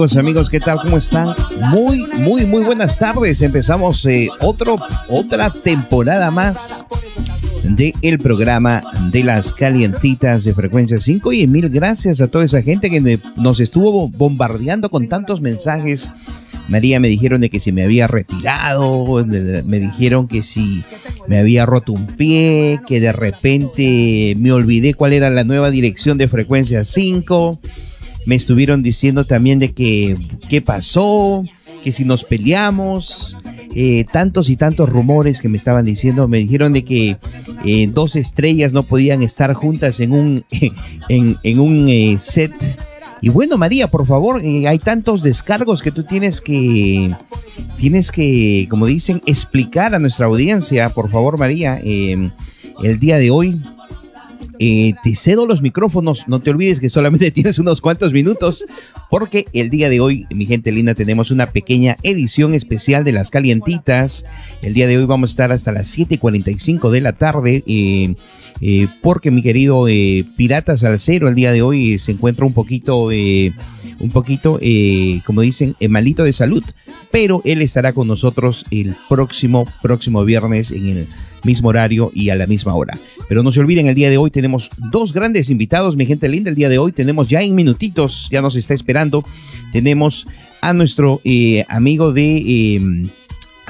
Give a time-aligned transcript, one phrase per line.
[0.00, 0.78] Amigos, amigos, ¿qué tal?
[0.82, 1.34] ¿Cómo están?
[1.74, 3.42] Muy, muy, muy buenas tardes.
[3.42, 6.86] Empezamos eh, otra temporada más
[7.64, 8.82] de el programa
[9.12, 13.60] de las calientitas de frecuencia 5 y mil gracias a toda esa gente que nos
[13.60, 16.08] estuvo bombardeando con tantos mensajes.
[16.70, 20.82] María me dijeron de que si me había retirado, me dijeron que si
[21.28, 26.16] me había roto un pie, que de repente me olvidé cuál era la nueva dirección
[26.16, 27.60] de frecuencia 5.
[28.26, 30.16] Me estuvieron diciendo también de que
[30.48, 31.44] qué pasó,
[31.82, 33.38] que si nos peleamos,
[33.74, 37.16] eh, tantos y tantos rumores que me estaban diciendo, me dijeron de que
[37.64, 40.44] eh, dos estrellas no podían estar juntas en un,
[41.08, 42.52] en, un eh, set.
[43.22, 47.14] Y bueno, María, por favor, hay tantos descargos que tú tienes que,
[47.78, 50.88] tienes que, como dicen, explicar a nuestra audiencia.
[50.88, 53.60] Por favor, María, el día de hoy
[54.62, 58.66] eh, te cedo los micrófonos, no te olvides que solamente tienes unos cuantos minutos,
[59.08, 63.30] porque el día de hoy, mi gente linda, tenemos una pequeña edición especial de las
[63.30, 64.26] calientitas.
[64.60, 67.64] El día de hoy vamos a estar hasta las 7:45 de la tarde.
[67.66, 68.14] Eh,
[68.60, 69.86] eh, porque mi querido
[70.36, 74.58] Pirata Salcero el día de hoy se encuentra un poquito, un poquito,
[75.24, 76.64] como dicen, malito de salud,
[77.10, 81.08] pero él estará con nosotros el próximo, próximo viernes en el
[81.44, 82.98] mismo horario y a la misma hora.
[83.28, 86.50] Pero no se olviden, el día de hoy tenemos dos grandes invitados, mi gente linda.
[86.50, 89.24] El día de hoy tenemos ya en minutitos, ya nos está esperando,
[89.72, 90.26] tenemos
[90.60, 93.08] a nuestro eh, amigo de...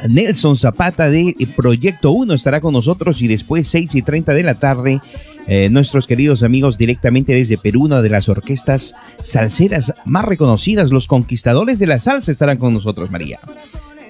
[0.09, 4.59] Nelson Zapata de Proyecto 1 estará con nosotros y después 6 y 30 de la
[4.59, 5.01] tarde
[5.47, 11.07] eh, nuestros queridos amigos directamente desde Perú, una de las orquestas salseras más reconocidas, los
[11.07, 13.41] conquistadores de la salsa estarán con nosotros, María.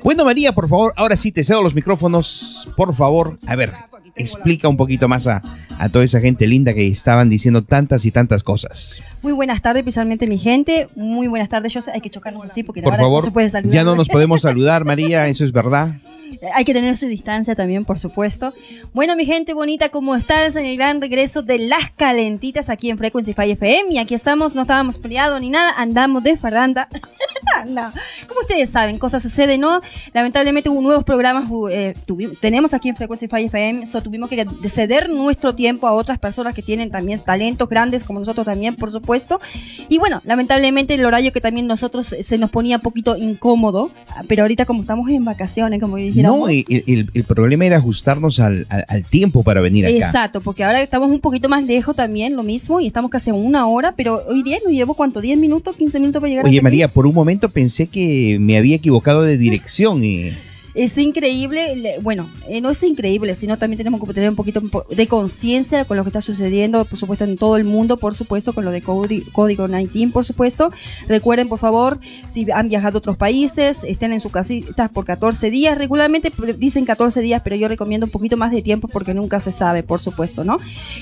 [0.03, 2.69] Bueno, María, por favor, ahora sí te cedo los micrófonos.
[2.77, 3.72] Por favor, a ver,
[4.16, 5.43] explica un poquito más a,
[5.93, 9.03] toda esa gente linda que estaban diciendo tantas y tantas cosas.
[9.22, 10.88] Muy buenas tardes, especialmente mi gente.
[10.94, 11.72] Muy buenas tardes.
[11.72, 13.75] Yo sé, hay que chocarnos así porque por favor, no se puede saludar.
[13.75, 15.94] Ya no nos podemos saludar, María, eso es verdad.
[16.54, 18.54] Hay que tener su distancia también, por supuesto.
[18.93, 22.98] Bueno, mi gente bonita, ¿cómo estás en el gran regreso de las calentitas aquí en
[22.98, 23.92] Frequency 5 FM?
[23.92, 26.88] Y aquí estamos, no estábamos peleados ni nada, andamos de faranda.
[27.69, 27.91] no.
[28.27, 29.81] Como ustedes saben, cosas suceden, ¿no?
[30.12, 31.94] Lamentablemente hubo nuevos programas, eh,
[32.41, 36.62] tenemos aquí en Frequency 5 FM, tuvimos que ceder nuestro tiempo a otras personas que
[36.62, 39.41] tienen también talentos grandes, como nosotros también, por supuesto.
[39.88, 43.91] Y bueno, lamentablemente el horario que también nosotros eh, se nos ponía un poquito incómodo,
[44.28, 46.39] pero ahorita como estamos en vacaciones, como dijéramos.
[46.41, 49.94] No, el, el, problema era ajustarnos al, al, tiempo para venir acá.
[49.94, 53.66] Exacto, porque ahora estamos un poquito más lejos también, lo mismo, y estamos casi una
[53.66, 55.21] hora, pero hoy día nos llevo, ¿cuánto?
[55.21, 58.77] ¿10 minutos, 15 minutos para llegar Oye, María, por un momento pensé que me había
[58.77, 60.33] equivocado de dirección y
[60.75, 65.06] es increíble, bueno, eh, no es increíble, sino también tenemos que tener un poquito de
[65.06, 68.64] conciencia con lo que está sucediendo, por supuesto, en todo el mundo, por supuesto, con
[68.64, 70.72] lo de Código 19, por supuesto.
[71.09, 71.98] Recuerden, por favor,
[72.28, 75.76] si han viajado a otros países, estén en sus casitas por 14 días.
[75.76, 79.53] Regularmente dicen 14 días, pero yo recomiendo un poquito más de tiempo porque nunca se
[79.53, 80.59] sabe, por supuesto, ¿no?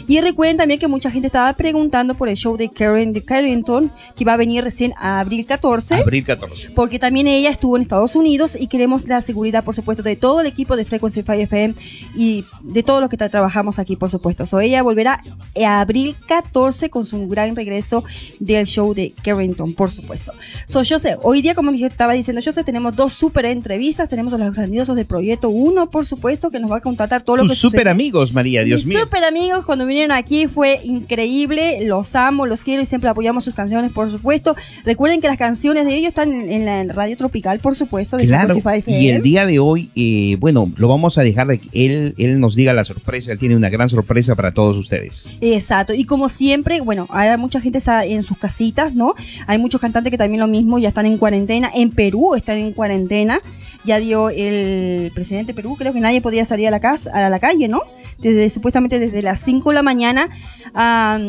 [0.07, 3.91] Y recuerden también que mucha gente estaba preguntando por el show de Karen de Carrington,
[4.17, 5.95] que va a venir recién a abril 14.
[5.95, 6.71] Abril 14.
[6.71, 10.41] Porque también ella estuvo en Estados Unidos y queremos la seguridad por supuesto, de todo
[10.41, 11.75] el equipo de Frequency 5 FM
[12.17, 14.47] y de todos los que trabajamos aquí, por supuesto.
[14.47, 15.23] So, ella volverá
[15.65, 18.05] a abril 14 con su gran regreso
[18.39, 20.33] del show de Carrington, por supuesto.
[20.67, 24.09] So, yo sé, hoy día, como estaba diciendo, yo sé, tenemos dos super entrevistas.
[24.09, 27.37] Tenemos a los grandiosos de Proyecto 1, por supuesto, que nos va a contratar todo
[27.37, 29.01] lo Tus que super amigos, María, Dios mío.
[29.01, 31.85] Super amigos, cuando vinieron aquí fue increíble.
[31.85, 34.57] Los amo, los quiero y siempre apoyamos sus canciones, por supuesto.
[34.85, 38.55] Recuerden que las canciones de ellos están en, la radio tropical, por supuesto, de claro,
[38.87, 42.39] Y el día de hoy, eh, bueno, lo vamos a dejar de que él, él
[42.39, 43.33] nos diga la sorpresa.
[43.33, 45.25] Él tiene una gran sorpresa para todos ustedes.
[45.41, 45.93] Exacto.
[45.95, 49.15] Y como siempre, bueno, hay mucha gente está en sus casitas, ¿no?
[49.47, 51.71] Hay muchos cantantes que también lo mismo, ya están en cuarentena.
[51.75, 53.41] En Perú están en cuarentena.
[53.85, 57.31] Ya dio el presidente de Perú, creo que nadie podía salir a la, casa, a
[57.31, 57.81] la calle, ¿no?
[58.19, 60.29] Desde, supuestamente desde las 5 de la mañana,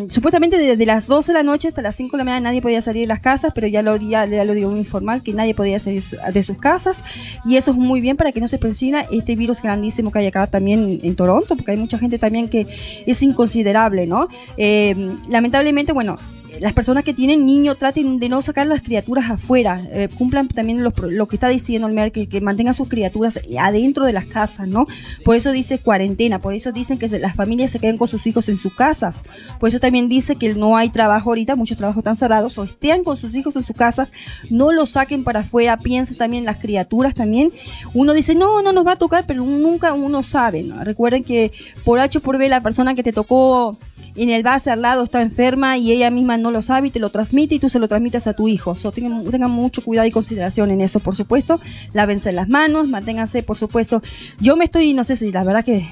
[0.10, 2.82] supuestamente desde las 12 de la noche hasta las 5 de la mañana nadie podía
[2.82, 5.80] salir de las casas, pero ya lo, ya, lo digo muy informal, que nadie podía
[5.80, 7.04] salir de sus casas.
[7.46, 10.28] Y eso es muy bien para que no se presina este virus grandísimo que hay
[10.28, 12.68] acá también en Toronto, porque hay mucha gente también que
[13.06, 14.28] es inconsiderable, ¿no?
[14.58, 14.96] Eh,
[15.30, 16.18] lamentablemente, bueno,
[16.60, 20.84] las personas que tienen niños traten de no sacar las criaturas afuera, eh, cumplan también
[20.84, 24.68] lo que está diciendo el MER, que, que, mantengan sus criaturas adentro de las casas,
[24.68, 24.88] ¿no?
[25.24, 28.50] Por eso dice cuarentena, por eso dicen que las familias se queden con sus hijos
[28.50, 29.22] en sus casas,
[29.60, 33.04] por eso también dice que no hay trabajo ahorita, muchos trabajos están cerrados, o estén
[33.04, 34.12] con sus hijos en sus casas,
[34.50, 37.52] no los saquen para afuera, piensen también las criaturas también.
[37.94, 40.84] Uno dice, no, no nos va a tocar, pero nunca uno sabe, ¿no?
[40.84, 41.52] Recuerden que
[41.84, 43.78] por H por B la persona que te tocó
[44.20, 47.00] en el base al lado está enferma y ella misma no lo sabe y te
[47.00, 48.76] lo transmite y tú se lo transmites a tu hijo.
[48.76, 51.60] So, tengan, tengan mucho cuidado y consideración en eso, por supuesto.
[51.94, 54.02] Lávense las manos, manténganse, por supuesto.
[54.40, 55.88] Yo me estoy, no sé si la verdad que,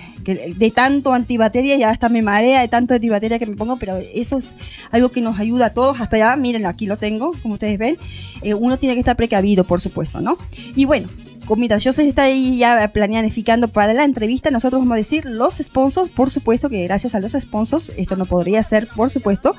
[0.56, 4.38] de tanto antibacteria ya hasta me marea de tanto antibacteria que me pongo, pero eso
[4.38, 4.56] es
[4.92, 6.02] algo que nos ayuda a todos.
[6.02, 7.98] Hasta ya, miren, aquí lo tengo, como ustedes ven.
[8.42, 10.38] Eh, uno tiene que estar precavido, por supuesto, ¿no?
[10.76, 11.08] Y bueno,
[11.48, 11.78] comida.
[11.80, 14.52] Yo se está ahí ya planificando para la entrevista.
[14.52, 18.26] Nosotros vamos a decir los sponsors, por supuesto que gracias a los sponsors esto no
[18.26, 19.56] podría ser, por supuesto.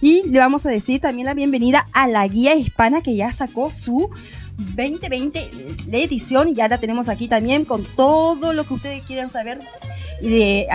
[0.00, 3.70] Y le vamos a decir también la bienvenida a la guía hispana que ya sacó
[3.70, 4.08] su
[4.56, 5.50] 2020
[5.86, 9.58] de edición ya la tenemos aquí también con todo lo que ustedes quieran saber
[10.28, 10.66] de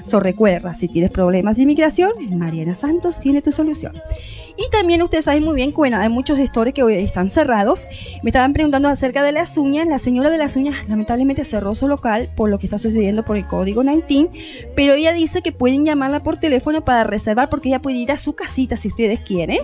[0.06, 3.94] So recuerda, si tienes problemas de inmigración, Mariana Santos tiene tu solución.
[4.56, 7.88] Y también ustedes saben muy bien que bueno, hay muchos gestores que hoy están cerrados.
[8.22, 9.88] Me estaban preguntando acerca de las uñas.
[9.88, 13.36] La señora de las uñas lamentablemente cerró su local por lo que está sucediendo por
[13.36, 14.30] el código 19,
[14.76, 18.18] pero ella dice que pueden llamarla por teléfono para reservar porque ella puede ir a
[18.18, 19.58] su casita si ustedes quieren.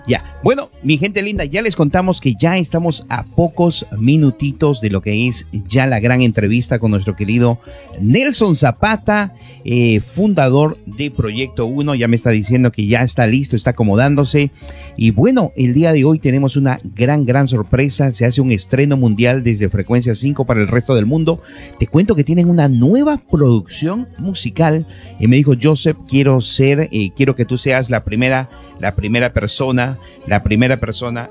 [0.08, 4.90] Ya, bueno, mi gente linda, ya les contamos que ya estamos a pocos minutitos de
[4.90, 7.60] lo que es ya la gran entrevista con nuestro querido
[8.02, 9.34] Nelson Zapata,
[9.66, 11.96] eh, fundador de Proyecto 1.
[11.96, 14.52] Ya me está diciendo que ya está listo, está acomodándose.
[14.96, 18.12] Y bueno, el día de hoy tenemos una gran, gran sorpresa.
[18.12, 21.40] Se hace un estreno mundial desde Frecuencia 5 para el resto del mundo.
[21.78, 24.88] Te cuento que tienen una nueva producción musical.
[25.20, 29.34] Y me dijo, Joseph, quiero ser, eh, quiero que tú seas la primera la primera
[29.34, 31.30] persona, la primera persona,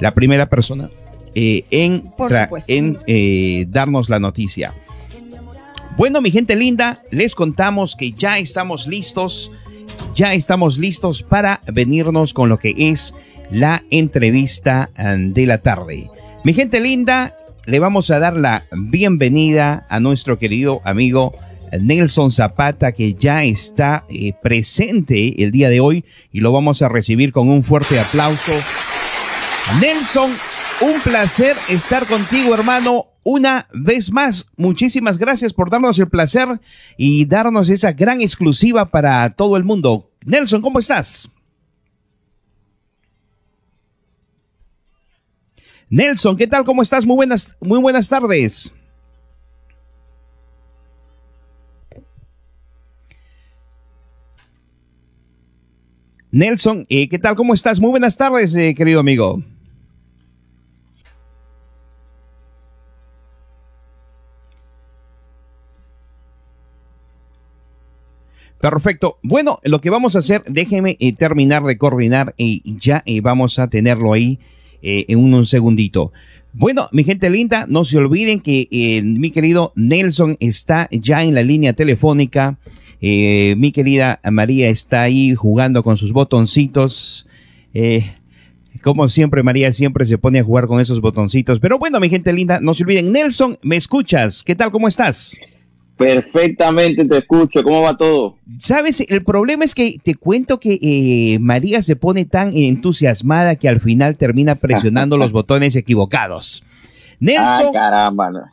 [0.00, 0.90] la primera persona
[1.34, 2.10] eh, en,
[2.66, 4.72] en eh, darnos la noticia.
[5.96, 9.50] Bueno, mi gente linda, les contamos que ya estamos listos,
[10.14, 13.14] ya estamos listos para venirnos con lo que es
[13.50, 16.08] la entrevista eh, de la tarde.
[16.44, 21.34] Mi gente linda, le vamos a dar la bienvenida a nuestro querido amigo
[21.80, 26.88] Nelson Zapata, que ya está eh, presente el día de hoy y lo vamos a
[26.88, 28.52] recibir con un fuerte aplauso.
[29.80, 30.30] Nelson,
[30.80, 33.06] un placer estar contigo, hermano.
[33.22, 36.60] Una vez más, muchísimas gracias por darnos el placer
[36.96, 40.10] y darnos esa gran exclusiva para todo el mundo.
[40.24, 41.28] Nelson, ¿cómo estás?
[45.90, 46.64] Nelson, ¿qué tal?
[46.64, 47.06] ¿Cómo estás?
[47.06, 48.72] Muy buenas, muy buenas tardes.
[56.30, 57.36] Nelson, eh, ¿qué tal?
[57.36, 57.80] ¿Cómo estás?
[57.80, 59.42] Muy buenas tardes, eh, querido amigo.
[68.60, 69.18] Perfecto.
[69.22, 73.58] Bueno, lo que vamos a hacer, déjeme eh, terminar de coordinar y ya eh, vamos
[73.58, 74.40] a tenerlo ahí
[74.82, 76.12] eh, en un, segundito.
[76.52, 81.42] Bueno, mi gente linda, no se olviden que mi querido Nelson está ya en la
[81.42, 82.58] línea telefónica.
[83.00, 87.28] Mi querida María está ahí jugando con sus botoncitos.
[88.82, 91.60] como siempre, María siempre se pone a jugar con esos botoncitos.
[91.60, 93.12] Pero bueno, mi gente linda, no se olviden.
[93.12, 94.42] Nelson, ¿me escuchas?
[94.42, 94.70] ¿Qué tal?
[94.70, 95.36] ¿Cómo estás?
[95.98, 97.62] Perfectamente te escucho.
[97.64, 98.36] ¿Cómo va todo?
[98.58, 103.68] Sabes, el problema es que te cuento que eh, María se pone tan entusiasmada que
[103.68, 106.62] al final termina presionando los botones equivocados.
[107.20, 107.74] Nelson,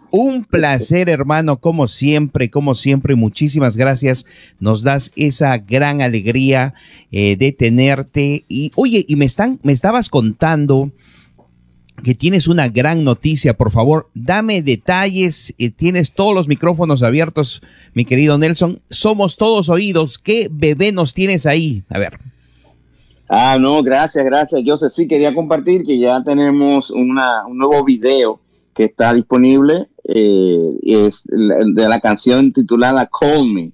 [0.10, 4.26] un placer, hermano, como siempre, como siempre, muchísimas gracias.
[4.60, 6.74] Nos das esa gran alegría
[7.12, 8.44] eh, de tenerte.
[8.48, 10.92] Y oye, y me están, me estabas contando
[12.04, 13.56] que tienes una gran noticia.
[13.56, 15.54] Por favor, dame detalles.
[15.60, 17.62] Eh, tienes todos los micrófonos abiertos,
[17.94, 18.82] mi querido Nelson.
[18.90, 20.18] Somos todos oídos.
[20.18, 21.84] ¿Qué bebé nos tienes ahí?
[21.88, 22.18] A ver.
[23.30, 24.62] Ah, no, gracias, gracias.
[24.66, 27.16] Joseph, sí quería compartir que ya tenemos un
[27.54, 28.40] nuevo video
[28.76, 29.88] que está disponible.
[30.04, 33.72] Eh, es de la canción titulada Call Me.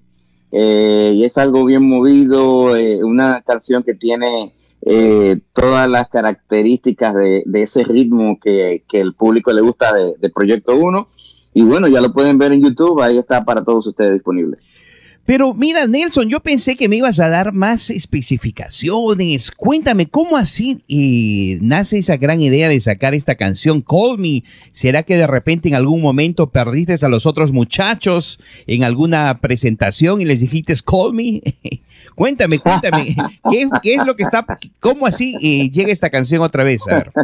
[0.52, 4.54] Eh, y es algo bien movido, una canción que tiene
[4.84, 11.08] eh, todas las características de, ese ritmo que, el público le gusta de, Proyecto 1.
[11.54, 14.56] Y bueno, ya lo pueden ver en YouTube, ahí está para todos ustedes disponible.
[15.24, 19.52] Pero mira, Nelson, yo pensé que me ibas a dar más especificaciones.
[19.52, 24.42] Cuéntame, ¿cómo así eh, nace esa gran idea de sacar esta canción, Call Me?
[24.72, 30.20] ¿Será que de repente en algún momento perdiste a los otros muchachos en alguna presentación
[30.20, 31.40] y les dijiste Call Me?
[32.16, 33.14] cuéntame, cuéntame,
[33.82, 34.44] ¿qué, es lo que está,
[34.80, 36.86] cómo así eh, llega esta canción otra vez?
[36.88, 37.12] A ver.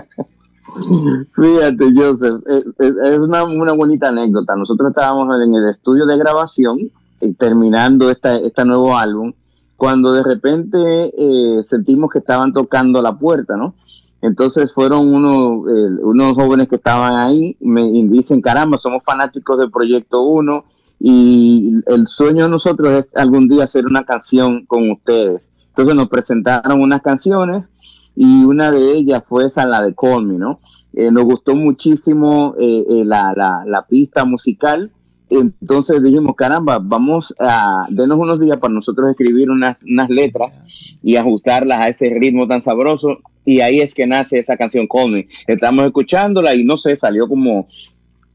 [1.35, 2.43] Fíjate, Joseph,
[2.79, 4.55] es, una, una bonita anécdota.
[4.55, 9.33] Nosotros estábamos en el estudio de grabación eh, terminando esta, este nuevo álbum,
[9.77, 13.75] cuando de repente eh, sentimos que estaban tocando la puerta, ¿no?
[14.21, 15.65] Entonces fueron unos,
[16.03, 20.65] unos jóvenes que estaban ahí me dicen, caramba, somos fanáticos del Proyecto 1
[20.99, 25.49] y el sueño de nosotros es algún día hacer una canción con ustedes.
[25.69, 27.71] Entonces nos presentaron unas canciones
[28.17, 30.59] y una de ellas fue esa, la de Call ¿no?
[30.95, 34.91] Eh, nos gustó muchísimo la, la, la, pista musical
[35.31, 40.63] entonces dijimos, caramba, vamos a denos unos días para nosotros escribir unas, unas letras
[41.03, 43.19] y ajustarlas a ese ritmo tan sabroso.
[43.45, 47.69] Y ahí es que nace esa canción Call Estamos escuchándola y no sé, salió como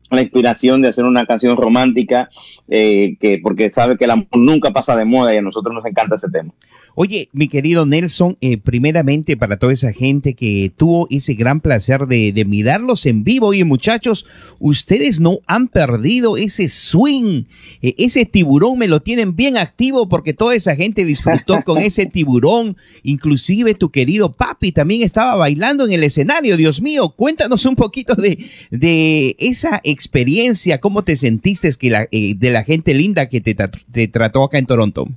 [0.10, 2.30] la inspiración de hacer una canción romántica,
[2.68, 5.86] eh, que porque sabe que el amor nunca pasa de moda y a nosotros nos
[5.86, 6.54] encanta ese tema.
[6.96, 12.06] Oye, mi querido Nelson, eh, primeramente para toda esa gente que tuvo ese gran placer
[12.06, 14.28] de, mirarlos en vivo, y muchachos,
[14.60, 17.46] ustedes no han perdido ese swing,
[17.82, 22.06] eh, ese tiburón me lo tienen bien activo porque toda esa gente disfrutó con ese
[22.06, 27.76] tiburón, inclusive tu querido papi también estaba bailando en el escenario, Dios mío, cuéntanos un
[27.76, 33.30] poquito de, de esa experiencia, cómo te sentiste que la, eh, de la gente linda
[33.30, 35.08] que te, te trató acá en Toronto.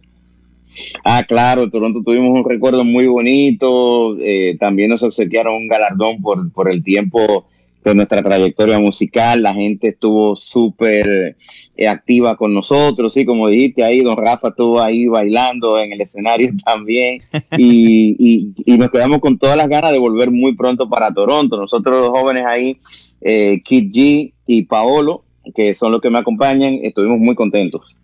[1.04, 4.16] Ah, claro, Toronto tuvimos un recuerdo muy bonito.
[4.20, 7.46] Eh, también nos obsequiaron un galardón por, por el tiempo
[7.84, 9.42] de nuestra trayectoria musical.
[9.42, 11.36] La gente estuvo súper
[11.76, 16.00] eh, activa con nosotros, sí, como dijiste ahí, don Rafa estuvo ahí bailando en el
[16.00, 17.20] escenario también.
[17.58, 21.58] Y, y, nos quedamos con todas las ganas de volver muy pronto para Toronto.
[21.58, 22.78] Nosotros los jóvenes ahí,
[23.20, 25.22] eh, Kid G y Paolo,
[25.54, 27.96] que son los que me acompañan, estuvimos muy contentos.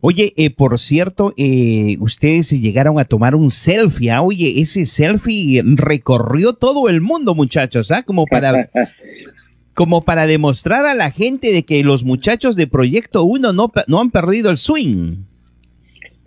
[0.00, 4.10] Oye, eh, por cierto, eh, ustedes llegaron a tomar un selfie.
[4.10, 4.22] ¿ah?
[4.22, 8.04] Oye, ese selfie recorrió todo el mundo, muchachos, ¿ah?
[8.04, 8.70] Como para,
[9.74, 14.00] como para demostrar a la gente de que los muchachos de Proyecto 1 no, no
[14.00, 15.16] han perdido el swing.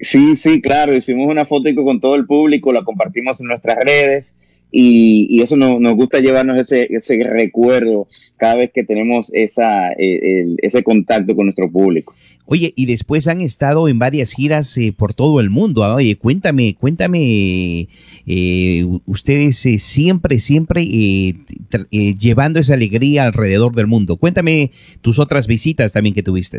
[0.02, 0.94] Sí, sí, claro.
[0.94, 4.34] Hicimos una foto con todo el público, la compartimos en nuestras redes
[4.72, 10.84] y, eso nos, gusta llevarnos ese, ese recuerdo cada vez que tenemos esa, eh, ese
[10.84, 12.14] contacto con nuestro público.
[12.54, 15.86] Oye, y después han estado en varias giras eh, por todo el mundo.
[15.86, 15.96] ¿ah?
[15.96, 17.88] Oye, cuéntame, cuéntame,
[18.28, 20.86] eh, ustedes siempre, siempre
[22.20, 24.18] llevando esa alegría alrededor del mundo.
[24.18, 26.58] Cuéntame tus otras visitas también que tuviste.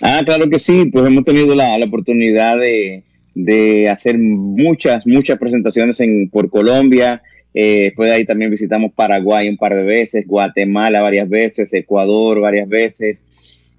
[0.00, 6.30] Ah, claro que sí, pues hemos tenido la oportunidad de, hacer muchas, muchas presentaciones en,
[6.30, 7.20] por Colombia.
[7.52, 12.40] Eh, después de ahí también visitamos Paraguay un par de veces, Guatemala varias veces, Ecuador
[12.40, 13.18] varias veces.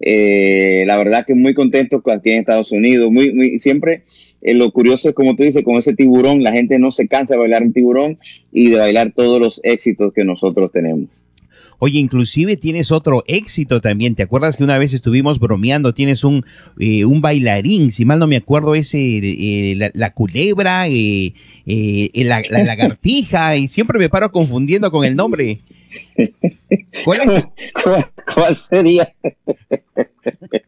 [0.05, 3.09] Eh, la verdad que muy contento aquí en Estados Unidos.
[3.09, 4.03] Muy, muy, siempre
[4.41, 7.35] eh, lo curioso es, como tú dices, con ese tiburón, la gente no se cansa
[7.35, 8.19] de bailar en tiburón
[8.51, 11.07] y de bailar todos los éxitos que nosotros tenemos.
[11.79, 14.15] Oye, inclusive tienes otro éxito también.
[14.15, 15.93] ¿Te acuerdas que una vez estuvimos bromeando?
[15.93, 16.45] Tienes un,
[16.79, 21.33] eh, un bailarín, si mal no me acuerdo, ese, eh, la, culebra, eh,
[22.15, 25.59] la, la, lagartija, y siempre me paro confundiendo con el nombre.
[27.05, 27.47] ¿Cuál es?
[28.35, 29.13] ¿Cuál, sería?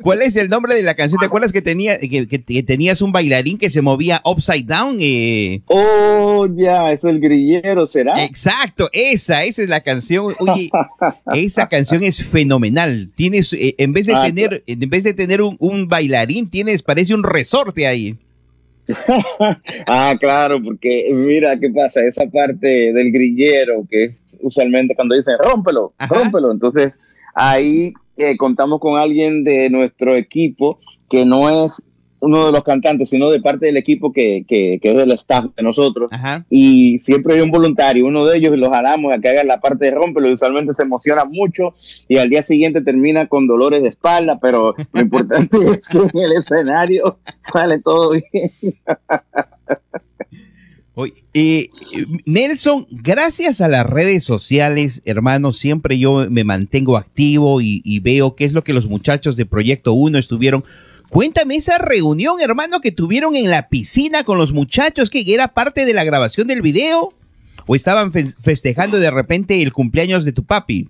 [0.01, 1.20] ¿Cuál es el nombre de la canción?
[1.20, 4.98] ¿Te acuerdas que, tenía, que, tenías un bailarín que se movía upside down?
[5.00, 5.62] Eh?
[5.67, 8.24] Oh, ya, es el grillero, ¿será?
[8.24, 10.36] Exacto, esa, esa es la canción.
[10.39, 10.70] Oye,
[11.34, 13.12] esa canción es fenomenal.
[13.15, 16.84] Tienes, eh, en vez de ah, tener, en vez de tener un, un bailarín, tienes,
[16.84, 18.17] parece un resorte ahí.
[19.88, 25.36] ah, claro, porque mira qué pasa, esa parte del grillero, que es usualmente cuando dicen
[25.39, 26.94] rómpelo, rómpelo, entonces
[27.34, 31.82] ahí eh, contamos con alguien de nuestro equipo que no es
[32.25, 35.63] uno de los cantantes, sino de parte del equipo que, que, es del staff de
[35.63, 36.10] nosotros.
[36.50, 39.62] Y siempre hay un voluntario, uno de ellos, y los jalamos a que haga la
[39.62, 40.34] parte de rompelo.
[40.34, 41.75] Usualmente se emociona mucho
[42.08, 46.20] y al día siguiente termina con dolores de espalda, pero lo importante es que en
[46.20, 47.20] el escenario
[47.53, 48.51] sale todo bien.
[51.34, 51.70] Eh,
[52.25, 58.36] Nelson, gracias a las redes sociales, hermano, siempre yo me mantengo activo y, y, veo
[58.36, 60.63] qué es lo que los muchachos de Proyecto 1 estuvieron
[61.15, 65.86] Cuéntame esa reunión, hermano, que tuvieron en la piscina con los muchachos, que era parte
[65.86, 67.13] de la grabación del video.
[67.65, 70.89] ¿O estaban festejando de repente el cumpleaños de tu papi?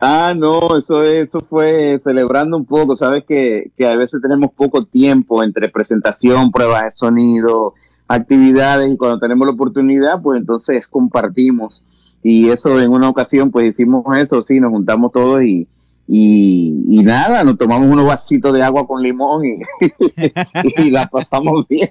[0.00, 2.94] Ah, no, eso, eso fue celebrando un poco.
[2.94, 7.72] Sabes que, que a veces tenemos poco tiempo entre presentación, pruebas de sonido,
[8.06, 11.82] actividades, y cuando tenemos la oportunidad, pues entonces compartimos.
[12.22, 15.66] Y eso en una ocasión, pues hicimos eso, sí, nos juntamos todos y,
[16.12, 19.62] y, nada, nos tomamos unos vasitos de agua con limón y,
[20.82, 21.90] y la pasamos bien.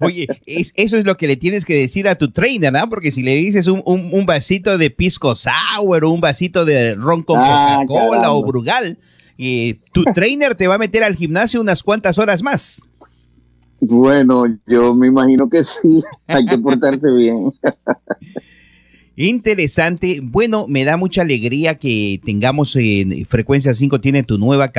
[0.00, 2.90] Oye, eso es lo que le tienes que decir a tu trainer, ¿no?
[2.90, 7.22] Porque si le dices un, un, vasito de pisco sour o un vasito de ron
[7.22, 8.98] con ah, Coca-Cola o Brugal,
[9.38, 12.82] eh, tu trainer te va a meter al gimnasio unas cuantas horas más.
[13.80, 17.50] Bueno, yo me imagino que sí, hay que portarse bien.
[19.14, 20.20] Interesante.
[20.22, 24.72] Bueno, me da mucha alegría que tengamos en Frecuencia 5 tiene tu nueva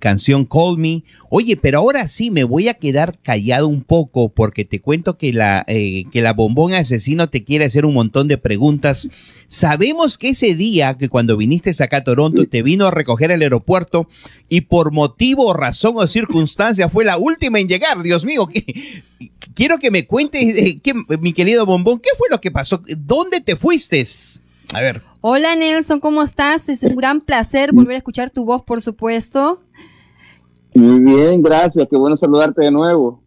[0.00, 1.04] canción Call Me.
[1.30, 5.32] Oye, pero ahora sí me voy a quedar callado un poco porque te cuento que
[5.32, 9.08] la, eh, que la bombón asesino te quiere hacer un montón de preguntas.
[9.46, 13.42] Sabemos que ese día que cuando viniste acá a Toronto te vino a recoger al
[13.42, 14.08] aeropuerto
[14.48, 18.02] y por motivo, razón o circunstancia fue la última en llegar.
[18.02, 18.48] Dios mío,
[19.54, 20.80] quiero que me cuentes, eh,
[21.20, 22.82] mi querido bombón, ¿qué fue lo que pasó?
[22.98, 23.75] ¿Dónde te fuiste?
[24.72, 25.02] A ver.
[25.20, 26.68] Hola Nelson, ¿cómo estás?
[26.68, 29.60] Es un gran placer volver a escuchar tu voz, por supuesto.
[30.74, 31.86] Muy bien, gracias.
[31.88, 33.20] Qué bueno saludarte de nuevo.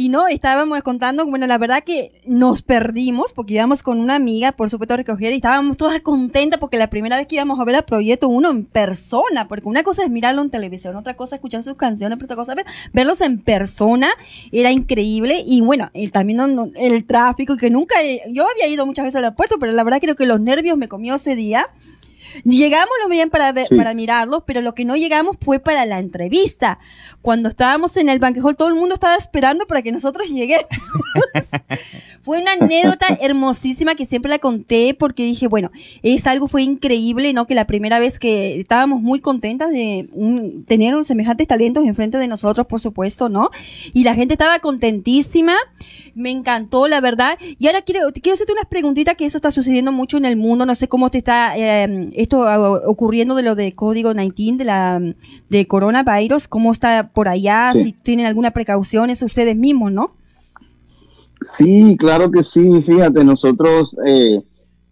[0.00, 4.52] Y no, estábamos contando, bueno, la verdad que nos perdimos porque íbamos con una amiga,
[4.52, 7.64] por supuesto, a recoger y estábamos todas contentas porque la primera vez que íbamos a
[7.64, 11.34] ver el Proyecto Uno en persona, porque una cosa es mirarlo en televisión, otra cosa
[11.34, 14.08] es escuchar sus canciones, pero otra cosa es verlos en persona,
[14.52, 15.42] era increíble.
[15.44, 17.96] Y bueno, el, también el tráfico, que nunca,
[18.30, 20.86] yo había ido muchas veces al aeropuerto, pero la verdad creo que los nervios me
[20.86, 21.66] comió ese día.
[22.44, 25.98] Llegamos lo bien para, ver, para mirarlo, pero lo que no llegamos fue para la
[25.98, 26.78] entrevista.
[27.28, 30.64] Cuando estábamos en el banquejol, todo el mundo estaba esperando para que nosotros lleguemos.
[32.22, 35.70] fue una anécdota hermosísima que siempre la conté porque dije, bueno,
[36.02, 37.46] es algo, fue increíble, ¿no?
[37.46, 40.08] Que la primera vez que estábamos muy contentas de
[40.66, 43.50] tener un semejantes talentos enfrente de nosotros, por supuesto, ¿no?
[43.92, 45.54] Y la gente estaba contentísima.
[46.14, 47.38] Me encantó, la verdad.
[47.58, 50.64] Y ahora quiero, quiero hacerte unas preguntitas que eso está sucediendo mucho en el mundo.
[50.64, 51.56] No sé cómo te está...
[51.56, 55.00] Eh, esto ah, ocurriendo de lo de código 19 de la
[55.48, 60.12] de coronavirus, cómo está por allá, si tienen alguna precaución, es ustedes mismos, ¿no?
[61.52, 62.80] Sí, claro que sí.
[62.86, 64.40] Fíjate, nosotros eh,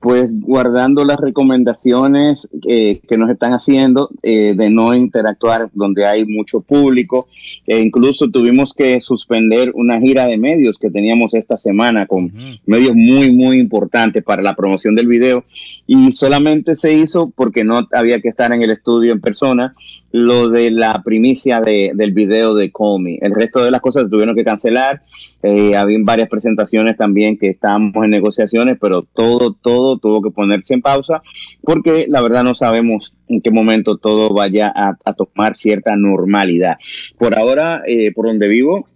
[0.00, 6.26] pues guardando las recomendaciones eh, que nos están haciendo eh, de no interactuar donde hay
[6.26, 7.28] mucho público.
[7.64, 12.32] E incluso tuvimos que suspender una gira de medios que teníamos esta semana con
[12.66, 15.44] medios muy, muy importantes para la promoción del video
[15.86, 19.76] y solamente se hizo porque no había que estar en el estudio en persona
[20.16, 23.18] lo de la primicia de, del video de Me.
[23.20, 25.02] El resto de las cosas se tuvieron que cancelar.
[25.42, 30.72] Eh, había varias presentaciones también que estábamos en negociaciones, pero todo, todo tuvo que ponerse
[30.72, 31.22] en pausa
[31.60, 36.78] porque la verdad no sabemos en qué momento todo vaya a, tomar cierta normalidad.
[37.18, 38.88] Por ahora, eh, por donde vivo,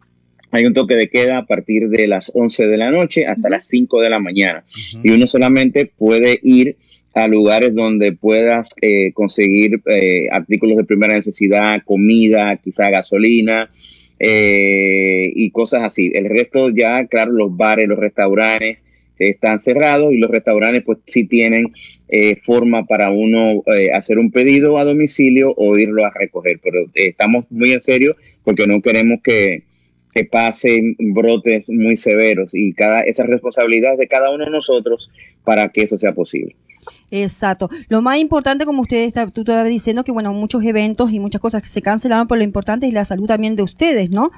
[0.53, 3.67] hay un toque de queda a partir de las 11 de la noche hasta las
[3.67, 4.65] 5 de la mañana.
[5.03, 6.79] Y uno solamente puede ir
[7.15, 13.71] a lugares donde puedas eh, conseguir eh, artículos de primera necesidad, comida, quizá gasolina
[14.19, 16.13] eh, y cosas así.
[16.15, 18.79] El resto ya, claro, los bares, los restaurantes,
[19.19, 21.73] están cerrados y los restaurantes pues sí tienen
[22.09, 26.59] eh, forma para uno eh, hacer un pedido a domicilio o irlo a recoger.
[26.63, 29.63] Pero estamos muy en serio porque no queremos que,
[30.15, 35.11] que pasen brotes muy severos y cada esa responsabilidad de cada uno de nosotros
[35.45, 36.57] para que eso sea posible.
[37.11, 37.69] Exacto.
[37.89, 41.41] Lo más importante, como usted está, tú estabas diciendo, que bueno, muchos eventos y muchas
[41.41, 44.31] cosas que se cancelaron, pero lo importante es la salud también de ustedes, ¿no?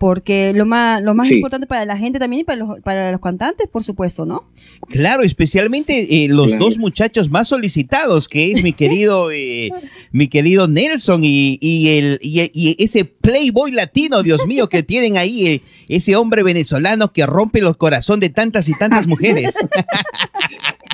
[0.00, 3.20] porque lo más lo más importante para la gente también y para los, para los
[3.20, 4.50] cantantes, por supuesto, ¿no?
[4.88, 9.70] Claro, especialmente eh, los dos muchachos más solicitados, que es mi querido eh,
[10.10, 15.46] mi querido Nelson y, y el y, ese playboy latino, Dios mío, que tienen ahí
[15.46, 19.54] eh, ese hombre venezolano que rompe los corazones de tantas y tantas mujeres.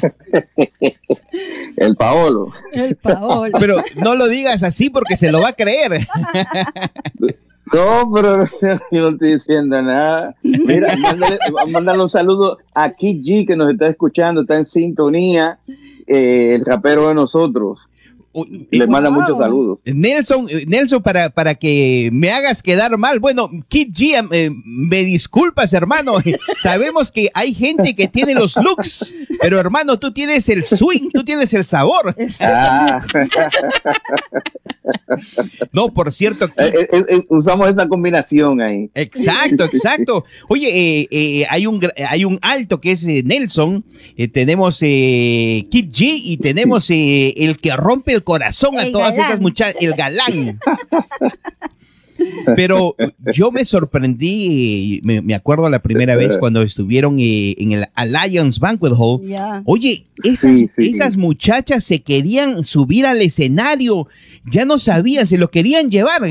[1.76, 2.52] El Paolo.
[2.72, 3.56] El Paolo.
[3.58, 6.06] Pero no lo digas así porque se lo va a creer.
[7.72, 8.44] No, pero
[8.92, 10.36] yo no estoy diciendo nada.
[10.42, 10.94] Mira,
[11.68, 15.58] mándale, un saludo a Kid G que nos está escuchando, está en sintonía,
[16.06, 17.80] eh, el rapero de nosotros.
[18.70, 19.78] Le manda muchos saludos.
[19.86, 25.04] Nelson, eh, Nelson, para, para que me hagas quedar mal, bueno, Kid G, eh, me
[25.04, 26.16] disculpas, hermano.
[26.58, 31.24] Sabemos que hay gente que tiene los looks, pero hermano, tú tienes el swing, tú
[31.24, 32.14] tienes el sabor.
[32.40, 32.98] Ah.
[35.72, 36.48] No, por cierto.
[36.58, 38.90] Eh, usamos esa combinación ahí.
[38.94, 40.24] Exacto, exacto.
[40.48, 43.84] Oye, hay, un, hay un alto que es Nelson,
[44.32, 49.94] tenemos Kid G y tenemos el que rompe el corazón a todas esas muchachas, el
[49.94, 50.58] galán.
[52.56, 52.96] Pero
[53.32, 58.92] yo me sorprendí, me, acuerdo la primera vez cuando estuvieron eh, en el Alliance Banquet
[58.96, 59.20] Hall.
[59.64, 64.08] Oye, esas, esas muchachas se querían subir al escenario,
[64.50, 66.22] ya no sabían, se lo querían llevar.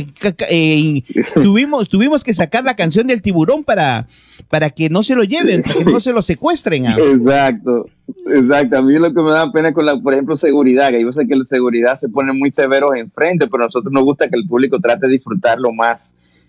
[0.50, 1.04] Eh,
[1.36, 4.08] tuvimos, tuvimos que sacar la canción del tiburón para,
[4.50, 6.86] para que no se lo lleven, para que no se lo secuestren.
[6.86, 7.88] Exacto.
[8.28, 11.12] Exacto, a mí lo que me da pena con la, por ejemplo, seguridad, que yo
[11.12, 14.38] sé que la seguridad se pone muy severos enfrente, pero a nosotros nos gusta que
[14.38, 16.04] el público trate de disfrutar lo más,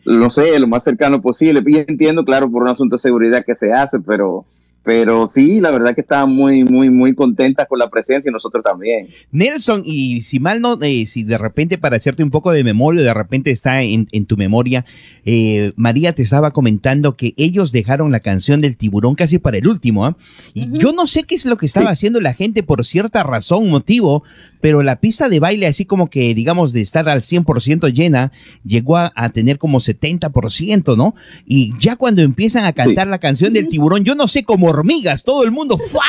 [0.04, 1.62] no sé, lo más cercano posible.
[1.66, 4.44] Y entiendo, claro, por un asunto de seguridad que se hace, pero
[4.86, 8.62] pero sí, la verdad que estaba muy, muy, muy contenta con la presencia y nosotros
[8.62, 9.08] también.
[9.32, 13.02] Nelson, y si mal no, eh, si de repente para hacerte un poco de memoria,
[13.02, 14.84] de repente está en, tu memoria,
[15.24, 19.66] eh, María te estaba comentando que ellos dejaron la canción del tiburón casi para el
[19.66, 20.16] último, ¿ah?
[20.54, 23.68] Y yo no sé qué es lo que estaba haciendo la gente por cierta razón,
[23.68, 24.22] motivo,
[24.60, 28.32] pero la pista de baile, así como que, digamos, de estar al 100% llena,
[28.64, 31.14] llegó a, tener como 70%, ¿no?
[31.44, 35.24] Y ya cuando empiezan a cantar la canción del tiburón, yo no sé cómo hormigas,
[35.24, 36.04] todo el mundo ¡fua!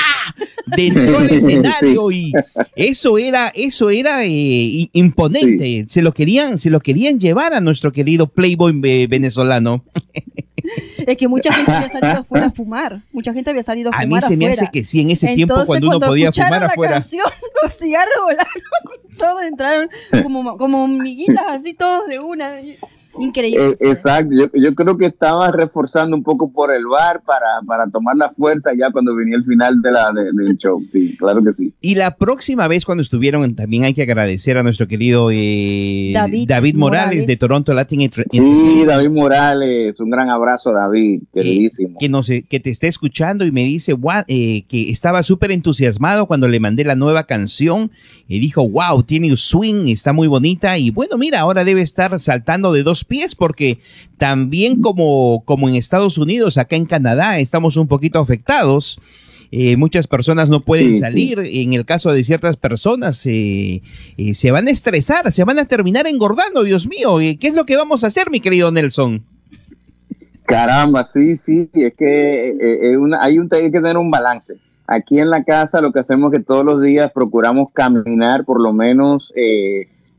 [0.65, 2.33] dentro del escenario y
[2.75, 5.86] eso era, eso era eh, imponente.
[5.88, 9.83] Se lo querían, se lo querían llevar a nuestro querido Playboy eh, venezolano.
[11.05, 13.01] Es que mucha gente había salido afuera a fumar.
[13.12, 14.23] Mucha gente había salido a, fumar.
[14.23, 16.95] A mí se me hace que sí, en ese tiempo cuando, uno podía fumar afuera.
[16.95, 17.25] Canción,
[17.63, 18.37] los cigarros
[19.17, 19.89] todos entraron
[20.23, 22.56] como, como hormiguitas, así todos de una.
[23.19, 23.69] Increíble.
[23.69, 28.15] Eh, exacto, yo, creo que estaba reforzando un poco por el bar para, para tomar
[28.15, 30.84] la fuerza ya cuando venía el final de la, del show.
[30.91, 31.73] Sí, claro que sí.
[31.82, 36.13] Y la próxima vez cuando estuvieron, también hay que agradecer a nuestro querido eh,
[36.47, 41.97] David, Morales, de Toronto Latin Sí, David Morales, un gran abrazo, David, eh, queridísimo.
[41.99, 43.95] que, nos, que te esté escuchando y me dice
[44.27, 47.91] que estaba súper entusiasmado cuando le mandé la nueva canción
[48.27, 50.77] y dijo, wow, tiene un swing, está muy bonita.
[50.77, 53.79] Y bueno, mira, ahora debe estar saltando de dos pies porque
[54.17, 58.99] también como, como en Estados Unidos, acá en Canadá, estamos un poquito afectados.
[59.51, 61.39] Eh, muchas personas no pueden salir.
[61.39, 63.81] En el caso de ciertas personas, eh,
[64.17, 67.17] eh, se van a estresar, se van a terminar engordando, Dios mío.
[67.39, 69.23] ¿Qué es lo que vamos a hacer, mi querido Nelson?
[70.45, 74.55] Caramba, sí, sí, es que una, hay, un, hay que tener un balance.
[74.87, 78.61] Aquí en la casa lo que hacemos es que todos los días procuramos caminar por
[78.61, 79.33] lo menos,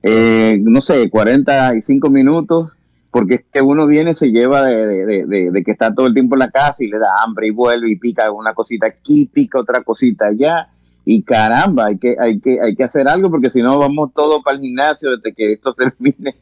[0.04, 2.77] no sé, 45 minutos
[3.10, 6.50] porque es que uno viene, se lleva de, que está todo el tiempo en la
[6.50, 10.26] casa y le da hambre y vuelve y pica una cosita aquí, pica otra cosita
[10.26, 10.68] allá.
[11.04, 14.42] Y caramba, hay que, hay que, hay que hacer algo porque si no vamos todos
[14.42, 16.36] para el gimnasio desde que esto termine.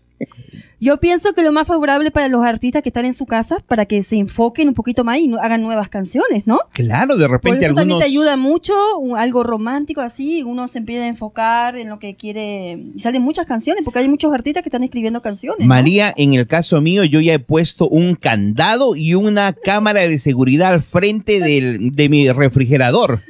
[0.79, 3.87] Yo pienso que lo más favorable para los artistas que están en su casa, para
[3.87, 6.61] que se enfoquen un poquito más y no, hagan nuevas canciones, ¿no?
[6.73, 8.75] Claro, de repente Por eso también te ayuda mucho,
[9.17, 12.79] algo romántico así, uno se empieza a enfocar en lo que quiere.
[12.95, 15.67] Y salen muchas canciones, porque hay muchos artistas que están escribiendo canciones.
[15.67, 20.19] María, en el caso mío, yo ya he puesto un candado y una cámara de
[20.19, 23.21] seguridad al frente del, de mi refrigerador.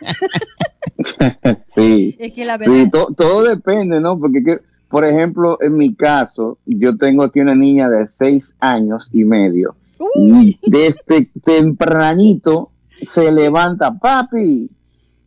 [1.74, 2.16] sí.
[2.18, 2.90] Es que la verdad...
[2.90, 4.18] todo depende, ¿no?
[4.18, 4.42] Porque
[4.88, 9.76] por ejemplo, en mi caso, yo tengo aquí una niña de seis años y medio.
[10.16, 12.70] Y desde tempranito
[13.08, 14.70] se levanta, papi,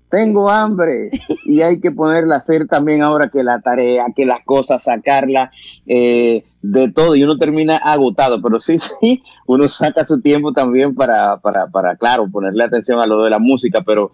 [0.10, 1.10] tengo hambre.
[1.46, 5.52] Y hay que ponerla a hacer también ahora que la tarea, que las cosas, sacarla
[5.86, 7.16] eh, de todo.
[7.16, 11.96] Y uno termina agotado, pero sí, sí, uno saca su tiempo también para, para, para
[11.96, 14.12] claro, ponerle atención a lo de la música, pero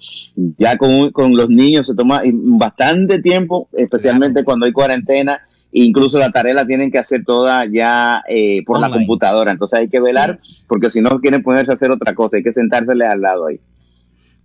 [0.58, 5.42] ya con, con los niños se toma bastante tiempo, especialmente cuando hay cuarentena.
[5.76, 9.90] Incluso la tarea la tienen que hacer toda ya eh, por la computadora, entonces hay
[9.90, 13.22] que velar porque si no quieren ponerse a hacer otra cosa, hay que sentársele al
[13.22, 13.60] lado ahí.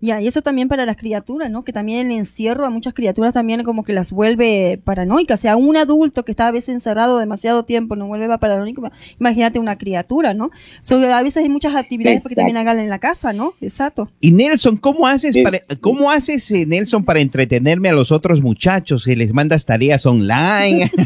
[0.01, 1.65] Ya, y eso también para las criaturas, ¿no?
[1.65, 5.41] Que también el encierro a muchas criaturas también como que las vuelve paranoicas.
[5.41, 8.91] O sea, un adulto que está a veces encerrado demasiado tiempo no vuelve paranoico.
[9.19, 10.51] Imagínate una criatura, ¿no?
[10.89, 13.55] a veces hay muchas actividades que también hagan en la casa, ¿no?
[13.61, 14.11] Exacto.
[14.21, 19.05] Y Nelson, ¿cómo haces para, cómo haces, eh, Nelson, para entretenerme a los otros muchachos?
[19.05, 20.91] que les mandas tareas online?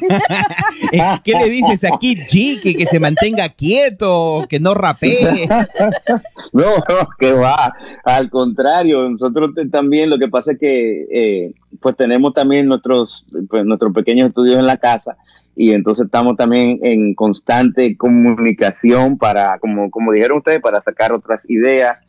[0.93, 2.61] Eh, ¿Qué le dices aquí, G?
[2.61, 5.49] Que, que se mantenga quieto, que no rapee.
[6.53, 7.73] no, no, que va.
[8.05, 13.65] Al contrario nosotros también lo que pasa es que eh, pues tenemos también nuestros, pues,
[13.65, 15.17] nuestros pequeños estudios en la casa
[15.55, 21.49] y entonces estamos también en constante comunicación para, como, como dijeron ustedes, para sacar otras
[21.49, 22.01] ideas.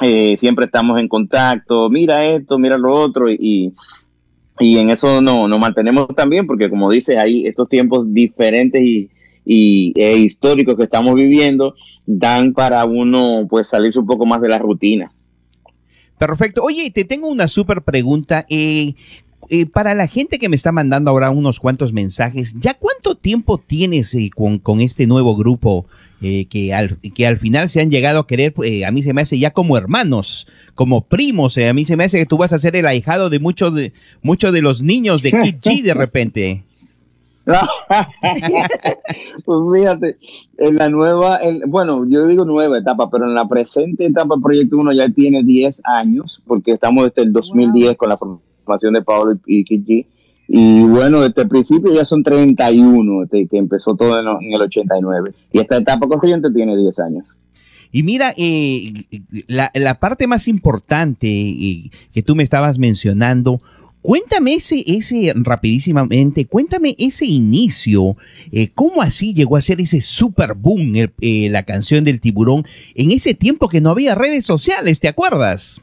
[0.00, 3.74] Eh, siempre estamos en contacto, mira esto, mira lo otro y,
[4.60, 9.10] y en eso no, nos mantenemos también porque como dice, hay estos tiempos diferentes y,
[9.44, 11.74] y e históricos que estamos viviendo
[12.06, 15.10] dan para uno pues salirse un poco más de la rutina.
[16.18, 16.62] Perfecto.
[16.62, 18.44] Oye, te tengo una súper pregunta.
[18.48, 18.94] Eh,
[19.50, 23.58] eh, para la gente que me está mandando ahora unos cuantos mensajes, ¿ya cuánto tiempo
[23.58, 25.86] tienes eh, con, este nuevo grupo
[26.20, 28.52] que, al, que al final se han llegado a querer?
[28.84, 31.56] a mí se me hace ya como hermanos, como primos.
[31.56, 33.92] a mí se me hace que tú vas a ser el ahijado de muchos de,
[34.20, 36.64] muchos de los niños de Kid G de repente.
[39.44, 40.18] pues fíjate,
[40.58, 44.92] en la nueva, bueno, yo digo nueva etapa, pero en la presente etapa Proyecto 1
[44.92, 49.64] ya tiene 10 años, porque estamos desde el 2010 con la formación de Pablo y
[49.64, 50.06] Kiki.
[50.50, 55.32] Y bueno, desde el principio ya son 31, desde que empezó todo en, el 89.
[55.52, 57.36] Y esta etapa corriente tiene 10 años.
[57.90, 58.92] Y mira, eh,
[59.46, 63.60] la, la, parte más importante eh, que tú me estabas mencionando
[64.08, 68.16] Cuéntame ese, ese rapidísimamente, cuéntame ese inicio,
[68.50, 73.10] eh, cómo así llegó a ser ese super boom eh, la canción del tiburón en
[73.10, 75.82] ese tiempo que no había redes sociales, ¿te acuerdas?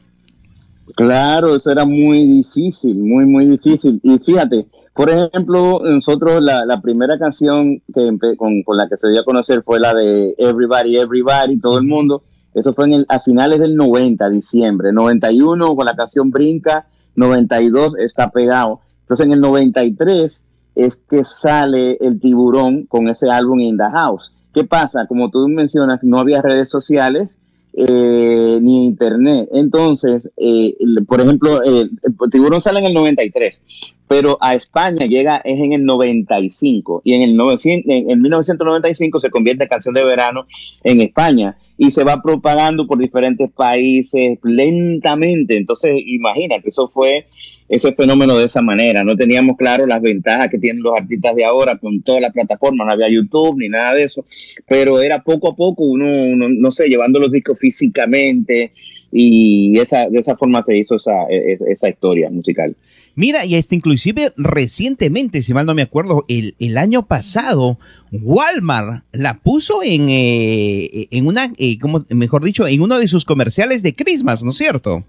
[0.96, 4.00] Claro, eso era muy difícil, muy, muy difícil.
[4.02, 9.20] Y fíjate, por ejemplo, nosotros la, primera canción que con, con, la que se dio
[9.20, 12.24] a conocer fue la de Everybody, Everybody, todo el mundo.
[12.54, 14.92] Eso fue en el, a finales del 90, diciembre.
[14.92, 18.80] 91 con la canción Brinca 92 está pegado.
[19.02, 20.40] Entonces en el 93
[20.74, 24.32] es que sale el tiburón con ese álbum In the House.
[24.54, 25.06] ¿Qué pasa?
[25.06, 27.36] Como tú mencionas, no había redes sociales
[27.72, 29.48] eh, ni internet.
[29.52, 30.74] Entonces, eh,
[31.06, 31.90] por ejemplo, el
[32.30, 33.60] tiburón sale en el 93,
[34.08, 39.64] pero a España llega es en el 95 y en el en 1995 se convierte
[39.64, 40.46] en canción de verano
[40.84, 45.56] en España y se va propagando por diferentes países lentamente.
[45.56, 47.26] Entonces, imagínate, eso fue
[47.68, 49.04] ese fenómeno de esa manera.
[49.04, 52.86] No teníamos claro las ventajas que tienen los artistas de ahora con todas las plataformas,
[52.86, 54.24] no había YouTube ni nada de eso,
[54.66, 58.72] pero era poco a poco uno, no sé, llevando los discos físicamente
[59.12, 62.74] y esa, de esa forma se hizo esa, e, e, esa historia musical.
[63.14, 67.78] Mira, y este inclusive recientemente, si mal no me acuerdo, el, el año pasado,
[68.12, 73.24] Walmart la puso en, eh, en una, eh, como, mejor dicho, en uno de sus
[73.24, 75.02] comerciales de Christmas, ¿no es cierto?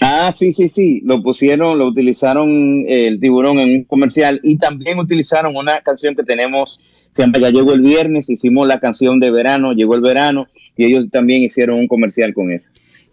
[0.00, 4.56] Ah, sí, sí, sí, lo pusieron, lo utilizaron eh, el tiburón en un comercial y
[4.56, 9.32] también utilizaron una canción que tenemos, siempre ya llegó el viernes, hicimos la canción de
[9.32, 12.68] verano, llegó el verano y ellos también hicieron un comercial con eso.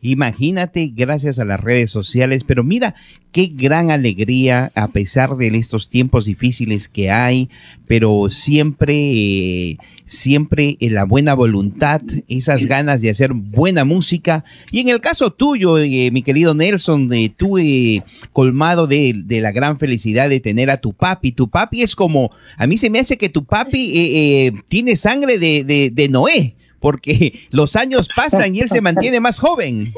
[0.06, 2.94] Imagínate, gracias a las redes sociales, pero mira
[3.32, 7.50] qué gran alegría a pesar de estos tiempos difíciles que hay,
[7.88, 14.44] pero siempre, siempre en la buena voluntad, esas ganas de hacer buena música.
[14.74, 19.54] Y en el caso tuyo, eh, mi querido Nelson, de tú eh, colmado de, la
[19.54, 21.32] gran felicidad de tener a tu papi.
[21.32, 25.38] Tu papi es como, a mí se me hace que tu papi eh, tiene sangre
[25.38, 29.94] de, de Noé porque los años pasan y él se mantiene más joven.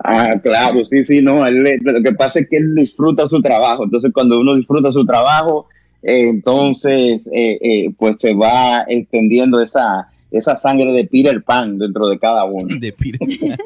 [0.00, 1.48] Ah, claro, sí, sí, no.
[1.48, 3.84] lo que pasa es que él disfruta su trabajo.
[3.84, 5.68] Entonces, cuando uno disfruta su trabajo,
[6.02, 12.08] eh, entonces, eh, eh, pues se va extendiendo esa, esa sangre de Peter Pan dentro
[12.08, 12.76] de cada uno.
[12.78, 13.20] De Peter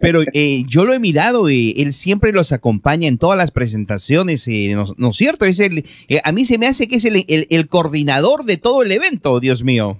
[0.00, 0.20] Pero
[0.68, 4.48] yo lo he mirado, y él siempre los acompaña en todas las presentaciones,
[4.96, 5.44] ¿no, es cierto?
[5.44, 5.84] Es el,
[6.22, 9.64] a mí se me hace que es el, el, coordinador de todo el evento, Dios
[9.64, 9.98] mío.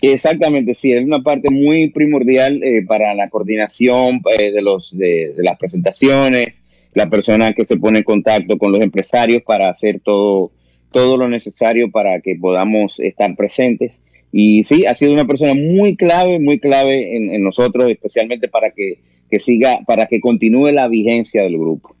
[0.00, 5.34] Exactamente, sí, es una parte muy primordial eh, para la coordinación eh, de, los, de,
[5.38, 6.54] las presentaciones,
[6.94, 10.52] la persona que se pone en contacto con los empresarios para hacer todo,
[10.92, 13.92] todo lo necesario para que podamos estar presentes.
[14.32, 18.98] Y sí, ha sido una persona muy clave, muy clave en, nosotros, especialmente para que,
[19.30, 21.94] que, siga, para que continúe la vigencia del grupo.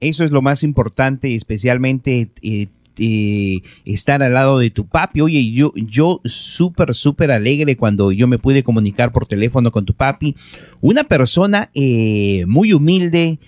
[0.00, 2.66] Eso es lo más importante, especialmente eh,
[2.98, 5.22] eh, estar al lado de tu papi.
[5.22, 9.94] Oye, yo, yo súper, súper alegre cuando yo me pude comunicar por teléfono con tu
[9.94, 10.34] papi.
[10.80, 13.38] Una persona eh, muy humilde,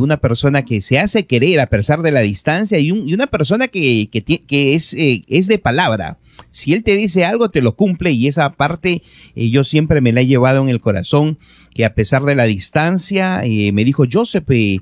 [0.00, 4.08] una persona que se hace querer a pesar de la distancia y, una persona que,
[4.10, 6.18] que, que es, es de palabra.
[6.50, 9.02] Si él te dice algo, te lo cumple y esa parte
[9.34, 11.38] yo siempre me la he llevado en el corazón
[11.74, 14.80] que a pesar de la distancia, eh, me dijo, Joseph, eh,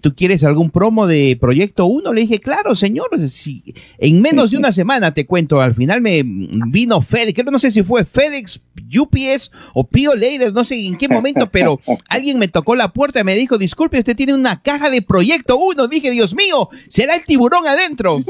[0.00, 2.12] ¿tú quieres algún promo de Proyecto 1?
[2.12, 6.22] Le dije, claro, señor, si, en menos de una semana te cuento, al final me
[6.24, 8.60] vino FedEx, creo no sé si fue FedEx,
[8.98, 13.20] UPS o Pio Later, no sé en qué momento, pero alguien me tocó la puerta
[13.20, 15.88] y me dijo, disculpe, usted tiene una caja de Proyecto 1.
[15.88, 18.22] Dije, Dios mío, será el tiburón adentro.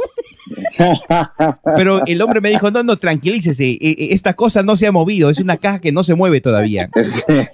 [1.77, 5.40] Pero el hombre me dijo, no, no, tranquilícese, esta cosa no se ha movido, es
[5.40, 6.90] una caja que no se mueve todavía.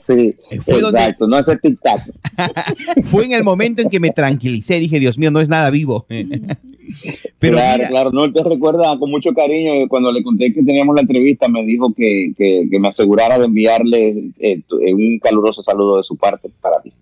[0.07, 0.35] Sí,
[0.65, 2.13] fue Exacto, no hace tic-tac.
[3.05, 6.07] fue en el momento en que me tranquilicé, dije, Dios mío, no es nada vivo.
[7.39, 11.03] Pero claro, claro, no te recuerda con mucho cariño cuando le conté que teníamos la
[11.03, 12.33] entrevista, me dijo que,
[12.71, 16.93] me asegurara de enviarle eh, eh, un caluroso saludo de su parte para ti.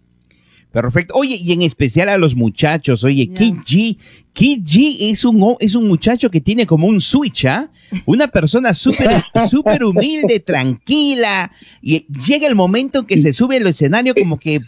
[0.83, 1.15] Perfecto.
[1.17, 3.97] Oye, y en especial a los muchachos, oye, Kid G,
[4.35, 7.71] Kid G es un, es un muchacho que tiene como un switch, ¿ah?
[8.05, 13.67] Una persona súper súper humilde, tranquila, y llega el momento en que se sube al
[13.67, 14.61] escenario como que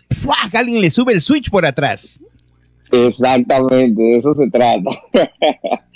[0.54, 2.18] alguien le sube el switch por atrás.
[2.90, 4.90] Exactamente, de eso se trata.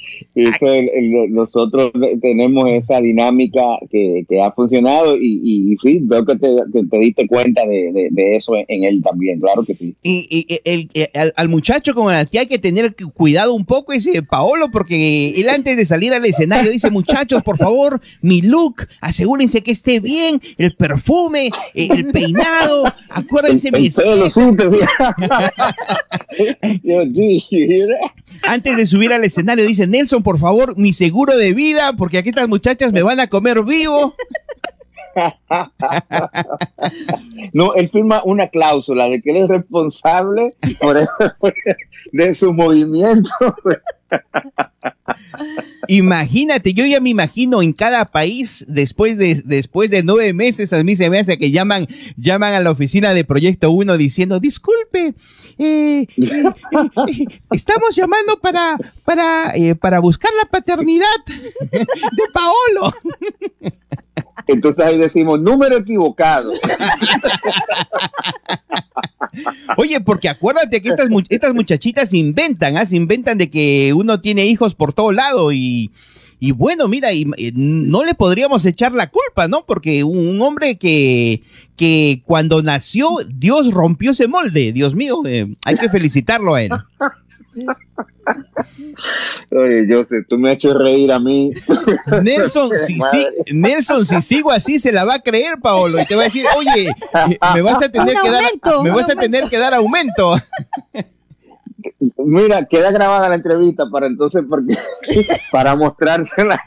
[1.31, 8.37] nosotros tenemos esa dinámica que, ha funcionado y, sí, veo que te, diste cuenta de,
[8.37, 9.94] eso en, él también, claro que sí.
[10.03, 10.88] Y, el,
[11.37, 15.48] al, muchacho con el que hay que tener cuidado un poco es Paolo, porque él
[15.48, 20.40] antes de salir al escenario dice, muchachos, por favor, mi look, asegúrense que esté bien,
[20.59, 23.90] el perfume, eh, el peinado, acuérdense mi
[28.42, 32.30] Antes de subir al escenario dice, Nelson, por favor, mi seguro de vida, porque aquí
[32.30, 34.14] estas muchachas me van a comer vivo.
[37.52, 40.96] No, él firma una cláusula de que él es responsable por
[42.12, 43.30] de su movimiento.
[45.88, 50.82] Imagínate, yo ya me imagino en cada país después de, después de nueve meses, a
[50.82, 51.86] mí se me hace que llaman,
[52.16, 55.14] llaman a la oficina de Proyecto 1 diciendo, disculpe,
[55.58, 61.86] eh, eh, eh, estamos llamando para, para, para buscar la paternidad de
[62.32, 62.94] Paolo.
[64.46, 66.52] Entonces ahí decimos, número equivocado.
[69.76, 72.84] Oye, porque acuérdate que estas, estas muchachitas inventan, ¿ah?
[72.90, 75.92] inventan de que uno tiene hijos por todo lado y,
[76.50, 77.24] bueno, mira, y,
[77.55, 79.64] no le podríamos echar la culpa, ¿no?
[79.64, 81.44] Porque un, hombre que,
[81.76, 86.72] que cuando nació, Dios rompió ese molde, Dios mío, eh, hay que felicitarlo a él.
[89.50, 91.50] Oye, Joseph, tú me has hecho reír a mí.
[92.22, 92.98] Nelson, si,
[93.52, 96.44] Nelson, si sigo así, se la va a creer, Paolo, y te va a decir,
[96.57, 98.44] oye, eh, me vas a tener, que dar,
[98.83, 100.37] me vas a tener que dar aumento.
[102.18, 104.77] Mira, queda grabada la entrevista para entonces, porque
[105.53, 106.62] para mostrársela.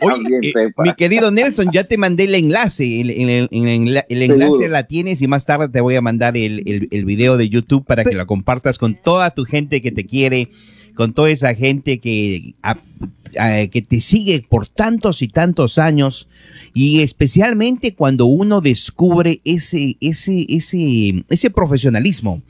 [0.00, 3.00] Oye, eh, mi querido Nelson, ya te mandé el enlace.
[3.00, 7.36] El, el, enlace la tienes y más tarde te voy a mandar el, el video
[7.36, 10.50] de YouTube para que lo compartas con toda tu gente que te quiere,
[10.94, 12.54] con toda esa gente que,
[13.70, 16.28] que te sigue por tantos y tantos años.
[16.74, 22.42] Y especialmente cuando uno descubre ese, ese, ese, ese profesionalismo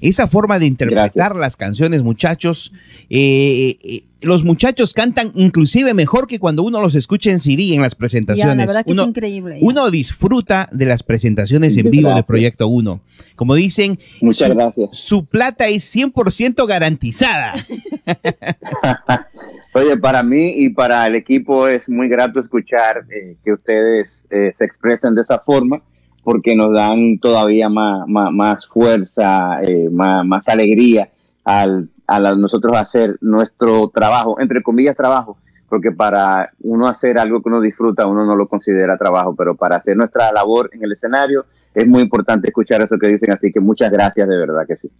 [0.00, 2.72] esa forma de interpretar las canciones, muchachos.
[3.08, 7.82] Eh, eh, los muchachos cantan inclusive mejor que cuando uno los escucha en CD en
[7.82, 8.70] las presentaciones.
[8.86, 9.58] uno, es increíble.
[9.60, 13.00] Uno disfruta de las presentaciones en vivo de Proyecto 1.
[13.36, 14.88] Como dicen, Muchas su, gracias.
[14.92, 17.54] su plata es 100% garantizada.
[19.74, 24.64] Oye, para mí y para el equipo es muy grato escuchar eh, que ustedes se
[24.64, 25.82] expresen de esa forma
[26.26, 31.08] porque nos dan todavía más, más, fuerza, eh, más, alegría
[31.44, 31.88] al,
[32.36, 38.08] nosotros hacer nuestro trabajo, entre comillas trabajo, porque para uno hacer algo que uno disfruta,
[38.08, 42.02] uno no lo considera trabajo, pero para hacer nuestra labor en el escenario es muy
[42.02, 44.90] importante escuchar eso que dicen, así que muchas gracias de verdad que sí.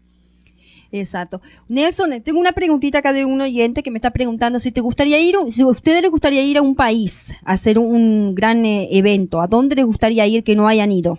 [1.00, 1.40] Exacto.
[1.68, 5.20] Nelson, tengo una preguntita acá de un oyente que me está preguntando si te gustaría
[5.20, 8.88] ir, si a ustedes les gustaría ir a un país a hacer un, gran eh,
[8.92, 11.18] evento, ¿a dónde les gustaría ir que no hayan ido?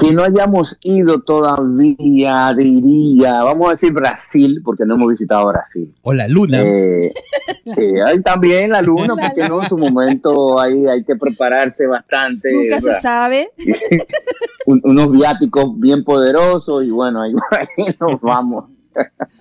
[0.00, 5.94] Que no hayamos ido todavía, diría, vamos a decir Brasil, porque no hemos visitado Brasil.
[6.02, 6.62] O la luna.
[6.62, 7.12] Eh,
[7.76, 12.52] eh también la luna, porque no, en su momento ahí hay que prepararse bastante.
[12.52, 13.50] Nunca se sabe.
[14.66, 17.36] unos viáticos bien poderosos y bueno, ahí,
[18.00, 18.66] nos vamos.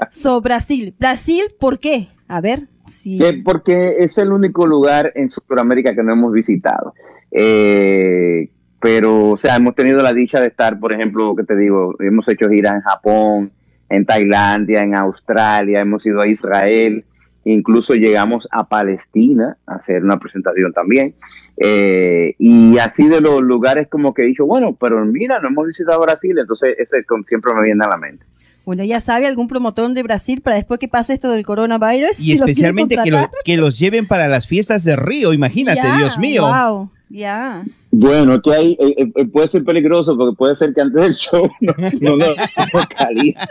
[0.09, 0.93] so, Brasil.
[0.97, 2.09] Brasil, ¿por qué?
[2.27, 2.67] A ver.
[2.85, 3.19] Sí.
[3.45, 6.95] porque es el único lugar en Sudamérica que no hemos visitado.
[7.31, 8.49] Eh,
[8.81, 12.27] pero, o sea, hemos tenido la dicha de estar, por ejemplo, que te digo, hemos
[12.29, 13.51] hecho giras en Japón,
[13.89, 17.03] en Tailandia, en Australia, hemos ido a Israel,
[17.43, 21.15] incluso llegamos a Palestina a hacer una presentación también.
[21.57, 25.67] Eh, y así de los lugares como que he dicho, bueno, pero mira, no hemos
[25.67, 28.25] visitado Brasil, entonces ese siempre me viene a la mente.
[28.63, 32.19] Bueno, ya sabe algún promotor de Brasil para después que pase esto del coronavirus.
[32.19, 33.11] Y especialmente que,
[33.43, 36.43] que, los lleven para las fiestas de Río, imagínate, Dios mío.
[36.47, 37.65] Wow, ya.
[37.91, 41.49] Bueno, que hay, eh, eh, puede ser peligroso porque puede ser que antes del show
[41.59, 42.25] no, no, no,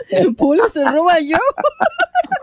[0.09, 1.35] El pulo se roba yo.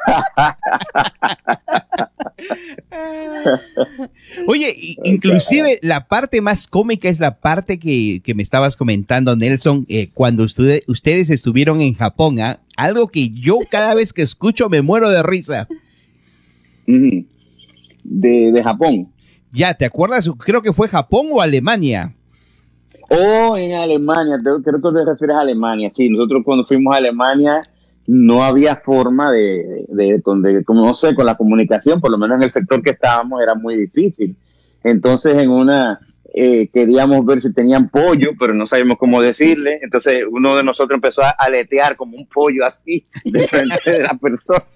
[4.47, 10.11] Oye, inclusive la parte más cómica es la parte que, me estabas comentando, Nelson, eh,
[10.13, 12.61] cuando ustedes estuvieron en Japón, ¿ah?
[12.77, 15.67] algo que yo cada vez que escucho me muero de risa.
[16.87, 17.25] de,
[18.05, 19.16] de Japón.
[19.57, 20.31] Ya, ¿te acuerdas?
[20.45, 22.13] Creo que fue Japón o Alemania.
[23.09, 25.91] Oh, en Alemania, creo que te refieres a Alemania.
[25.95, 27.63] Sí, nosotros cuando fuimos a Alemania
[28.07, 30.23] no había forma de, de,
[30.63, 33.55] como no sé, con la comunicación, por lo menos en el sector que estábamos era
[33.55, 34.37] muy difícil.
[34.85, 36.01] Entonces en una
[36.35, 39.79] eh, queríamos ver si tenían pollo, pero no sabíamos cómo decirle.
[39.81, 44.19] Entonces uno de nosotros empezó a aletear como un pollo así de frente de la
[44.21, 44.67] persona,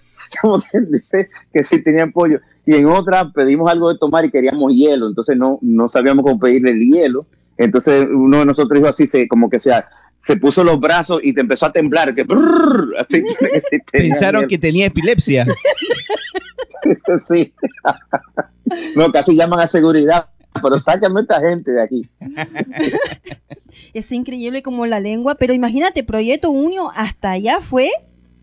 [0.41, 4.31] como que dice que sí tenían pollo y en otra pedimos algo de tomar y
[4.31, 7.27] queríamos hielo, entonces no, no sabíamos cómo pedirle el hielo.
[7.57, 9.89] Entonces uno de nosotros dijo así, se, como que sea,
[10.21, 12.15] se puso los brazos y te empezó a temblar.
[12.15, 12.25] Que,
[13.93, 15.47] Pensaron que tenía epilepsia.
[17.29, 17.53] sí.
[18.95, 20.27] no, casi llaman a seguridad.
[20.63, 22.09] Pero sácame esta gente de aquí.
[23.95, 27.91] es increíble como la lengua, pero imagínate, Proyecto Unio hasta allá fue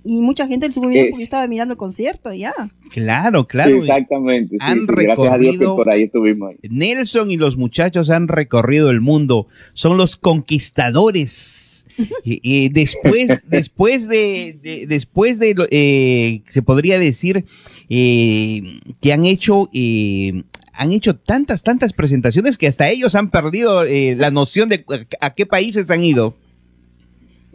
[0.08, 2.54] y mucha gente estuvo viendo porque yo estaba mirando el concierto ya.
[2.90, 3.76] Claro, claro.
[3.76, 4.56] exactamente.
[4.62, 5.76] Han recorrido.
[5.76, 6.56] por ahí estuvimos.
[6.70, 9.48] Nelson y los muchachos han recorrido el mundo.
[9.74, 11.86] Son los conquistadores.
[12.24, 17.44] y, después, después de, después de, eh, se podría decir
[17.90, 20.44] eh, que han hecho eh,
[20.74, 24.86] han hecho tantas, tantas presentaciones que hasta ellos han perdido la noción de
[25.20, 26.36] a qué países han ido.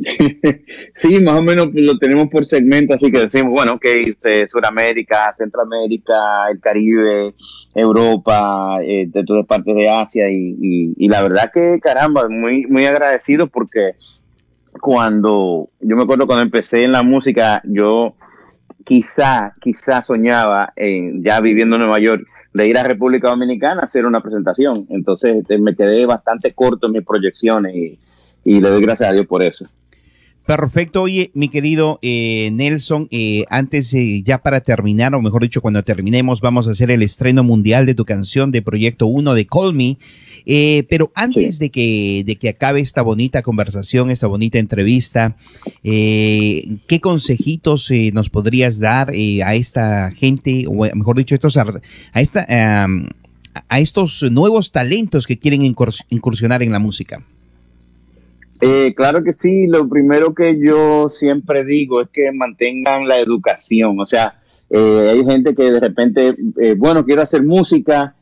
[0.96, 5.32] sí, más o menos lo tenemos por segmento, así que decimos, bueno, ok, este, Sudamérica,
[5.34, 7.34] Centroamérica, el Caribe,
[7.74, 12.86] Europa, eh, de todas partes de Asia y, y, la verdad que caramba, muy, muy
[12.86, 13.94] agradecido porque
[14.80, 18.14] cuando, yo me acuerdo cuando empecé en la música, yo
[18.84, 24.07] quizá, quizá soñaba, ya viviendo en Nueva York, de ir a República Dominicana a hacer
[24.07, 24.86] una presentación.
[24.90, 27.98] Entonces este, me quedé bastante corto en mis proyecciones y,
[28.44, 29.66] y le doy gracias a Dios por eso.
[30.47, 35.84] Perfecto, oye, mi querido eh, Nelson, eh, antes ya para terminar, o mejor dicho, cuando
[35.84, 39.72] terminemos, vamos a hacer el estreno mundial de tu canción de Proyecto 1 de Call
[39.72, 39.99] Me.
[40.45, 45.36] Eh, pero antes de, que, de que acabe esta bonita conversación, esta bonita entrevista,
[45.84, 51.80] ¿qué consejitos nos podrías dar a esta gente, o mejor dicho, estos, a,
[52.14, 52.45] esta,
[53.68, 57.24] a estos nuevos talentos que quieren incursionar en la música?
[58.64, 63.98] Eh, claro que sí, lo primero que yo siempre digo es que mantengan la educación,
[63.98, 64.40] o sea,
[64.70, 68.14] eh, hay gente que de repente, eh, bueno, quiero hacer música,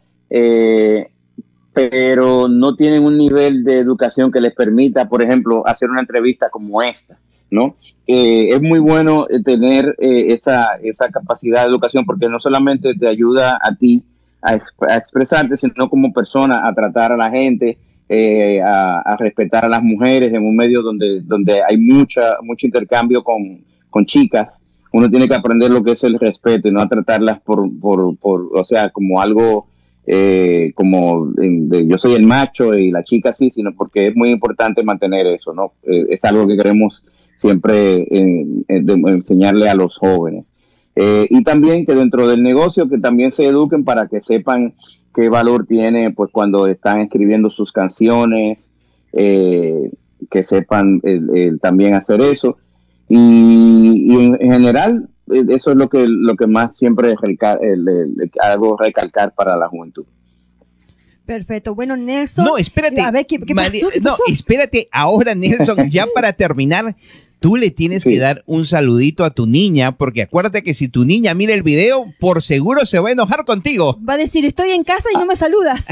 [1.74, 6.48] pero no tienen un nivel de educación que les permita, por ejemplo, hacer una entrevista
[6.48, 7.18] como esta,
[7.50, 7.76] ¿no?
[8.06, 13.74] es muy bueno tener esa, esa capacidad de educación porque no solamente te ayuda a
[13.74, 14.02] ti
[14.40, 14.54] a
[14.96, 17.76] expresarte, sino como persona a tratar a la gente,
[18.12, 23.22] eh, a, respetar a las mujeres en un medio donde, donde hay mucha, mucho intercambio
[23.22, 24.48] con, con chicas.
[24.92, 28.16] Uno tiene que aprender lo que es el respeto y no a tratarlas por, por,
[28.16, 29.68] por o sea, como algo
[30.08, 34.82] eh, como yo soy el macho y la chica sí, sino porque es muy importante
[34.82, 35.74] mantener eso, ¿no?
[35.84, 37.04] Eh, es algo que queremos
[37.38, 38.08] siempre
[38.68, 40.46] enseñarle a los jóvenes.
[40.96, 44.74] y también que dentro del negocio que también se eduquen para que sepan
[45.14, 48.58] qué valor tiene pues cuando están escribiendo sus canciones,
[49.12, 49.90] eh,
[50.30, 51.00] que sepan
[51.60, 52.56] también hacer eso.
[53.08, 57.14] Y, en, general, eh, eso es lo que, lo que más siempre
[58.40, 60.04] hago recalcar para la juventud.
[61.26, 61.74] Perfecto.
[61.74, 62.44] Bueno, Nelson.
[62.44, 63.00] No, espérate.
[63.00, 63.38] A ver, ¿qué,
[64.00, 64.88] No, espérate.
[64.92, 66.96] Ahora, Nelson, ya para terminar,
[67.40, 71.04] tú le tienes que dar un saludito a tu niña, porque acuérdate que si tu
[71.04, 73.98] niña mira el video, por seguro se va a enojar contigo.
[74.06, 75.86] Va a decir, estoy en casa y no me saludas.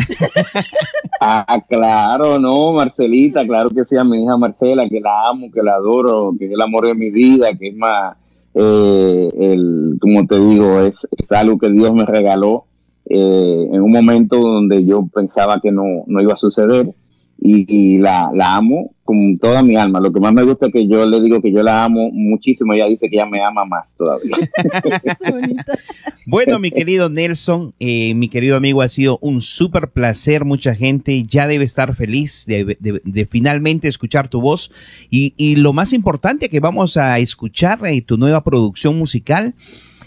[1.20, 5.62] ah, claro, no, Marcelita, claro que sí, a mi hija Marcela, que la amo, que
[5.62, 8.16] la adoro, que es el amor de mi vida, que es más,
[8.55, 12.66] eh, el, como te digo, es, es algo que Dios me regaló
[13.07, 16.92] eh, en un momento donde yo pensaba que no, no iba a suceder
[17.41, 20.01] y, la, la, amo con toda mi alma.
[20.01, 22.74] Lo que más me gusta es que yo le digo que yo la amo muchísimo.
[22.74, 24.36] Ella dice que ella me ama más todavía.
[26.26, 30.45] bueno, mi querido Nelson, eh, mi querido amigo, ha sido un súper placer.
[30.45, 34.72] Mucha gente ya debe estar feliz de, de, finalmente escuchar tu voz.
[35.09, 39.55] Y, y, lo más importante que vamos a escuchar eh, tu nueva producción musical.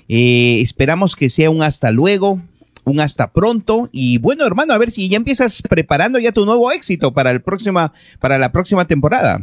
[0.10, 2.42] Eh, esperamos que sea un hasta luego
[2.84, 3.90] un hasta pronto.
[3.92, 7.42] Y bueno hermano a ver si ya empiezas preparando ya tu nuevo éxito para el
[7.42, 9.42] próxima para la próxima temporada.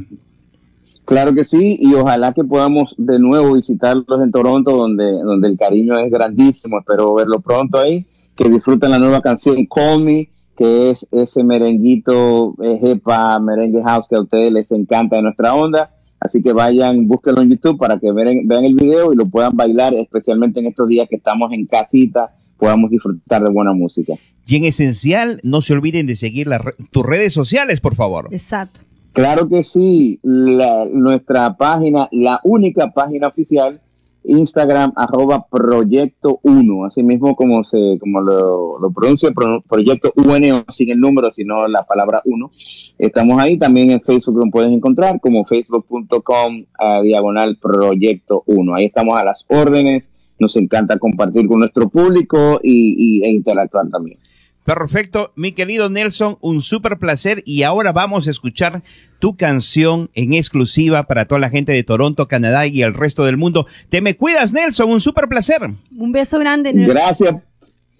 [1.05, 5.57] Claro que sí y ojalá que podamos de nuevo visitarlos en Toronto donde donde el
[5.57, 6.79] cariño es grandísimo.
[6.79, 12.55] Espero verlo pronto ahí que disfruten la nueva canción Call Me que es ese merenguito
[12.63, 15.91] eh, jepa merengue house que a ustedes les encanta de nuestra onda.
[16.21, 19.57] Así que vayan, búsquenlo en YouTube para que vean, vean el video y lo puedan
[19.57, 24.15] bailar, especialmente en estos días que estamos en casita podamos disfrutar de buena música.
[24.47, 26.49] Y en esencial, no se olviden de seguir
[26.91, 28.29] tus redes sociales, por favor.
[28.31, 28.81] Exacto.
[29.13, 33.81] Claro que sí, nuestra página, la única página oficial,
[34.25, 39.31] Instagram arroba proyecto 1, así mismo como se como lo, lo pronuncia,
[39.69, 42.51] proyecto UN, sin el número, sino la palabra 1.
[42.99, 46.65] Estamos ahí, también en Facebook lo puedes encontrar como facebook.com
[47.03, 48.75] diagonal proyecto 1.
[48.75, 50.05] Ahí estamos a las órdenes
[50.39, 54.19] nos encanta compartir con nuestro público y, e interactuar también.
[54.65, 58.83] Perfecto, mi querido Nelson, un súper placer y ahora vamos a escuchar
[59.19, 63.39] tu canción en exclusiva para toda la gente de Toronto, Canadá y el resto del
[63.39, 63.67] mundo.
[63.89, 65.71] Te me cuidas, Nelson, un súper placer.
[65.97, 66.95] Un beso grande, Nelson.
[66.95, 67.37] Gracias.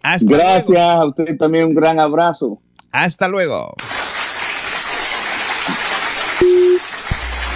[0.03, 2.61] Hasta Gracias a usted también, un gran abrazo.
[2.93, 3.75] Hasta luego.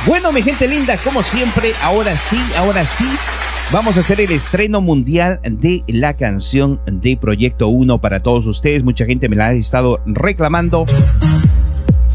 [0.07, 3.07] Bueno, mi gente linda, como siempre, ahora sí, ahora sí,
[3.71, 8.83] Vamos a hacer el estreno mundial de la canción de Proyecto 1 para todos ustedes.
[8.83, 10.85] Mucha gente me la ha estado reclamando.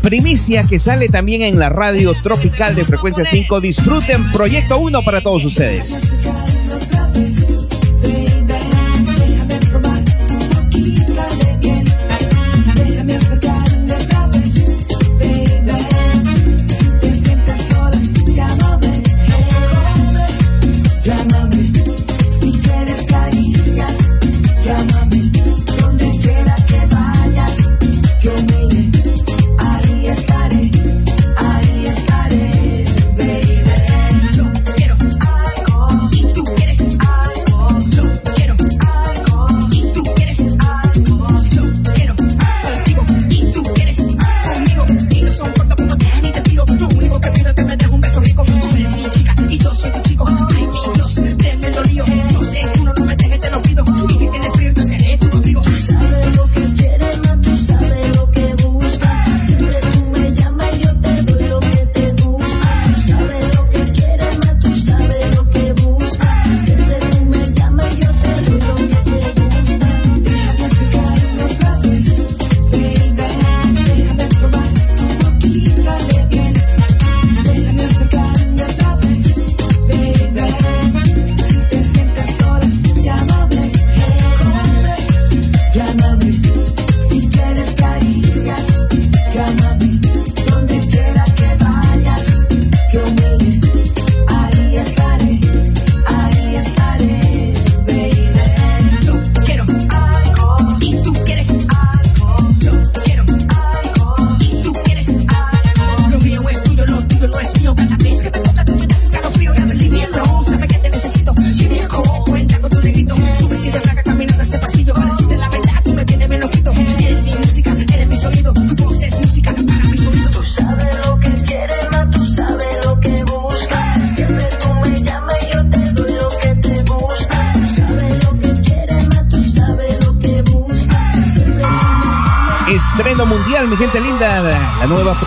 [0.02, 3.62] Primicia que sale también en la radio tropical de frecuencia 5.
[3.62, 6.57] Disfruten Proyecto 1 para todos ustedes.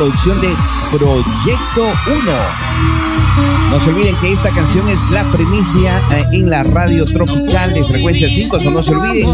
[0.01, 0.55] Producción de
[0.91, 3.71] Proyecto 1.
[3.71, 7.85] No se olviden que esta canción es la primicia eh, en la radio tropical de
[7.85, 8.61] frecuencia 5.
[8.71, 9.31] no se olviden,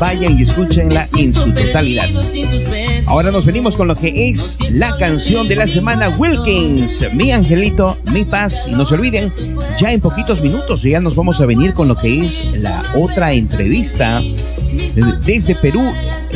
[0.00, 2.08] vayan y escúchenla en su totalidad.
[3.06, 7.96] Ahora nos venimos con lo que es la canción de la semana Wilkins, Mi Angelito,
[8.06, 8.66] Mi Paz.
[8.68, 9.32] Y no se olviden,
[9.78, 13.32] ya en poquitos minutos ya nos vamos a venir con lo que es la otra
[13.34, 14.20] entrevista
[15.24, 15.92] desde Perú.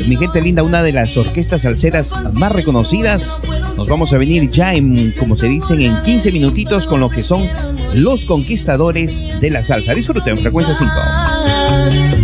[0.07, 3.39] Mi gente linda, una de las orquestas salseras más reconocidas.
[3.77, 7.23] Nos vamos a venir ya en, como se dicen, en 15 minutitos con lo que
[7.23, 7.49] son
[7.95, 9.95] los conquistadores de la salsa.
[9.95, 12.22] Disfruten, frecuencia 5.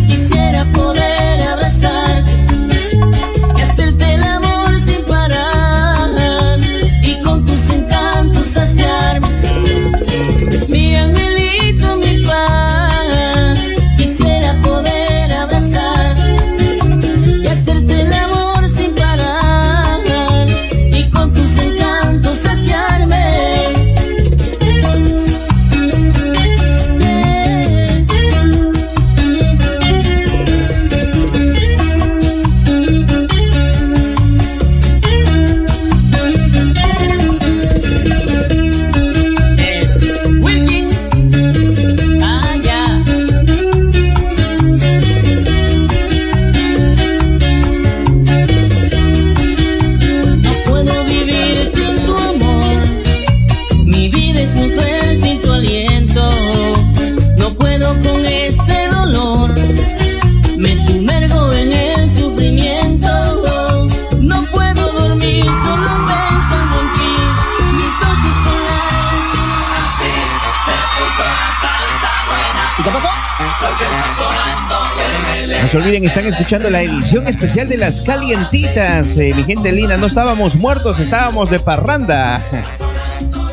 [75.70, 79.18] Se olviden, están escuchando la edición especial de las calientitas.
[79.18, 82.40] Eh, mi gente linda, no estábamos muertos, estábamos de parranda.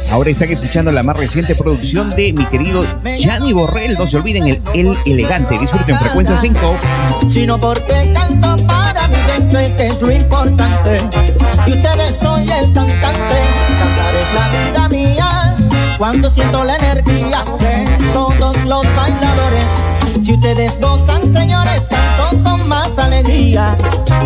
[0.10, 2.86] Ahora están escuchando la más reciente producción de mi querido
[3.18, 3.96] Gianni Borrell.
[3.96, 5.58] No se olviden el El Elegante.
[5.58, 6.78] Disfruten frecuencia 5.
[7.28, 11.02] Sino porque canto para mi gente, que es lo importante.
[11.68, 13.36] Y ustedes soy el cantante.
[13.80, 15.56] Cantar es la vida mía.
[15.98, 19.68] Cuando siento la energía de todos los bailadores.
[20.24, 21.82] Si ustedes gozan, señores,
[22.44, 23.78] con más alegría.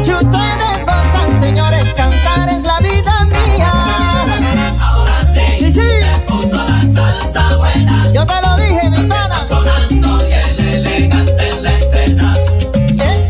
[0.03, 3.71] Si ustedes gozan, señores, cantar es la vida mía.
[4.81, 8.11] Ahora sí, sí, se puso la salsa buena.
[8.13, 9.45] Yo te lo dije, mi pana.
[9.47, 12.37] sonando y el elegante en la escena.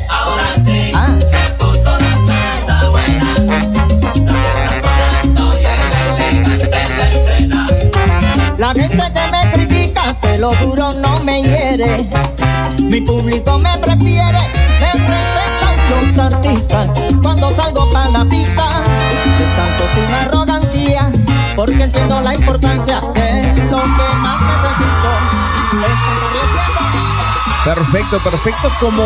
[0.10, 1.16] Ahora sí, ah.
[1.20, 3.36] se puso la salsa buena.
[4.82, 5.82] sonando y el
[6.34, 7.68] elegante en la escena.
[8.58, 12.08] La gente que me critica, que lo duro no me hiere.
[12.90, 14.40] Mi público me prefiere,
[17.92, 18.66] Para la pista,
[19.40, 21.12] les canto sin arrogancia,
[21.56, 25.10] porque entiendo la importancia de lo que más necesito.
[25.86, 28.70] Es Perfecto, perfecto.
[28.80, 29.04] Como,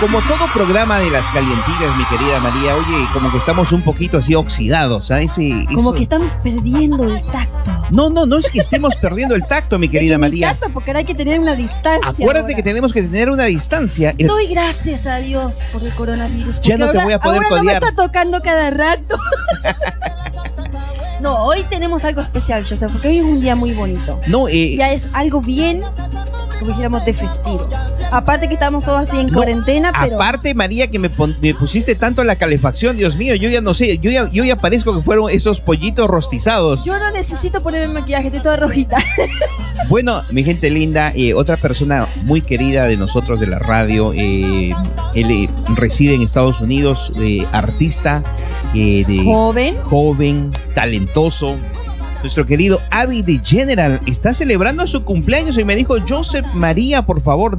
[0.00, 4.18] como todo programa de las calientitas, mi querida María, oye, como que estamos un poquito
[4.18, 5.36] así oxidados, ¿sabes?
[5.74, 7.55] Como que estamos perdiendo el tacto.
[7.90, 10.50] No, no, no es que estemos perdiendo el tacto, mi querida María.
[10.50, 12.10] Tacto, porque ahora hay que tener una distancia.
[12.10, 14.14] Acuérdate que tenemos que tener una distancia.
[14.18, 16.60] Doy gracias a Dios por el coronavirus.
[16.60, 19.18] Ya no te voy a poder ahora No me está tocando cada rato.
[21.18, 24.20] No, hoy tenemos algo especial, Joseph, porque hoy es un día muy bonito.
[24.28, 25.82] No, eh, ya es algo bien
[26.58, 27.65] como dijéramos, de festivo.
[28.16, 30.16] Aparte que estamos todos así en cuarentena, pero...
[30.16, 34.10] Aparte, María, que me, pusiste tanto la calefacción, Dios mío, yo ya no sé, yo
[34.10, 36.86] ya, yo ya parezco que fueron esos pollitos rostizados.
[36.86, 38.96] Yo no necesito ponerme maquillaje, estoy toda rojita.
[39.88, 44.72] Bueno, mi gente linda, eh, otra persona muy querida de nosotros de la radio, eh,
[45.14, 47.12] él eh, reside en Estados Unidos,
[47.52, 48.24] artista,
[48.74, 51.56] de, joven, joven, talentoso,
[52.26, 57.22] nuestro querido Avi de General está celebrando su cumpleaños y me dijo, Joseph María, por
[57.22, 57.56] favor,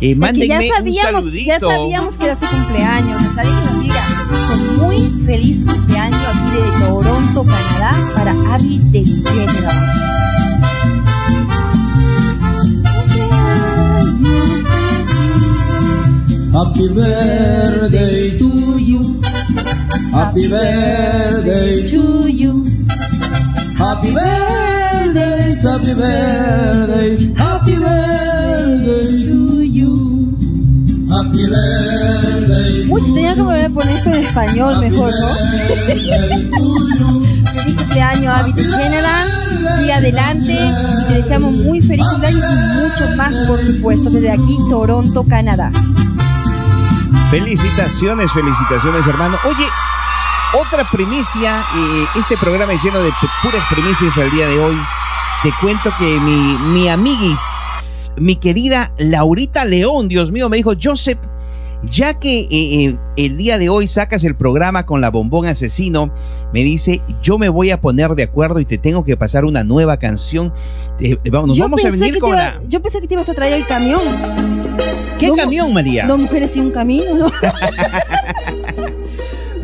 [0.00, 4.04] eh, mándenme ya sabíamos, un Ya sabíamos que era su cumpleaños, nos que nos diga,
[4.46, 9.74] son muy feliz cumpleaños aquí de Toronto, Canadá, para Avi de General.
[16.54, 19.20] Happy birthday to you.
[20.12, 22.76] Happy birthday to you.
[23.78, 30.36] Happy birthday, happy birthday, happy birthday to you.
[31.10, 32.86] Happy birthday.
[32.90, 35.34] Uy, tenía que volver a poner esto en español mejor, ¿no?
[37.56, 39.28] feliz cumpleaños, Habit General.
[39.78, 40.58] Sigue adelante.
[41.08, 45.70] Te deseamos muy feliz cumpleaños y mucho más, por supuesto, desde aquí, Toronto, Canadá.
[47.30, 49.36] Felicitaciones, felicitaciones, hermano.
[49.44, 49.66] Oye,
[50.54, 53.10] otra primicia, eh, este programa es lleno de
[53.42, 54.76] puras primicias al día de hoy.
[55.42, 61.18] te cuento que mi, mi amiguis, mi querida Laurita León, Dios mío, me dijo, Joseph,
[61.82, 66.10] ya que eh, eh, el día de hoy sacas el programa con la bombón asesino,
[66.52, 69.62] me dice, yo me voy a poner de acuerdo y te tengo que pasar una
[69.62, 70.52] nueva canción.
[71.00, 72.60] Eh, nos Yo vamos a venir con iba- la...
[72.66, 74.00] Yo pensé que te ibas a traer el camión.
[75.18, 76.06] ¿Qué camión, María?
[76.06, 77.26] Dos mujeres y un camino, ¿no?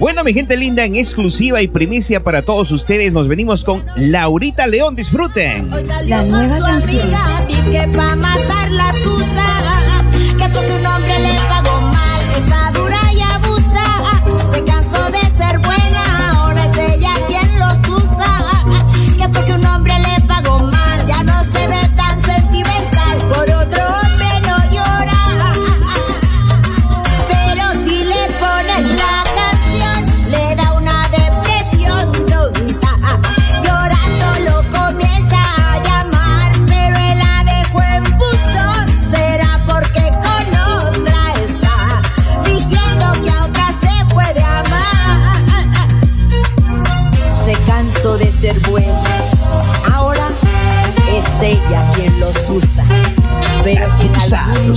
[0.03, 4.67] Bueno, mi gente linda, en exclusiva y primicia para todos ustedes, nos venimos con Laurita
[4.67, 4.97] León.
[4.97, 5.73] Disfruten.
[5.73, 7.03] Hoy salió La con nueva su canción.
[7.03, 11.12] amiga, dice pa' matar la tusa, que porque un hombre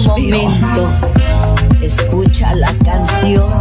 [0.03, 0.89] momento
[1.81, 3.51] escucha la canción,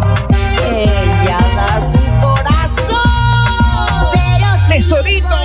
[0.72, 2.99] ella da su corazón.
[4.12, 5.44] Pero Tesorito.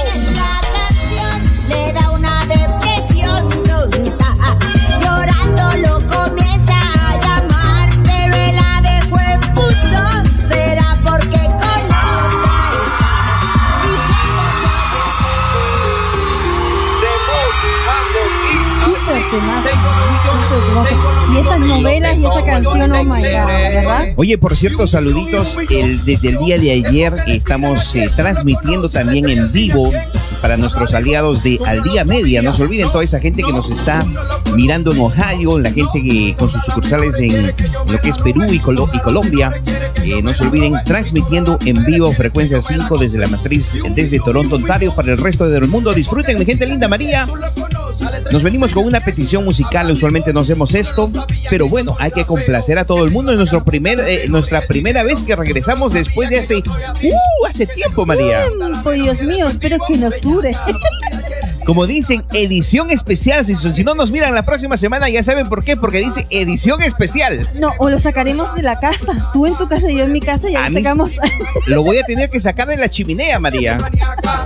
[21.39, 24.05] Esas novelas y esa canción, oh my god, ¿verdad?
[24.15, 25.57] Oye, por cierto, saluditos.
[25.69, 29.91] El, desde el día de ayer estamos eh, transmitiendo también en vivo
[30.41, 32.41] para nuestros aliados de Al Día Media.
[32.41, 34.05] No se olviden toda esa gente que nos está
[34.55, 37.47] mirando en Ohio, la gente que con sus sucursales en
[37.91, 39.51] lo que es Perú y, Colo- y Colombia.
[40.03, 44.93] Eh, no se olviden transmitiendo en vivo frecuencia 5 desde la matriz desde Toronto, Ontario
[44.95, 45.93] para el resto del mundo.
[45.93, 47.27] Disfruten, mi gente linda María.
[48.31, 51.11] Nos venimos con una petición musical, usualmente no hacemos esto,
[51.49, 53.31] pero bueno, hay que complacer a todo el mundo.
[53.31, 58.05] Es nuestro primer, eh, nuestra primera vez que regresamos después de hace, uh, hace tiempo,
[58.05, 58.43] María.
[58.83, 60.51] Pues Dios mío, espero que nos dure.
[61.69, 63.45] Como dicen, edición especial.
[63.45, 66.81] Si, si no nos miran la próxima semana, ya saben por qué, porque dice edición
[66.81, 67.47] especial.
[67.59, 69.29] No, o lo sacaremos de la casa.
[69.33, 71.11] Tú en tu casa y yo en mi casa y A ahí mí- sacamos.
[71.67, 73.77] Lo voy a tener que sacar de la chimenea, María.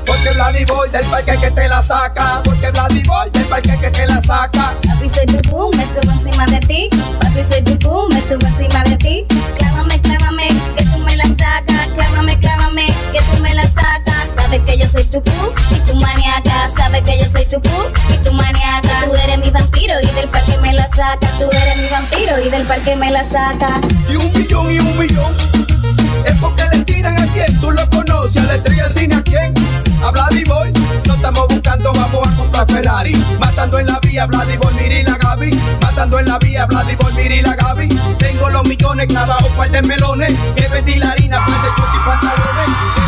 [0.06, 2.42] Porque Vladivoy del parque que te la saca.
[2.44, 4.74] Porque Vladivoy del parque que te la saca.
[4.86, 6.90] Papi, soy tu boom, me subo encima de ti.
[7.22, 9.26] Papi, soy tu boom, me subo encima de ti.
[9.60, 11.88] Clávame, clávame, que tú me la sacas.
[11.96, 14.28] Clávame, clávame, que tú me la sacas.
[14.36, 16.33] Sabes que yo soy tu boom y tu maniaca.
[16.78, 19.06] Sabes que yo soy tu boom y tu maniaca.
[19.06, 21.32] Tú eres mi vampiro y del parque me la sacas.
[21.40, 23.80] Tú eres mi vampiro y del parque me la sacas.
[24.10, 25.36] Y un millón y un millón.
[26.26, 28.44] Es porque le tiran a quien tú lo conoces.
[28.44, 29.54] A la estrella cine a quien.
[30.04, 30.72] A Vladivoy.
[31.06, 33.16] No estamos buscando, vamos a comprar Ferrari.
[33.40, 35.60] Matando en la vía, Vladivoy, Miri la Gaby.
[35.82, 37.88] Matando en la vía, Vladivoy, Miri la Gaby.
[38.18, 40.34] Tengo los millones clavados, par de melones.
[40.56, 43.03] Que vendí la harina, par de y pantalones.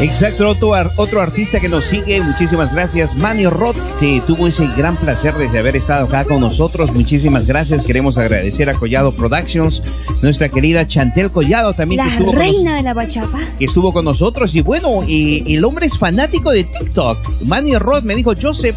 [0.00, 3.14] Exacto, otro, otro artista que nos sigue, muchísimas gracias.
[3.16, 6.92] Manny Roth, que tuvo ese gran placer de haber estado acá con nosotros.
[6.94, 7.84] Muchísimas gracias.
[7.84, 9.82] Queremos agradecer a Collado Productions,
[10.22, 13.38] nuestra querida Chantel Collado también La que estuvo, reina de la bachata.
[13.58, 14.54] que estuvo con nosotros.
[14.54, 17.42] Y bueno, eh, el hombre es fanático de TikTok.
[17.42, 18.76] Manny Roth me dijo, Joseph,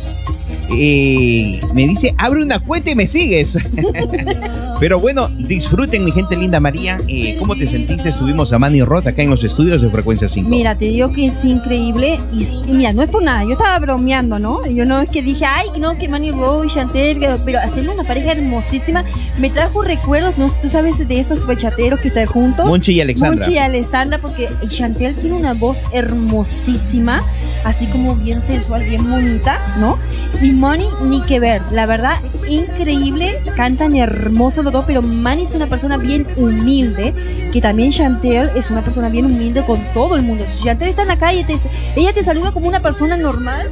[0.72, 3.58] eh, me dice, abre una cuenta y me sigues.
[4.84, 6.98] Pero bueno, disfruten mi gente linda María.
[7.08, 8.10] Eh, ¿Cómo te sentiste?
[8.10, 10.50] Estuvimos a Manny Roth acá en los estudios de Frecuencia 5.
[10.50, 12.20] Mira, te digo que es increíble.
[12.34, 13.46] Y, y mira, no es por nada.
[13.46, 14.60] Yo estaba bromeando, ¿no?
[14.68, 18.04] Yo no es que dije, ay, no, que Manny Rowe y Chantel, pero hacemos una
[18.04, 19.06] pareja hermosísima.
[19.40, 20.52] Me trajo recuerdos, ¿no?
[20.62, 22.66] Tú sabes de esos bachateros que están juntos.
[22.66, 23.38] Monchi y Alexandra.
[23.38, 27.24] Monchi y Alessandra, porque Chantel tiene una voz hermosísima,
[27.64, 29.98] así como bien sensual, bien bonita, ¿no?
[30.42, 32.18] Y Manny, ni que ver, la verdad,
[32.50, 37.14] increíble, cantan hermosos los dos, pero Manny es una persona bien humilde,
[37.54, 40.44] que también Chantel es una persona bien humilde con todo el mundo.
[40.58, 41.58] Si Chantel está en la calle, te-
[41.96, 43.70] ella te saluda como una persona normal,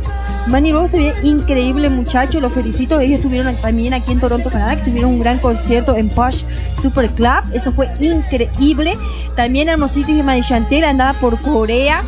[0.47, 2.39] Manny Rose se ve increíble, muchacho.
[2.39, 2.99] Los felicito.
[2.99, 6.43] Ellos estuvieron también aquí en Toronto, Canadá, que tuvieron un gran concierto en Posh
[6.81, 7.43] Super Club.
[7.53, 8.93] Eso fue increíble.
[9.35, 12.01] También hermosísima de Chantel andaba por Corea.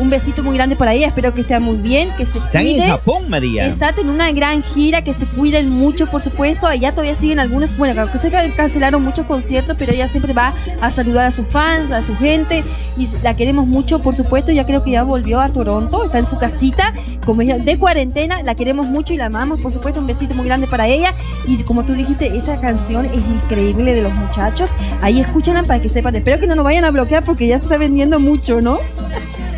[0.00, 1.06] Un- besito muy grande para ella.
[1.08, 2.88] Espero que esté muy bien, que se Están en.
[2.88, 3.66] Japón, María.
[3.66, 6.66] Exacto, en una gran gira, que se cuiden mucho, por supuesto.
[6.68, 10.52] Allá todavía siguen algunos, bueno, creo que can- cancelaron muchos conciertos, pero ella siempre va
[10.80, 12.62] a saludar a sus fans, a su gente,
[12.96, 14.52] y la queremos mucho, por supuesto.
[14.52, 16.92] Ya creo que ya volvió a Toronto, está en su casita,
[17.24, 20.00] como ella, de cuarentena, la queremos mucho y la amamos, por supuesto.
[20.00, 21.12] Un besito muy grande para ella.
[21.46, 24.70] Y como tú dijiste, esta canción es increíble de los muchachos.
[25.02, 26.14] Ahí escúchala para que sepan.
[26.14, 28.78] Espero que no nos vayan a bloquear porque ya se está vendiendo mucho, ¿no?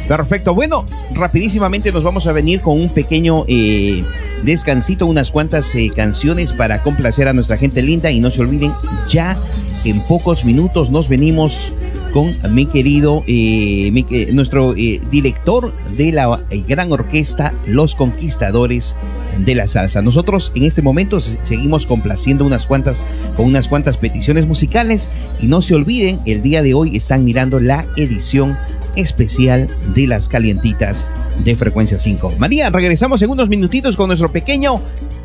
[0.09, 0.55] Perfecto.
[0.55, 4.05] Bueno, rapidísimamente nos vamos a venir con un pequeño eh,
[4.45, 8.73] descansito, unas cuantas eh, canciones para complacer a nuestra gente linda y no se olviden,
[9.09, 9.37] ya
[9.85, 11.73] en pocos minutos nos venimos
[12.13, 18.97] con mi querido, eh, nuestro eh, director de la gran orquesta Los Conquistadores
[19.45, 20.01] de la Salsa.
[20.01, 23.05] Nosotros en este momento se- seguimos complaciendo unas cuantas
[23.37, 25.11] con unas cuantas peticiones musicales
[25.43, 28.57] y no se olviden, el día de hoy están mirando la edición
[28.97, 31.07] especial de las calientitas
[31.45, 32.35] de frecuencia 5.
[32.39, 34.81] María, regresamos en unos minutitos con nuestro pequeño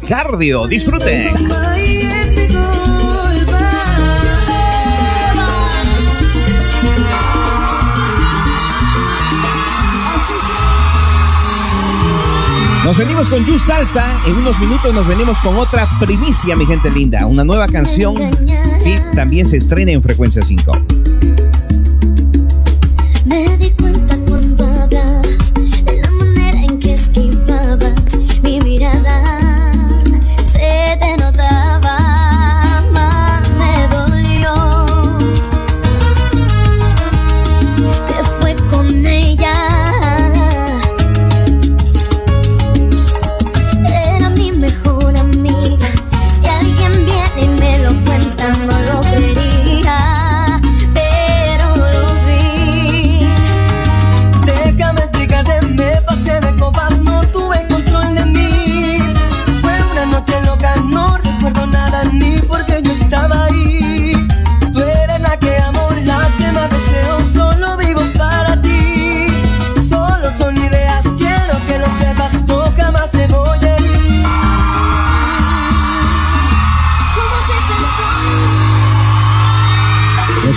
[0.07, 0.67] cardio.
[0.67, 1.27] Disfruten.
[12.83, 14.19] Nos venimos con You Salsa.
[14.25, 17.25] En unos minutos nos venimos con otra primicia, mi gente linda.
[17.25, 20.71] Una nueva canción que también se estrena en frecuencia 5.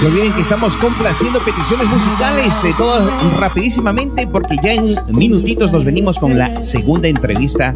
[0.04, 5.82] Se olviden que estamos complaciendo peticiones musicales, eh, todas rapidísimamente, porque ya en minutitos nos
[5.82, 7.72] venimos con la segunda entrevista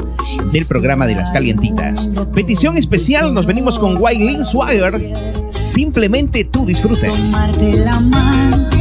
[0.53, 2.11] del programa de las calientitas.
[2.35, 5.11] Petición especial, nos venimos con Waylin Swagger.
[5.49, 6.67] Simplemente tú
[7.31, 8.78] mano,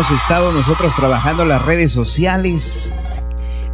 [0.00, 2.90] hemos estado nosotros trabajando las redes sociales.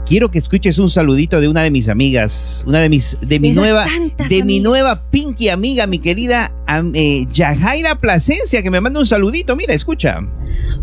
[0.04, 3.50] Quiero que escuches un saludito de una de mis amigas, una de mis, de mi
[3.50, 3.86] Esas nueva,
[4.28, 6.50] de mi nueva Pinky amiga, mi querida
[6.94, 9.54] eh, Yajaira Plasencia, que me manda un saludito.
[9.54, 10.18] Mira, escucha.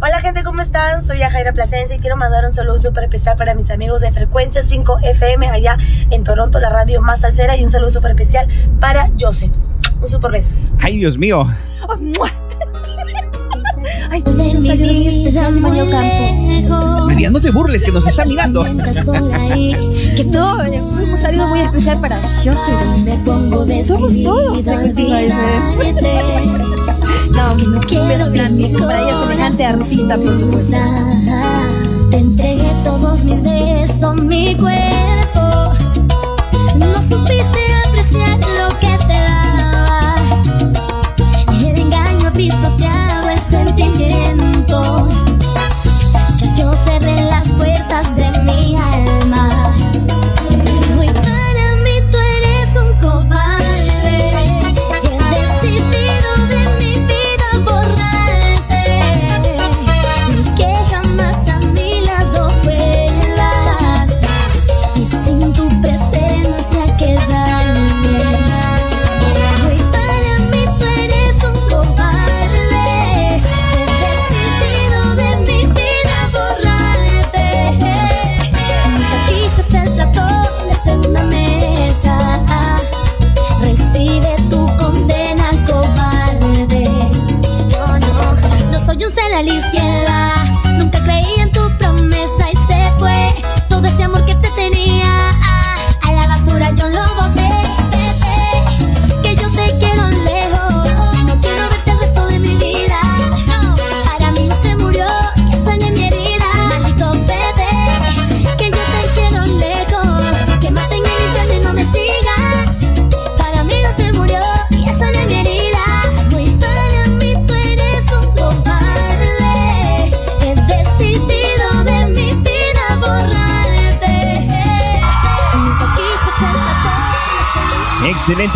[0.01, 1.01] Hola gente, ¿cómo están?
[1.01, 4.61] Soy Jaira Plasencia y quiero mandar un saludo súper especial para mis amigos de Frecuencia
[4.61, 5.77] 5 FM allá
[6.09, 8.47] en Toronto, la radio más salsera y un saludo súper especial
[8.79, 9.51] para Joseph.
[9.99, 10.55] Un súper beso.
[10.79, 11.45] Ay, Dios mío.
[11.89, 11.97] Oh,
[14.13, 14.31] Ay, de
[14.77, 16.47] mi vida Mario Campo.
[16.47, 17.05] lejos?
[17.07, 18.63] María, no te burles, que nos está mirando.
[20.15, 20.23] Que
[20.65, 20.81] eh,
[21.19, 22.97] saludo muy especial para Joseph.
[23.03, 24.61] me pongo Somos todos.
[27.31, 30.77] No, Que no un quiero mi grandísimo para ella, semejante corazón artista, por supuesto.
[30.77, 31.69] sufra.
[32.11, 35.12] Te entregué todos mis besos, mi cuerpo.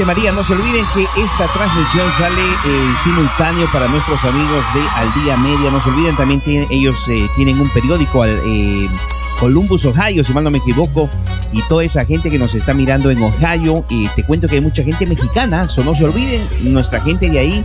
[0.08, 5.14] María, no se olviden que esta transmisión sale eh, simultáneo para nuestros amigos de Al
[5.22, 8.88] Día Media, no se olviden también tienen- ellos eh, tienen un periódico al, eh,
[9.40, 11.10] Columbus, Ohio, si mal no me equivoco,
[11.52, 14.62] y toda esa gente que nos está mirando en Ohio, y te cuento que hay
[14.62, 17.64] mucha gente mexicana, so no se olviden, nuestra gente de ahí,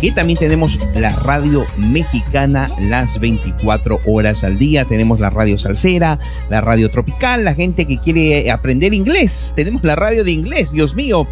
[0.00, 6.18] que también tenemos la radio mexicana las 24 horas al día, tenemos la radio salsera,
[6.48, 10.94] la radio tropical, la gente que quiere aprender inglés, tenemos la radio de inglés, Dios
[10.94, 11.26] mío,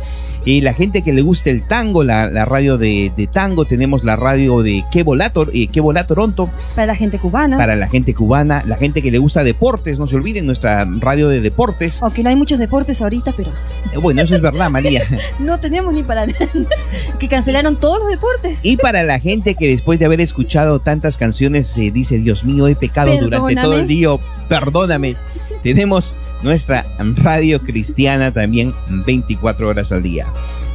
[0.49, 4.03] y la gente que le gusta el tango, la, la radio de, de tango, tenemos
[4.03, 5.69] la radio de Volator, eh,
[6.07, 7.59] Toronto, Para la gente cubana.
[7.59, 11.29] para la gente cubana, la gente que le gusta deportes, no se olviden, nuestra radio
[11.29, 12.03] de deportes.
[12.03, 13.51] Aunque no hay muchos deportes ahorita, pero
[13.93, 15.03] Eh, Bueno, eso es verdad, María.
[15.39, 16.27] no tenemos ni para
[17.19, 18.61] que cancelaron todos los deportes.
[18.63, 22.69] Y para la gente que después de haber escuchado tantas canciones se dice, Dios mío,
[22.69, 24.09] he pecado durante todo el día,
[24.49, 25.17] perdóname.
[25.63, 26.85] Tenemos nuestra
[27.17, 30.27] radio cristiana también 24 horas al día.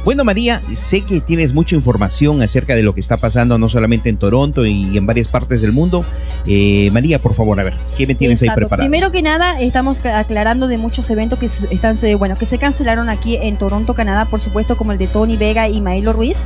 [0.04, 4.10] Bueno, María, sé que tienes mucha información acerca de lo que está pasando no solamente
[4.10, 6.04] en Toronto y en varias partes del mundo.
[6.46, 8.60] Eh, María, por favor, a ver, ¿qué me tienes ahí Exacto.
[8.60, 8.86] preparado?
[8.86, 13.08] Primero que nada, estamos aclarando de muchos eventos que están, eh, bueno, que se cancelaron
[13.08, 16.36] aquí en Toronto, Canadá, por supuesto, como el de Tony Vega y Maelo Ruiz.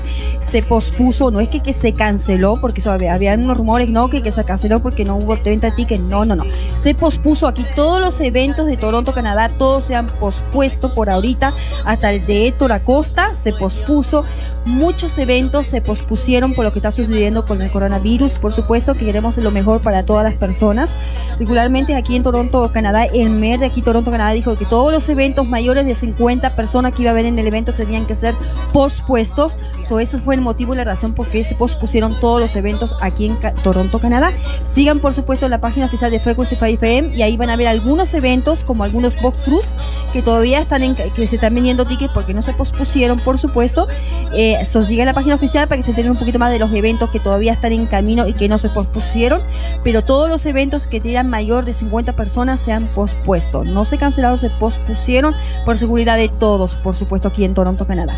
[0.52, 4.08] Se pospuso, no es que, que se canceló, porque eso había, había unos rumores, no,
[4.08, 6.04] que, que se canceló porque no hubo venta de tickets.
[6.04, 6.44] No, no, no.
[6.80, 11.52] Se pospuso aquí todos los eventos de Toronto, Canadá, todos se han pospuesto por ahorita,
[11.84, 14.24] hasta el de Héctor Acosta se pospuso.
[14.64, 18.38] Muchos eventos se pospusieron por lo que está sucediendo con el coronavirus.
[18.38, 20.90] Por supuesto que queremos lo mejor para todas las personas.
[21.38, 25.08] Regularmente aquí en Toronto, Canadá, el mayor de aquí Toronto, Canadá dijo que todos los
[25.08, 28.34] eventos mayores de 50 personas que iba a haber en el evento tenían que ser
[28.72, 29.52] pospuestos.
[29.88, 32.94] So, eso fue el motivo y la razón por qué se pospusieron todos los eventos
[33.00, 34.32] aquí en Toronto, Canadá.
[34.64, 37.68] Sigan por supuesto la página oficial de Frequency 5 FM y ahí van a ver
[37.68, 39.70] algunos eventos como algunos box cruise
[40.12, 43.88] que todavía están en, que se están vendiendo tickets porque no se pospusieron, por supuesto.
[44.34, 46.72] Eh, so, sigan la página oficial para que se enteren un poquito más de los
[46.72, 49.40] eventos que todavía están en camino y que no se pospusieron.
[49.82, 53.64] Pero todos los eventos que tenían mayor de 50 personas se han pospuesto.
[53.64, 55.34] No se cancelaron, se pospusieron
[55.64, 58.14] por seguridad de todos, por supuesto, aquí en Toronto, Canadá.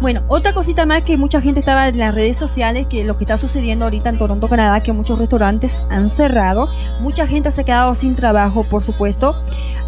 [0.00, 3.24] Bueno, otra cosita más que mucha gente estaba en las redes sociales, que lo que
[3.24, 7.64] está sucediendo ahorita en Toronto, Canadá, que muchos restaurantes han cerrado, mucha gente se ha
[7.64, 9.34] quedado sin trabajo, por supuesto.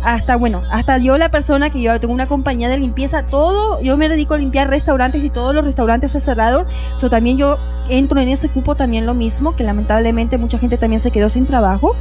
[0.05, 3.97] Hasta, bueno, hasta yo la persona que yo tengo una compañía de limpieza, todo, yo
[3.97, 6.65] me dedico a limpiar restaurantes y todos los restaurantes se cerraron.
[6.97, 7.59] So, también yo
[7.89, 11.47] entro en ese cupo también lo mismo, que lamentablemente mucha gente también se quedó sin
[11.47, 11.95] trabajo.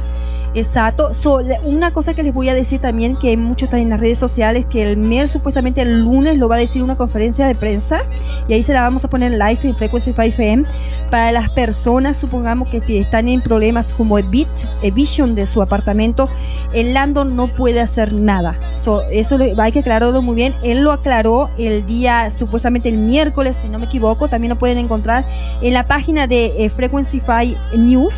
[0.54, 1.14] Exacto.
[1.14, 4.18] So, una cosa que les voy a decir también, que muchos están en las redes
[4.18, 8.02] sociales, que el MER supuestamente el lunes lo va a decir una conferencia de prensa
[8.48, 10.64] y ahí se la vamos a poner live en Frequency 5 FM
[11.10, 16.28] para las personas, supongamos que están en problemas como eviction de su apartamento,
[16.72, 18.58] el Landon no puede hacer nada.
[18.72, 20.54] So, eso hay que aclararlo muy bien.
[20.62, 24.28] Él lo aclaró el día, supuestamente el miércoles, si no me equivoco.
[24.28, 25.24] También lo pueden encontrar
[25.60, 28.14] en la página de eh, Frequency 5 News.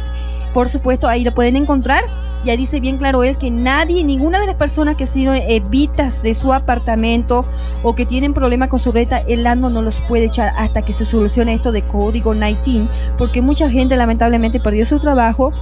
[0.55, 2.05] Por supuesto, ahí lo pueden encontrar.
[2.44, 6.22] Ya dice bien claro él que nadie, ninguna de las personas que han sido evitas
[6.22, 7.44] de su apartamento
[7.82, 10.92] o que tienen problemas con su renta, el Lando no los puede echar hasta que
[10.92, 12.86] se solucione esto de código 19,
[13.16, 15.52] porque mucha gente lamentablemente perdió su trabajo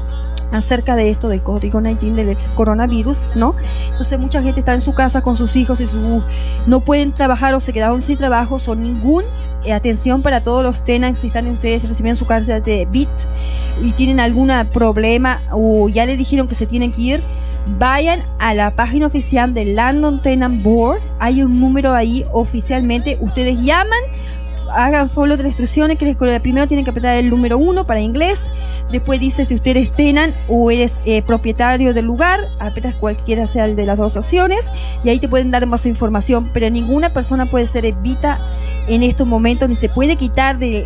[0.51, 3.55] acerca de esto del código 19 del coronavirus, ¿no?
[3.91, 6.23] Entonces mucha gente está en su casa con sus hijos y su
[6.67, 9.25] no pueden trabajar o se quedaron sin trabajo, son ningún
[9.65, 13.09] eh, atención para todos los tenants si están ustedes recibiendo su cárcel de BIT
[13.83, 17.23] y tienen algún problema o ya le dijeron que se tienen que ir,
[17.79, 21.01] vayan a la página oficial del Landon Tenant Board.
[21.19, 23.19] Hay un número ahí oficialmente.
[23.21, 24.01] Ustedes llaman,
[24.75, 25.99] hagan follow de las instrucciones.
[25.99, 28.41] Que les- primero tienen que apretar el número uno para inglés.
[28.91, 32.41] Después dice si usted es tenant o eres eh, propietario del lugar.
[32.59, 34.67] Apretas cualquiera sea el de las dos opciones.
[35.05, 36.49] Y ahí te pueden dar más información.
[36.53, 38.39] Pero ninguna persona puede ser evita
[38.89, 40.85] en estos momentos ni se puede quitar de,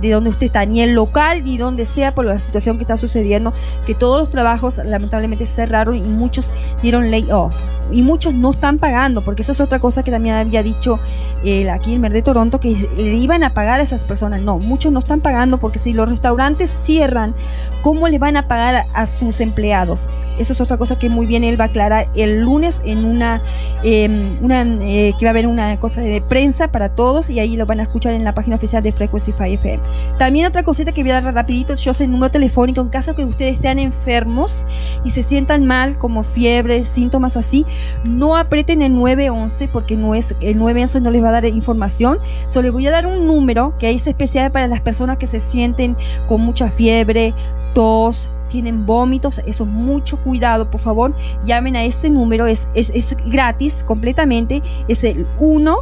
[0.00, 2.96] de donde usted está, ni el local, ni donde sea por la situación que está
[2.96, 3.52] sucediendo,
[3.86, 6.50] que todos los trabajos lamentablemente cerraron y muchos
[6.82, 7.54] dieron layoff.
[7.92, 10.98] Y muchos no están pagando, porque esa es otra cosa que también había dicho
[11.44, 14.42] eh, aquí el Mer de Toronto, que le iban a pagar a esas personas.
[14.42, 17.34] No, muchos no están pagando porque si los restaurantes cierran,
[17.82, 20.08] ¿cómo le van a pagar a, sus empleados?
[20.38, 23.42] Eso es otra cosa que muy bien él va a aclarar el lunes en una,
[23.84, 24.08] eh,
[24.40, 27.66] una eh, que va a haber una cosa de prensa para todos y ahí lo
[27.66, 29.82] van a escuchar en la página oficial de Frequency 5 FM.
[30.18, 33.14] También otra cosita que voy a dar rapidito, yo sé el número telefónico en caso
[33.14, 34.64] que ustedes estén enfermos
[35.04, 37.66] y se sientan mal como fiebre, síntomas así,
[38.04, 42.18] no aprieten el 911 porque no es el 911 no les va a dar información.
[42.46, 45.40] Solo les voy a dar un número que es especial para las personas que se
[45.40, 47.34] sienten con mucha fiebre,
[47.74, 51.14] tos, tienen vómitos, eso mucho cuidado, por favor,
[51.44, 55.76] llamen a este número, es, es, es gratis completamente, es el 1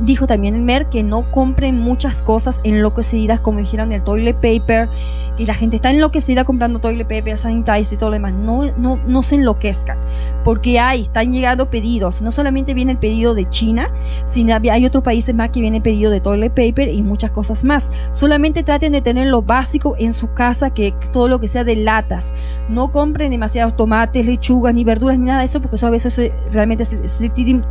[0.00, 4.88] Dijo también MER que no compren muchas cosas enloquecidas, como dijeron el toilet paper,
[5.36, 8.34] que la gente está enloquecida comprando toilet paper, sanitizer y todo lo demás.
[8.34, 9.98] No, no, no se enloquezcan,
[10.44, 12.22] porque hay, están llegando pedidos.
[12.22, 13.90] No solamente viene el pedido de China,
[14.26, 17.64] sino hay otros países más que viene el pedido de toilet paper y muchas cosas
[17.64, 17.90] más.
[18.12, 21.76] Solamente traten de tener lo básico en su casa, que todo lo que sea de
[21.76, 22.32] latas.
[22.68, 26.20] No compren demasiados tomates, lechugas, ni verduras, ni nada de eso, porque eso a veces
[26.50, 26.96] realmente se,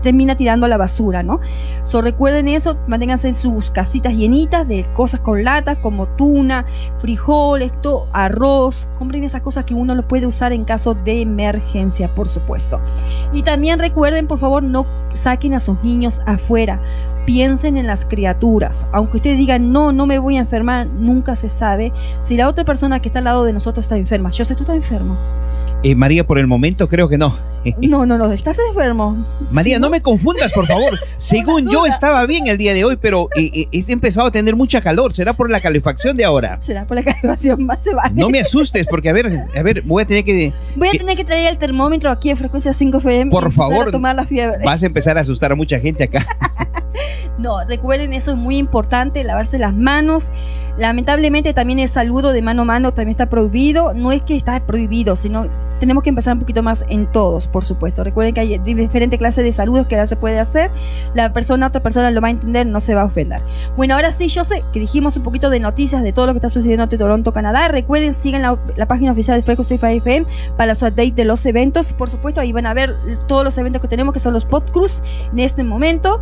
[0.01, 1.39] termina tirando a la basura, ¿no?
[1.83, 6.65] So, recuerden eso, manténganse en sus casitas llenitas de cosas con latas como tuna,
[6.99, 8.87] frijoles, to- arroz.
[8.97, 12.79] Compren esas cosas que uno lo puede usar en caso de emergencia, por supuesto.
[13.33, 16.79] Y también recuerden, por favor, no saquen a sus niños afuera.
[17.25, 18.85] Piensen en las criaturas.
[18.93, 21.91] Aunque ustedes digan, no, no me voy a enfermar, nunca se sabe
[22.21, 24.31] si la otra persona que está al lado de nosotros está enferma.
[24.31, 25.17] Yo sé, tú estás enfermo.
[25.83, 27.33] Eh, María, por el momento creo que no.
[27.81, 29.25] No, no, no, estás enfermo.
[29.51, 30.99] María, no me confundas, por favor.
[31.17, 34.55] Según yo estaba bien el día de hoy, pero eh, eh, he empezado a tener
[34.55, 35.13] mucha calor.
[35.13, 36.57] ¿Será por la calefacción de ahora?
[36.61, 38.15] Será por la calefacción, más vale.
[38.15, 40.53] No me asustes, porque a ver, a ver, voy a tener que...
[40.75, 43.31] Voy a que- tener que traer el termómetro aquí en frecuencia 5 FM.
[43.31, 44.63] Por favor, A tomar la fiebre.
[44.63, 46.25] Vas a empezar a asustar a mucha gente acá.
[47.37, 50.27] No, recuerden, eso es muy importante, lavarse las manos.
[50.77, 53.93] Lamentablemente también el saludo de mano a mano también está prohibido.
[53.93, 55.47] No es que está prohibido, sino
[55.79, 58.03] tenemos que empezar un poquito más en todos, por supuesto.
[58.03, 60.69] Recuerden que hay diferentes clases de saludos que ahora se puede hacer.
[61.13, 63.41] La persona, otra persona lo va a entender, no se va a ofender.
[63.77, 66.39] Bueno, ahora sí, yo sé que dijimos un poquito de noticias de todo lo que
[66.39, 67.69] está sucediendo en Toronto, Canadá.
[67.69, 70.27] Recuerden, sigan la, página oficial de Frequency 5 FM
[70.57, 71.93] para su update de los eventos.
[71.93, 72.93] Por supuesto, ahí van a ver
[73.25, 75.01] todos los eventos que tenemos, que son los podcruise
[75.31, 76.19] en este momento.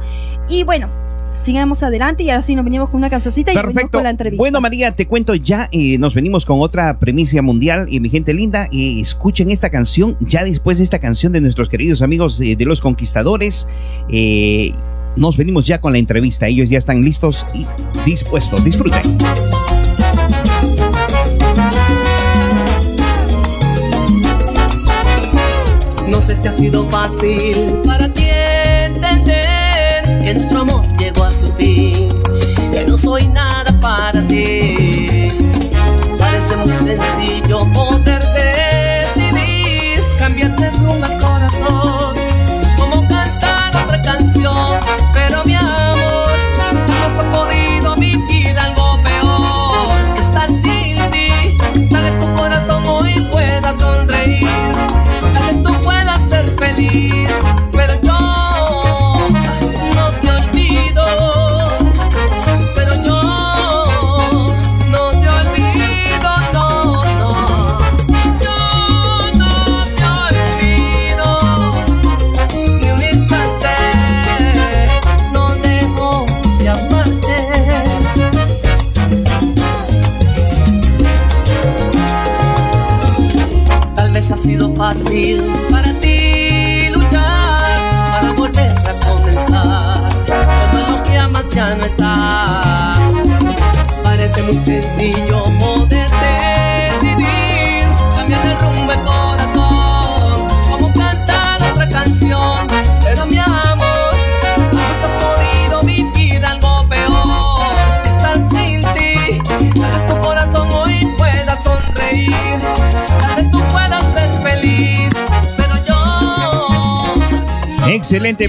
[0.48, 0.88] Y bueno,
[1.34, 3.98] sigamos adelante y ahora sí nos venimos con una cancioncita y venimos Perfecto.
[3.98, 4.42] con la entrevista.
[4.42, 8.34] Bueno, María, te cuento ya, eh, nos venimos con otra premicia mundial y mi gente
[8.34, 12.56] linda, eh, escuchen esta canción, ya después de esta canción de nuestros queridos amigos eh,
[12.56, 13.68] de los conquistadores,
[14.10, 14.74] eh,
[15.16, 17.66] nos venimos ya con la entrevista, ellos ya están listos y
[18.06, 19.02] dispuestos, disfruten.
[26.10, 28.24] No sé si ha sido fácil para ti
[28.86, 29.43] entender
[30.24, 32.08] que nuestro amor llegó a su fin,
[32.72, 33.53] que no soy nada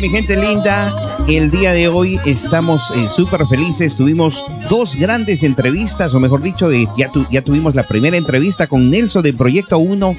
[0.00, 0.92] Mi gente linda.
[1.28, 3.96] El día de hoy estamos eh, súper felices.
[3.96, 9.22] Tuvimos dos grandes entrevistas, o mejor dicho, ya, ya tuvimos la primera entrevista con Nelson
[9.22, 10.16] de Proyecto 1.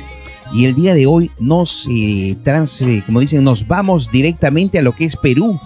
[0.53, 4.81] Y el día de hoy nos, eh, trans, eh, como dicen, nos vamos directamente a
[4.81, 5.59] lo que es Perú.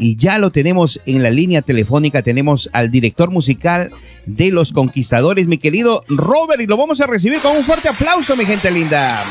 [0.00, 2.22] Y ya lo tenemos en la línea telefónica.
[2.22, 3.92] Tenemos al director musical
[4.26, 6.60] de Los Conquistadores, mi querido Robert.
[6.60, 9.22] Y lo vamos a recibir con un fuerte aplauso, mi gente linda.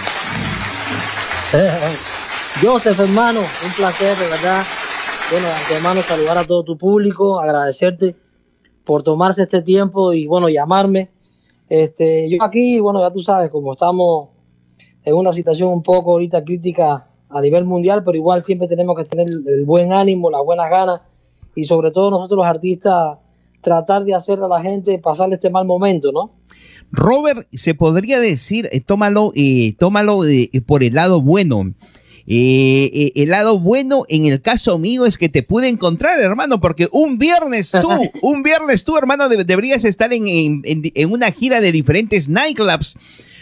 [2.60, 4.64] Joseph, hermano, un placer, de verdad.
[5.32, 8.16] Bueno, de antemano saludar a todo tu público, agradecerte
[8.84, 11.10] por tomarse este tiempo y, bueno, llamarme.
[11.70, 14.30] Este, yo aquí, bueno, ya tú sabes, como estamos
[15.04, 19.06] en una situación un poco ahorita crítica a nivel mundial, pero igual siempre tenemos que
[19.06, 21.02] tener el buen ánimo, las buenas ganas
[21.56, 23.18] y sobre todo nosotros los artistas
[23.62, 26.32] tratar de hacer a la gente pasar este mal momento, ¿no?
[26.92, 31.74] Robert, se podría decir, eh, tómalo, eh, tómalo eh, por el lado bueno.
[32.28, 36.62] Eh, eh, el lado bueno en el caso mío es que te pude encontrar, hermano,
[36.62, 37.90] porque un viernes tú,
[38.22, 42.98] un viernes tú, hermano, de- deberías estar en, en- en- una gira de diferentes nightclubs.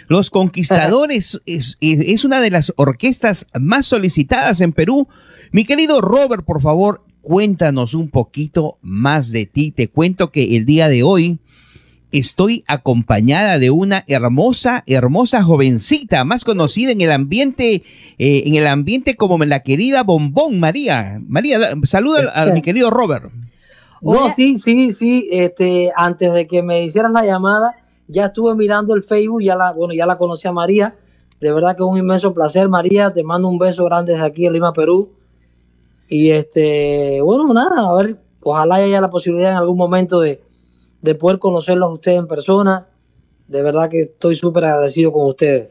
[0.08, 5.08] Los Conquistadores es, es- es una de las orquestas más solicitadas en Perú.
[5.52, 9.72] Mi querido Robert, por favor, cuéntanos un poquito más de ti.
[9.72, 11.38] Te cuento que el día de hoy
[12.12, 17.84] estoy acompañada de una hermosa, hermosa jovencita, más conocida en el ambiente,
[18.18, 21.22] eh, en el ambiente como la querida Bombón María.
[21.28, 23.32] María, da- saluda a, a mi querido Robert.
[24.02, 25.28] No, sí, sí, sí.
[25.32, 27.76] Este, antes de que me hicieran la llamada,
[28.08, 30.96] ya estuve mirando el Facebook, ya la, bueno, ya la conocí a María.
[31.40, 33.14] De verdad que es un inmenso placer, María.
[33.14, 35.10] Te mando un beso grande desde aquí en Lima, Perú.
[36.08, 40.42] Y este, bueno, nada, a ver, ojalá haya la posibilidad en algún momento de,
[41.02, 42.88] de poder conocerlos a ustedes en persona.
[43.48, 45.70] De verdad que estoy súper agradecido con ustedes.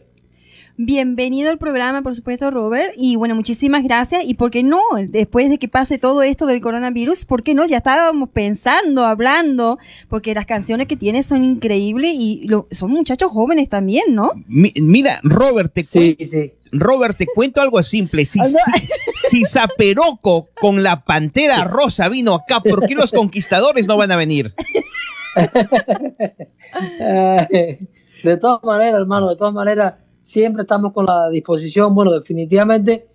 [0.81, 2.93] Bienvenido al programa, por supuesto, Robert.
[2.97, 4.23] Y bueno, muchísimas gracias.
[4.25, 7.67] Y por qué no, después de que pase todo esto del coronavirus, ¿por qué no?
[7.67, 9.79] Ya estábamos pensando, hablando,
[10.09, 14.31] porque las canciones que tienes son increíbles y lo- son muchachos jóvenes también, ¿no?
[14.47, 16.23] Mi- mira, Robert, te cuento.
[16.71, 18.25] Robert, te cuento algo simple.
[18.25, 18.55] Si, si,
[19.31, 24.17] si Zaperoco con la pantera rosa vino acá, ¿por qué los conquistadores no van a
[24.17, 24.55] venir?
[28.25, 31.95] De todas maneras, hermano, de todas maneras, siempre estamos con la disposición.
[31.95, 33.09] Bueno, definitivamente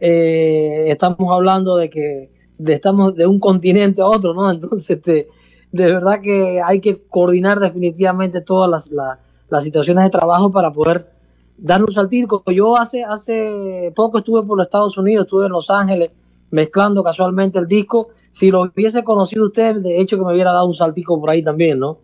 [0.00, 4.50] eh, estamos hablando de que de, estamos de un continente a otro, ¿no?
[4.52, 5.28] Entonces, este,
[5.72, 9.18] de verdad que hay que coordinar definitivamente todas las, la-
[9.48, 11.08] las situaciones de trabajo para poder
[11.56, 12.42] dar un saltico.
[12.50, 16.10] Yo hace, hace poco estuve por los Estados Unidos, estuve en Los Ángeles
[16.50, 18.08] mezclando casualmente el disco.
[18.32, 21.42] Si lo hubiese conocido usted, de hecho que me hubiera dado un saltico por ahí
[21.42, 21.98] también, ¿no?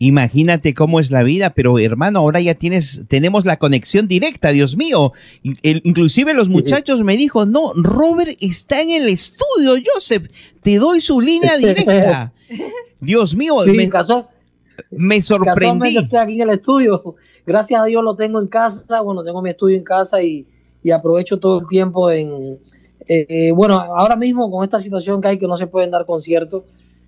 [0.00, 4.76] Imagínate cómo es la vida, pero hermano, ahora ya tienes, tenemos la conexión directa, Dios
[4.76, 5.12] mío.
[5.62, 10.28] El- inclusive los muchachos me dijo, no, Robert está en el estudio, Joseph,
[10.62, 12.32] te doy su línea directa.
[13.00, 14.26] Dios mío, Sí, me, casual-
[14.90, 15.96] me sorprendí.
[15.96, 17.14] Estoy aquí en el estudio.
[17.46, 19.00] Gracias a Dios lo tengo en casa.
[19.00, 20.46] Bueno, tengo mi estudio en casa y,
[20.82, 22.58] y aprovecho todo el tiempo en...
[23.08, 26.64] eh, bueno, ahora mismo con esta situación que hay que no se pueden dar conciertos,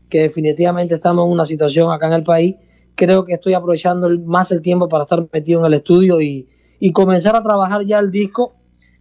[0.09, 2.57] que definitivamente estamos en una situación acá en el país,
[2.95, 6.49] creo que estoy aprovechando más el tiempo para estar metido en el estudio y,
[6.93, 8.53] comenzar a trabajar ya el disco,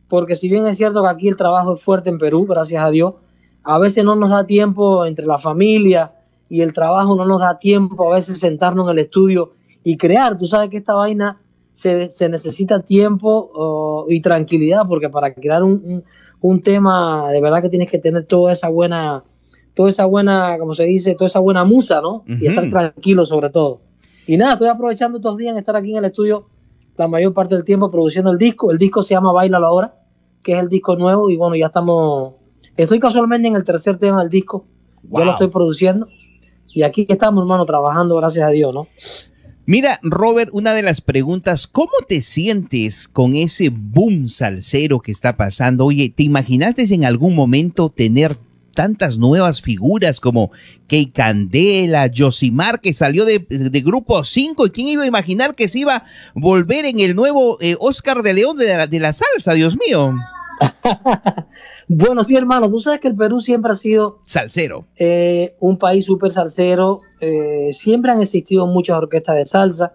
[0.08, 2.90] porque si bien es cierto que aquí el trabajo es fuerte en Perú, gracias a
[2.90, 3.14] Dios,
[3.64, 6.14] a veces no nos da tiempo entre la familia
[6.50, 9.54] y el trabajo, no nos da tiempo a veces sentarnos en el estudio
[9.84, 10.38] y crear.
[10.38, 11.40] Tú sabes que esta vaina
[11.74, 16.04] se, se necesita tiempo oh, y tranquilidad, porque para crear un-
[16.48, 19.24] un tema, de verdad que tienes que tener toda esa buena,
[19.74, 22.24] toda esa buena, como se dice, toda esa buena musa, ¿no?
[22.28, 23.82] Y estar tranquilo sobre todo.
[24.28, 26.48] Y nada, estoy aprovechando estos días en estar aquí en el estudio
[26.98, 28.72] la mayor parte del tiempo produciendo el disco.
[28.72, 29.96] El disco se llama Bailalo Ahora,
[30.44, 32.36] que es el disco nuevo y bueno, ya estamos...
[32.78, 34.66] Estoy casualmente en el tercer tema del disco,
[35.04, 35.26] ya Wow.
[35.26, 36.08] lo estoy produciendo
[36.74, 38.88] y aquí estamos, hermano, trabajando, gracias a Dios, ¿no?
[39.68, 45.38] Mira, Robert, una de las preguntas, ¿cómo te sientes con ese boom salsero que está
[45.38, 45.86] pasando?
[45.86, 48.38] Oye, ¿te imaginaste en algún momento tener
[48.76, 50.52] tantas nuevas figuras como
[50.88, 54.68] Key Candela, Josimar, que salió de, de Grupo 5?
[54.68, 56.06] ¿Y quién iba a imaginar que se iba a
[56.36, 60.14] volver en el nuevo eh, Oscar de León de la, de la salsa, Dios mío?
[61.88, 64.88] Bueno, sí, hermano, tú sabes que el Perú siempre ha sido Salsero.
[64.96, 69.94] eh, un país súper salsero, eh, siempre han existido muchas orquestas de salsa.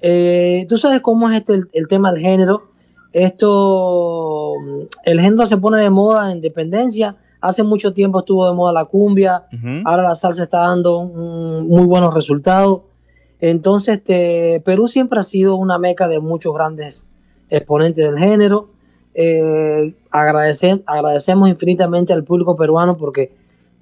[0.00, 2.64] Eh, tú sabes cómo es este el, el tema del género.
[3.12, 7.16] Esto, mm, el género se pone de moda en dependencia.
[7.40, 9.46] Hace mucho tiempo estuvo de moda la cumbia,
[9.84, 12.82] ahora la salsa está dando mm, muy buenos resultados.
[13.40, 17.02] Entonces, este, Perú siempre ha sido una meca de muchos grandes
[17.50, 18.68] exponentes del género.
[19.14, 23.32] eh, agradecer, agradecemos infinitamente al público peruano porque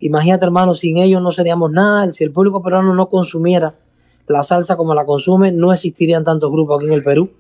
[0.01, 3.74] imagínate hermano, sin ellos no seríamos nada, si el público peruano no consumiera
[4.27, 7.31] la salsa como la consume, no existirían tantos grupos aquí en el Perú.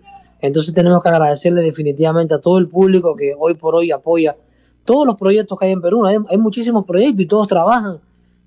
[0.40, 4.36] Entonces tenemos que agradecerle definitivamente a todo el público que hoy por hoy apoya
[4.84, 6.04] todos los proyectos que hay en Perú.
[6.06, 7.98] Hay, hay muchísimos proyectos y todos trabajan,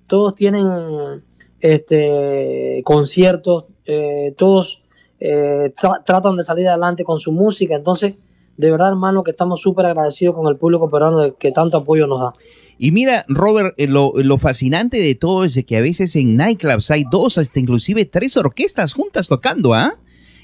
[0.06, 1.22] todos tienen
[1.60, 4.82] este conciertos, eh, todos
[5.20, 7.74] eh, tra- tratan de salir adelante con su música.
[7.74, 8.14] Entonces,
[8.56, 12.06] de verdad, hermano, que estamos súper agradecidos con el público peruano de que tanto apoyo
[12.06, 12.32] nos da.
[12.78, 16.36] Y mira, Robert, eh, lo, lo fascinante de todo es de que a veces en
[16.36, 19.94] nightclubs hay dos, hasta inclusive tres orquestas juntas tocando, ¿ah?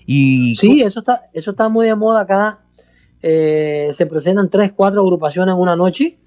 [0.06, 2.60] Y Sí, eso está, eso está muy de moda acá.
[3.22, 6.18] Eh, se presentan tres, cuatro agrupaciones en una noche.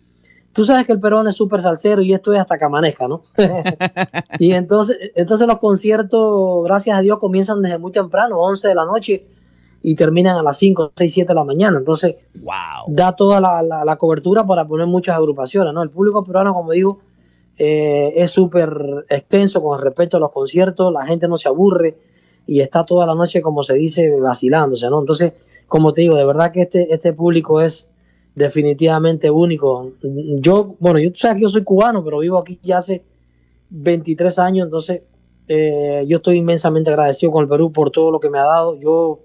[0.51, 3.23] Tú sabes que el peruano es súper salsero y esto es hasta que amanezca, ¿no?
[4.39, 8.85] y entonces, entonces los conciertos, gracias a Dios, comienzan desde muy temprano, 11 de la
[8.85, 9.25] noche,
[9.83, 11.77] y terminan a las 5, 6, 7 de la mañana.
[11.77, 12.15] Entonces,
[12.87, 15.83] da toda la, la- la cobertura para poner muchas agrupaciones, ¿no?
[15.83, 16.99] El público peruano, como digo,
[17.57, 21.97] eh, es súper extenso con respecto a los conciertos, la gente no se aburre
[22.47, 24.99] y está toda la noche, como se dice, vacilándose, ¿no?
[25.01, 25.33] Entonces,
[25.67, 27.89] como te digo, de verdad que este, este público es
[28.35, 29.91] definitivamente único.
[30.39, 33.03] Yo, bueno, yo tú sabes que yo soy cubano, pero vivo aquí ya hace
[33.69, 35.01] 23 años, entonces
[35.47, 38.79] eh, yo estoy inmensamente agradecido con el Perú por todo lo que me ha dado.
[38.79, 39.19] Yo,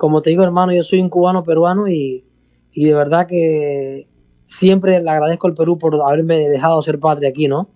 [0.00, 2.24] como te digo, hermano, yo soy un cubano peruano y,
[2.72, 4.08] y de verdad que
[4.46, 7.68] siempre le agradezco al Perú por haberme dejado ser patria aquí, ¿no?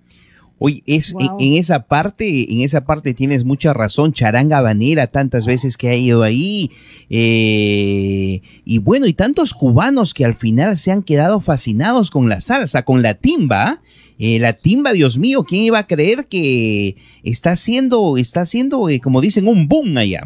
[0.58, 5.44] Oye, es en, en esa parte, en esa parte tienes mucha razón, charanga habanera, tantas
[5.44, 6.70] veces que ha ido ahí,
[7.10, 12.40] eh, y bueno, y tantos cubanos que al final se han quedado fascinados con la
[12.40, 13.82] salsa, con la timba,
[14.18, 18.98] eh, la timba, Dios mío, ¿quién iba a creer que está haciendo, está haciendo, eh,
[18.98, 20.22] como dicen, un boom allá?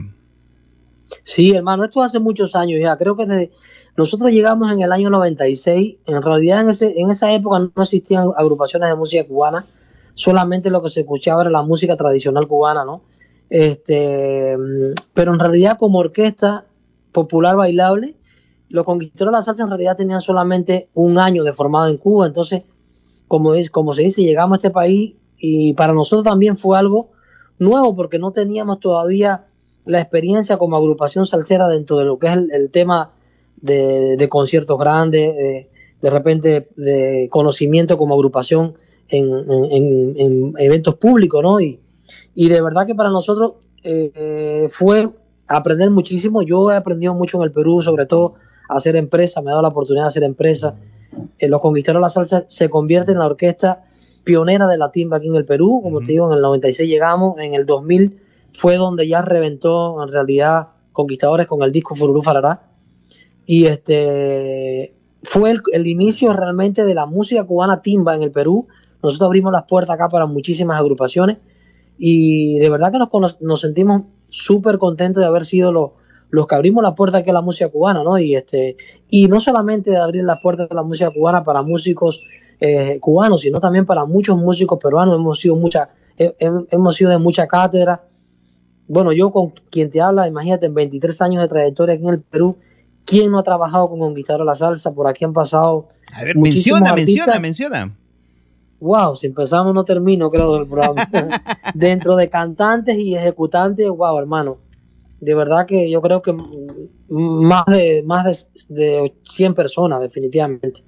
[1.25, 2.97] Sí, hermano, esto hace muchos años ya.
[2.97, 3.51] Creo que desde-
[3.97, 5.97] nosotros llegamos en el año 96.
[6.07, 9.67] En realidad, en, ese, en esa época no existían agrupaciones de música cubana.
[10.15, 13.03] Solamente lo que se escuchaba era la música tradicional cubana, ¿no?
[13.51, 14.57] Este,
[15.15, 16.67] pero en realidad, como orquesta
[17.13, 18.17] popular bailable,
[18.69, 22.27] los conquistadores de la salsa en realidad tenían solamente un año de formado en Cuba.
[22.27, 22.65] Entonces,
[23.27, 27.11] como, es, como se dice, llegamos a este país y para nosotros también fue algo
[27.59, 29.47] nuevo porque no teníamos todavía
[29.89, 33.11] la experiencia como agrupación salsera dentro de lo que es el, el tema
[33.61, 35.69] de, de conciertos grandes, de,
[36.01, 38.75] de repente de conocimiento como agrupación
[39.09, 41.61] en, en- en- en eventos públicos, ¿no?
[41.61, 41.81] Y,
[42.35, 45.09] y de verdad que para nosotros eh, fue
[45.47, 46.43] aprender muchísimo.
[46.43, 48.35] Yo he aprendido mucho en el Perú, sobre todo
[48.69, 50.77] a hacer empresa, me ha dado la oportunidad de hacer empresa.
[51.39, 53.85] Eh, los Conquistadores de la Salsa se convierte en la orquesta
[54.25, 55.81] pionera de la timba aquí en el Perú.
[55.83, 58.21] Como te digo, en el 96 llegamos, en el 2000
[58.55, 62.63] fue donde ya reventó en realidad Conquistadores con el disco Fururú Farará.
[63.47, 68.67] Y este fue el, el inicio realmente de la música cubana timba en el Perú.
[69.03, 71.39] Nosotros abrimos las puertas acá para muchísimas agrupaciones
[71.97, 75.91] y de verdad que nos, nos sentimos súper contentos de haber sido los,
[76.31, 78.19] los que abrimos la puerta aquí a la música cubana, ¿no?
[78.19, 78.77] Y este
[79.09, 82.23] y no solamente de abrir las puertas de la música cubana para músicos
[82.61, 85.15] eh, cubanos, sino también para muchos músicos peruanos.
[85.17, 88.03] Hemos sido mucha, he- he- hemos sido de mucha cátedra.
[88.89, 92.21] Bueno, yo con quien te habla, imagínate, en 23 años de trayectoria aquí en el
[92.21, 92.57] Perú,
[93.05, 94.95] ¿quién no ha trabajado con Conquistador la Salsa?
[94.95, 95.89] Por aquí han pasado.
[96.15, 97.27] A ver, menciona, artistas.
[97.27, 97.97] menciona, menciona.
[98.81, 101.07] Wow, si empezamos no termino, creo, del programa.
[101.75, 104.59] Dentro de cantantes y ejecutantes, wow, hermano.
[105.21, 106.33] De verdad que yo creo que
[107.09, 110.85] más de más de, de 100 personas, definitivamente.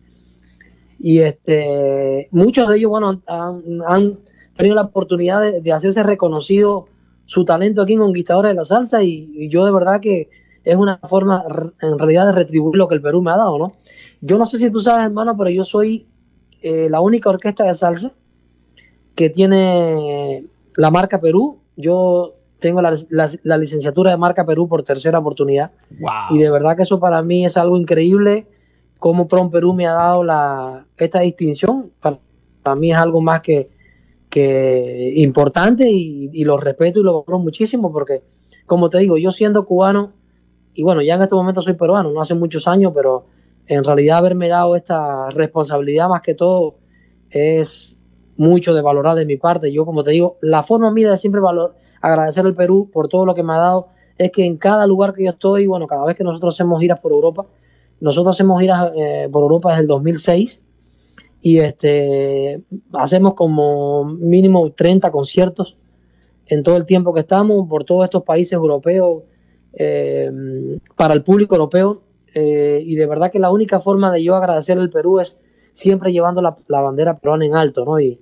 [1.01, 4.19] Y este muchos de ellos, bueno, han, han
[4.55, 6.87] tenido la oportunidad de, de hacerse reconocido
[7.31, 10.29] su talento aquí en Conquistadores de la Salsa y, y yo de verdad que
[10.65, 11.45] es una forma
[11.81, 13.73] en realidad de retribuir lo que el Perú me ha dado, ¿no?
[14.21, 16.07] Yo no sé si tú sabes, hermano, pero yo soy
[16.61, 18.13] eh, la única orquesta de salsa
[19.15, 20.45] que tiene
[20.77, 21.61] la marca Perú.
[21.77, 25.71] Yo tengo la, la- la licenciatura de marca Perú por tercera oportunidad.
[26.35, 28.47] Y de verdad que eso para mí es algo increíble.
[28.99, 31.91] Como Prom Perú me ha dado la, esta distinción.
[32.01, 32.19] Para,
[32.63, 33.71] para mí es algo más que,
[34.31, 38.23] que importante y, y lo respeto y lo valoro muchísimo porque,
[38.65, 40.13] como te digo, yo siendo cubano,
[40.73, 43.27] y bueno, ya en este momento soy peruano, no hace muchos años, pero
[43.67, 46.77] en realidad haberme dado esta responsabilidad más que todo
[47.31, 47.97] es
[48.37, 49.73] mucho de valorar de mi parte.
[49.73, 53.27] Yo, como te digo, la forma mía de siempre valor, agradecer al Perú por todo
[53.27, 56.05] lo que me ha dado es que en cada lugar que yo estoy, bueno, cada
[56.05, 57.47] vez que nosotros hacemos giras por Europa,
[58.01, 60.65] nosotros hacemos giras eh, por Europa desde el 2006
[61.43, 62.63] y este
[62.93, 65.77] hacemos como mínimo 30 conciertos
[66.47, 69.23] en todo el tiempo que estamos por todos estos países europeos
[69.73, 70.31] eh,
[70.97, 72.03] para el público europeo
[72.35, 75.41] eh, y de verdad que la única forma de yo agradecer al Perú es
[75.73, 77.99] siempre llevando la, la bandera peruana en alto, ¿no?
[77.99, 78.21] Y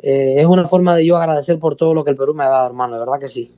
[0.00, 2.48] eh, es una forma de yo agradecer por todo lo que el Perú me ha
[2.48, 3.52] dado, hermano, de verdad que sí.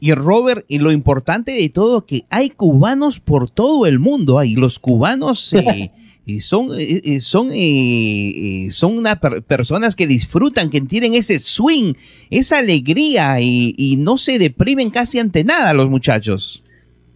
[0.00, 4.38] Y Robert, y lo importante de todo, que hay cubanos por todo el mundo.
[4.38, 5.54] Hay los cubanos
[6.26, 11.94] eh, son, eh, son, eh, son una per- personas que disfrutan, que tienen ese swing,
[12.30, 16.62] esa alegría y, y no se deprimen casi ante nada los muchachos.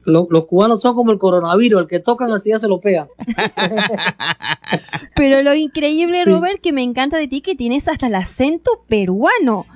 [0.04, 3.08] Lo- los cubanos son como el coronavirus, el que tocan así ya se lo pegan.
[5.14, 6.30] Pero lo increíble, Sí.
[6.30, 9.66] Robert, que me encanta de ti, que tienes hasta el acento peruano.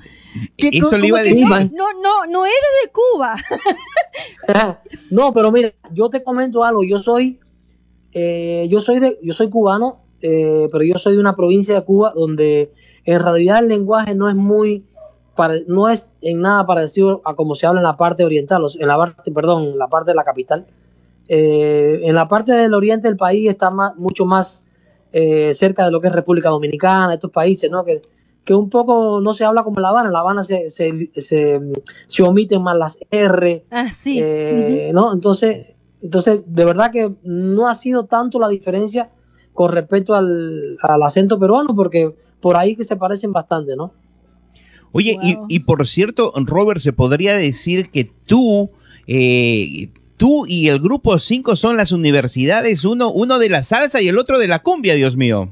[0.56, 1.46] Que Eso le iba a decir.
[1.46, 3.36] No, no, no eres de Cuba.
[5.10, 6.82] no, pero mira, yo te comento algo.
[6.84, 7.38] Yo soy,
[8.12, 11.82] eh, yo soy de, yo soy cubano, eh, pero yo soy de una provincia de
[11.84, 12.72] Cuba donde
[13.04, 14.84] en realidad el lenguaje no es muy,
[15.34, 18.86] pare- no es en nada parecido a como se habla en la parte oriental, en
[18.88, 20.66] la parte, perdón, en la parte de la capital.
[21.28, 24.64] Eh, en la parte del oriente del país está más, mucho más
[25.12, 27.84] eh, cerca de lo que es República Dominicana, estos países, ¿no?
[27.84, 28.02] Que,
[28.44, 30.06] que un poco no se habla como en La Habana.
[30.08, 31.60] En La Habana se, se, se,
[32.06, 34.18] se omiten más las R, Ah, sí.
[34.20, 35.12] eh, ¿no?
[35.12, 35.66] Entonces,
[36.02, 39.10] entonces, de verdad que no ha sido tanto la diferencia
[39.52, 43.92] con respecto al, al acento peruano, porque por ahí que se parecen bastante, ¿no?
[44.92, 48.70] Oye, y, y por cierto, Robert, se podría decir que tú,
[49.06, 54.08] eh, tú y el grupo 5 son las universidades, uno, uno de la salsa y
[54.08, 55.50] el otro de la cumbia, Dios mío.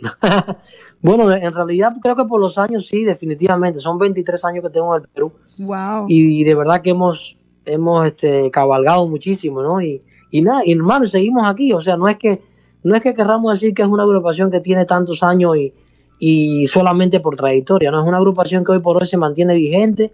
[1.00, 3.80] Bueno, en realidad creo que por los años sí, definitivamente.
[3.80, 5.32] Son 23 años que tengo en el Perú.
[5.58, 6.06] Wow.
[6.08, 7.36] Y de verdad que hemos,
[7.68, 9.80] hemos este, cabalgado muchísimo, ¿no?
[9.80, 11.72] Y, y nada, y hermano, seguimos aquí.
[11.72, 12.42] O sea, no es que
[12.82, 15.74] no es que querramos decir que es una agrupación que tiene tantos años y,
[16.18, 18.00] y solamente por trayectoria, ¿no?
[18.00, 20.12] Es una agrupación que hoy por hoy se mantiene vigente.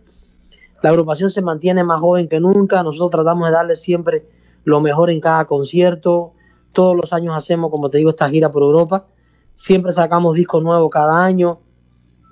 [0.82, 2.82] La agrupación se mantiene más joven que nunca.
[2.82, 4.26] Nosotros tratamos de darle siempre
[4.64, 6.32] lo mejor en cada concierto.
[6.72, 9.06] Todos los años hacemos, como te digo, esta gira por Europa.
[9.55, 11.60] Siempre sacamos discos nuevos cada año.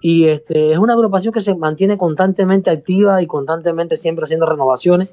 [0.02, 5.10] Y este, es una agrupación que se mantiene constantemente activa y constantemente siempre haciendo renovaciones.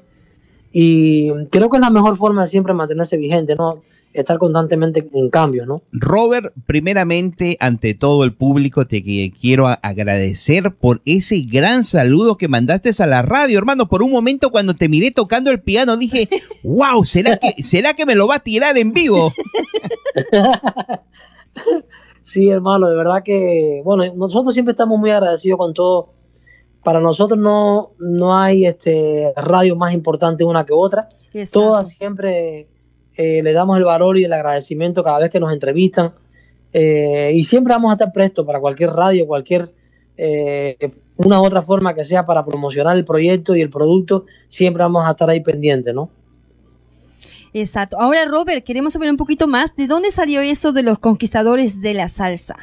[0.72, 3.80] Y creo que es la mejor forma de siempre mantenerse vigente, ¿no?
[4.12, 5.80] Estar constantemente en cambio, ¿no?
[5.92, 9.00] Robert, primeramente, ante todo el público, te
[9.30, 13.88] quiero agradecer por ese gran saludo que mandaste a la radio, hermano.
[13.88, 16.28] Por un momento, cuando te miré tocando el piano, dije,
[16.64, 19.32] wow, ¿será que, ¿será que me lo va a tirar en vivo?
[22.30, 26.10] Sí, hermano, de verdad que, bueno, nosotros siempre estamos muy agradecidos con todo.
[26.84, 31.08] Para nosotros no, no hay este radio más importante una que otra.
[31.32, 31.60] Exacto.
[31.60, 32.68] Todas siempre
[33.16, 36.12] eh, le damos el valor y el agradecimiento cada vez que nos entrevistan.
[36.72, 39.72] Eh, y siempre vamos a estar prestos para cualquier radio, cualquier
[40.16, 40.76] eh,
[41.16, 44.26] una u otra forma que sea para promocionar el proyecto y el producto.
[44.46, 46.10] Siempre vamos a estar ahí pendientes, ¿no?
[47.52, 47.98] Exacto.
[47.98, 51.94] Ahora, Robert, queremos saber un poquito más de dónde salió eso de los conquistadores de
[51.94, 52.54] la salsa.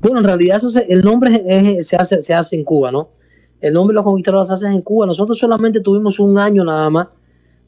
[0.00, 2.92] Bueno, en realidad eso se- el nombre es- es- se, hace, se hace en Cuba,
[2.92, 3.08] ¿no?
[3.60, 5.06] El nombre de los conquistadores se hace en Cuba.
[5.06, 7.08] Nosotros solamente tuvimos un año nada más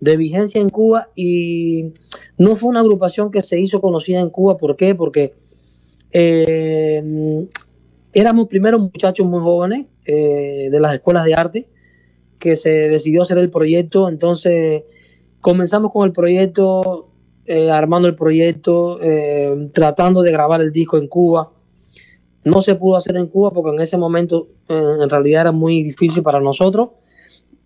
[0.01, 1.87] de vigencia en Cuba y
[2.37, 4.57] no fue una agrupación que se hizo conocida en Cuba.
[4.57, 4.95] ¿Por qué?
[4.95, 5.33] Porque
[6.13, 7.03] eh,
[8.13, 11.69] éramos primero muchachos muy jóvenes eh, de las escuelas de arte
[12.39, 14.09] que se decidió hacer el proyecto.
[14.09, 14.83] Entonces
[15.45, 17.11] comenzamos con el proyecto,
[17.45, 21.51] eh, armando el proyecto, eh, tratando de grabar el disco en Cuba.
[22.45, 25.83] No se pudo hacer en Cuba porque en ese momento eh, en realidad era muy
[25.83, 26.93] difícil para nosotros.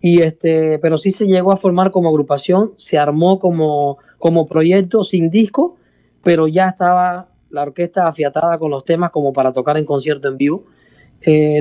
[0.01, 5.05] Y este, pero sí se llegó a formar como agrupación, se armó como, como proyecto
[5.05, 5.77] sin disco,
[6.21, 10.35] pero ya estaba la orquesta afiatada con los temas como para tocar en concierto en
[10.35, 10.65] vivo.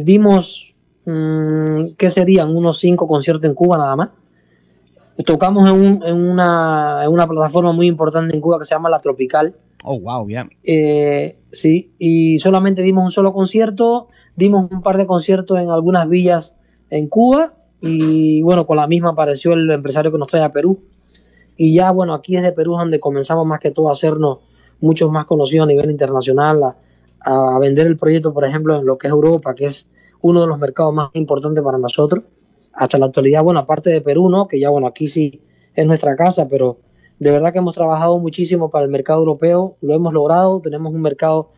[0.03, 0.75] Dimos,
[1.05, 2.57] mm, ¿qué serían?
[2.57, 4.09] Unos cinco conciertos en Cuba nada más.
[5.27, 8.89] Tocamos en, un- en una, en una plataforma muy importante en Cuba que se llama
[8.89, 9.55] La Tropical.
[9.85, 10.49] Oh, wow, ya.
[10.65, 16.09] Eh, sí, y solamente dimos un solo concierto, dimos un par de conciertos en algunas
[16.09, 16.57] villas
[16.91, 20.81] en Cuba y bueno, con la misma apareció el empresario que nos trae a Perú.
[21.57, 24.39] Y ya bueno, aquí desde Perú es donde comenzamos más que todo a hacernos
[24.81, 26.77] muchos más conocidos a nivel internacional, a,
[27.21, 29.91] a vender el proyecto, por ejemplo, en lo que es Europa, que es
[30.21, 32.23] uno de los mercados más importantes para nosotros.
[32.73, 34.47] Hasta la actualidad, bueno, aparte de Perú, ¿no?
[34.49, 35.41] Que ya bueno, aquí sí
[35.75, 36.79] es nuestra casa, pero
[37.19, 41.01] de verdad que hemos trabajado muchísimo para el mercado europeo, lo hemos logrado, tenemos un
[41.03, 41.51] mercado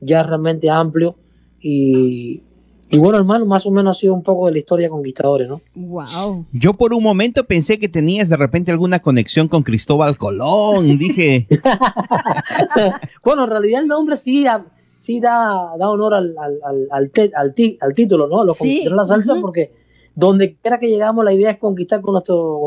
[0.00, 1.14] ya realmente amplio
[1.60, 2.42] y,
[2.90, 5.48] y bueno, hermano, más o menos ha sido un poco de la historia de Conquistadores,
[5.48, 5.60] ¿no?
[5.74, 6.44] Wow.
[6.52, 10.98] Yo por un momento pensé que tenías de repente alguna conexión con Cristóbal Colón.
[10.98, 11.46] Dije,
[13.24, 14.66] bueno, en realidad el nombre sí, da-
[14.96, 18.44] sí da, da honor al, al, al, al, te- al ti- al título, ¿no?
[18.44, 19.72] Los Sí, la salsa, porque
[20.14, 22.14] donde quiera que llegamos, la idea es conquistar con,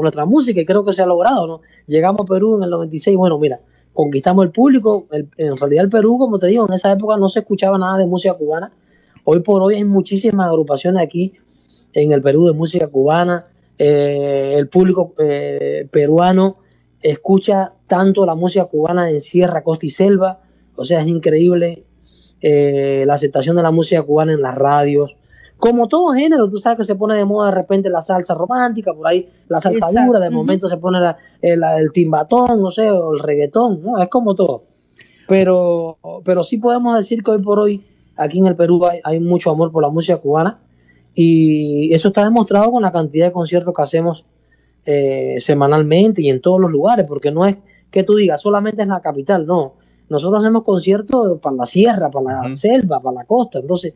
[0.02, 1.62] nuestra música y creo que se ha logrado, ¿no?
[1.86, 3.60] Llegamos a Perú en el 96, bueno, mira,
[3.94, 7.40] conquistamos el público, en realidad el Perú, como te digo, en esa época no se
[7.40, 8.72] escuchaba nada de música cubana,
[9.24, 11.34] hoy por hoy hay muchísimas agrupaciones aquí
[11.94, 13.48] en el Perú de música cubana,
[13.78, 16.58] eh, el público eh, peruano
[17.02, 20.42] escucha tanto la música cubana en sierra, costa y selva,
[20.76, 21.84] o sea, es increíble
[22.42, 25.16] eh, la aceptación de la música cubana en las radios.
[25.60, 28.94] Como todo género, tú sabes que se pone de moda de repente la salsa romántica,
[28.94, 32.70] por ahí la salsa Exacto, dura, de momento se pone la- el, el timbatón, no
[32.70, 34.02] sé, o el reggaetón, ¿no?
[34.02, 34.64] es como todo.
[35.28, 37.84] Pero, pero sí podemos decir que hoy por hoy
[38.16, 40.60] aquí en el Perú hay, hay mucho amor por la música cubana
[41.14, 44.24] y eso está demostrado con la cantidad de conciertos que hacemos
[44.86, 47.58] eh, semanalmente y en todos los lugares, porque no es
[47.92, 49.74] que tú digas solamente en la capital, no.
[50.10, 53.60] Nosotros hacemos conciertos para la sierra, para la selva, para la costa.
[53.60, 53.94] Entonces,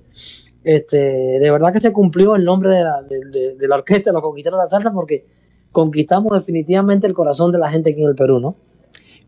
[0.64, 0.98] este,
[1.40, 4.22] de verdad que se cumplió el nombre de la, de, de- de la orquesta, los
[4.22, 5.26] conquistaron la salsa, porque
[5.72, 8.56] conquistamos definitivamente el corazón de la gente aquí en el Perú, ¿no?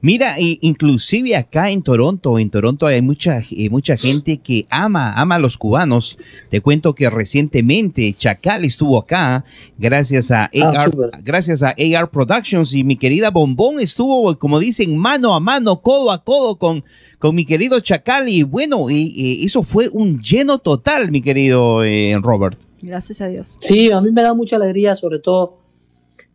[0.05, 5.35] Mira, inclusive acá en Toronto, en Toronto hay mucha, eh, mucha gente que ama, ama
[5.35, 6.17] a los cubanos.
[6.49, 9.45] Te cuento que recientemente Chacal estuvo acá
[9.77, 10.91] gracias a AR,
[11.23, 16.11] gracias a AR Productions y mi querida Bombón estuvo, como dicen, mano a mano, codo
[16.11, 16.84] a codo con,
[17.17, 21.81] con mi querido Chacal y bueno, y, y eso fue un lleno total, mi querido
[21.85, 22.59] eh, Robert.
[22.81, 23.57] Gracias a Dios.
[23.61, 25.59] Sí, a mí me da mucha alegría, sobre todo,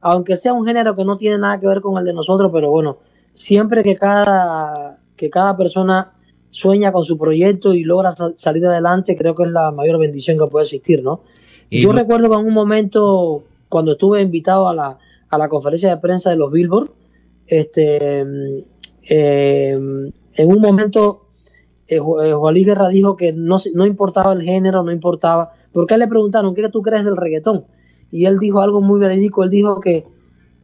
[0.01, 2.71] aunque sea un género que no tiene nada que ver con el de nosotros, pero
[2.71, 2.97] bueno,
[3.33, 6.13] siempre que cada, que cada persona
[6.51, 10.39] sueña con su proyecto y logra sal- salir adelante, creo que es la mayor bendición
[10.39, 11.21] que puede existir, ¿no?
[11.71, 14.99] Yo no- recuerdo que en un momento, cuando estuve invitado a la,
[15.29, 16.91] a la conferencia de prensa de los Billboard,
[17.47, 18.59] este, mm,
[19.11, 21.27] eh, en un momento
[21.89, 25.95] eh, eh, Juan Luis Guerra dijo que no, no importaba el género, no importaba, porque
[25.95, 27.65] a él le preguntaron, ¿qué tú crees del reggaetón?
[28.11, 30.05] Y él dijo algo muy verídico, él dijo que,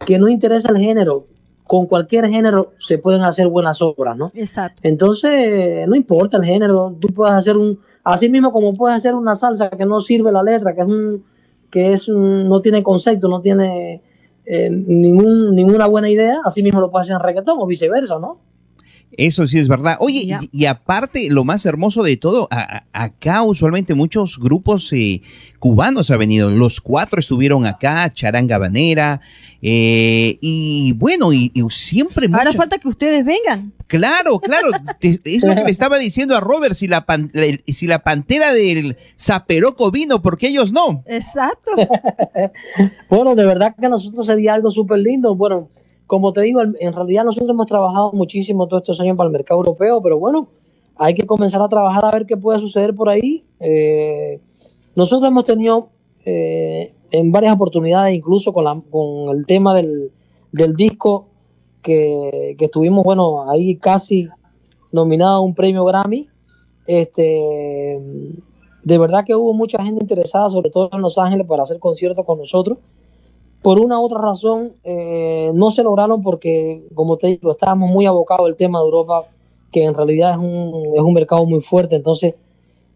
[0.06, 1.24] que no interesa el género,
[1.66, 4.26] con cualquier género se pueden hacer buenas obras, ¿no?
[4.34, 4.80] Exacto.
[4.84, 9.34] Entonces, no importa el género, tú puedes hacer un, así mismo como puedes hacer una
[9.34, 11.24] salsa que no sirve la letra, que es un,
[11.70, 14.02] que es un- no tiene concepto, no tiene
[14.46, 18.38] eh, ningún, ninguna buena idea, así mismo lo puedes hacer en reggaetón o viceversa, ¿no?
[19.18, 19.96] Eso sí es verdad.
[20.00, 24.92] Oye, y, y aparte, lo más hermoso de todo, a- a- acá usualmente muchos grupos
[24.92, 25.22] eh,
[25.58, 26.50] cubanos han venido.
[26.50, 29.20] Los cuatro estuvieron acá, Charanga Banera,
[29.62, 33.72] eh, y bueno, y, y siempre Ahora mucha- falta que ustedes vengan.
[33.86, 34.68] Claro, claro.
[34.98, 38.00] te- es lo que le estaba diciendo a Robert, si la, pan- la- si la
[38.02, 41.02] pantera del Zaperoco vino, ¿por qué ellos no?
[41.06, 41.70] Exacto.
[43.08, 45.34] Bueno, de verdad que a nosotros sería algo súper lindo.
[45.34, 45.68] Bueno,
[46.14, 49.58] como te digo, en realidad nosotros hemos trabajado muchísimo todos estos años para el mercado
[49.60, 50.46] europeo, pero bueno,
[50.94, 53.42] hay que comenzar a trabajar a ver qué puede suceder por ahí.
[53.58, 54.38] Eh,
[54.94, 55.88] nosotros hemos tenido
[56.24, 60.12] eh, en varias oportunidades, incluso con, la- con el tema del,
[60.52, 61.26] del disco,
[61.82, 64.28] que, que estuvimos, bueno, ahí casi
[64.92, 66.28] nominado a un premio Grammy.
[66.86, 67.98] Este,
[68.84, 72.24] de verdad que hubo mucha gente interesada, sobre todo en Los Ángeles, para hacer conciertos
[72.24, 72.78] con nosotros.
[73.64, 78.04] Por una u otra razón, eh, no se lograron porque, como te digo, estábamos muy
[78.04, 79.22] abocados al tema de Europa,
[79.72, 81.96] que en realidad es un, es un mercado muy fuerte.
[81.96, 82.34] Entonces,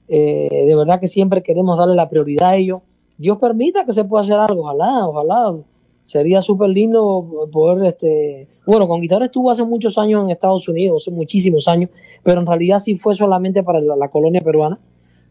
[0.09, 2.82] eh, de verdad que siempre queremos darle la prioridad a ellos.
[3.16, 5.57] Dios permita que se pueda hacer algo, ojalá, ojalá.
[6.05, 11.16] Sería súper lindo poder, este, bueno, Conquistador estuvo hace muchos años en Estados Unidos, hace
[11.16, 11.89] muchísimos años,
[12.23, 14.78] pero en realidad sí fue solamente para la, la colonia peruana.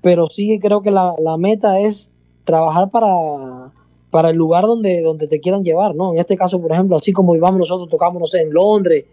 [0.01, 2.11] Pero sí creo que la, la meta es
[2.43, 3.71] trabajar para,
[4.09, 6.13] para el lugar donde, donde te quieran llevar, ¿no?
[6.13, 9.05] En este caso, por ejemplo, así como íbamos nosotros, tocamos, no sé, en Londres,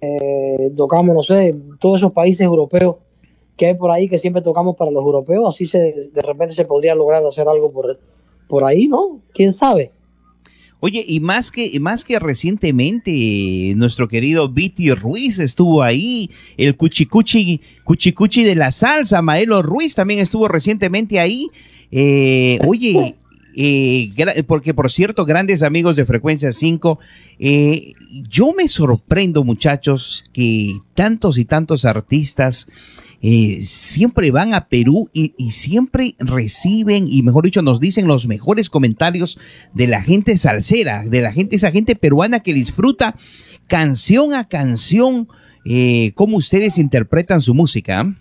[0.00, 2.96] eh, tocamos, no sé, en todos esos países europeos
[3.56, 6.66] que hay por ahí que siempre tocamos para los europeos, así se, de repente se
[6.66, 7.98] podría lograr hacer algo por,
[8.48, 9.20] por ahí, ¿no?
[9.32, 9.90] ¿Quién sabe?
[10.78, 17.62] Oye, y más que, más que recientemente, nuestro querido Viti Ruiz estuvo ahí, el cuchicuchi,
[17.82, 21.48] cuchicuchi de la salsa, Maelo Ruiz también estuvo recientemente ahí.
[21.90, 23.16] Eh, oye,
[23.58, 24.12] eh,
[24.46, 26.98] porque por cierto, grandes amigos de Frecuencia 5,
[27.38, 27.94] eh,
[28.28, 32.68] yo me sorprendo, muchachos, que tantos y tantos artistas
[33.22, 38.26] eh, siempre van a Perú y, y siempre reciben, y mejor dicho, nos dicen los
[38.26, 39.38] mejores comentarios
[39.72, 43.16] de la gente salsera, de la gente, esa gente peruana que disfruta
[43.68, 45.28] canción a canción,
[46.14, 48.00] cómo ustedes interpretan su música.
[48.00, 48.14] ¿ah?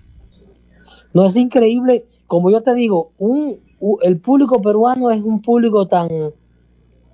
[1.13, 3.59] No es increíble, como yo te digo, un,
[4.01, 6.09] el público peruano es un público tan,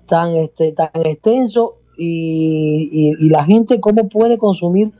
[0.06, 4.92] tan, este, tan extenso y, la gente cómo puede consumir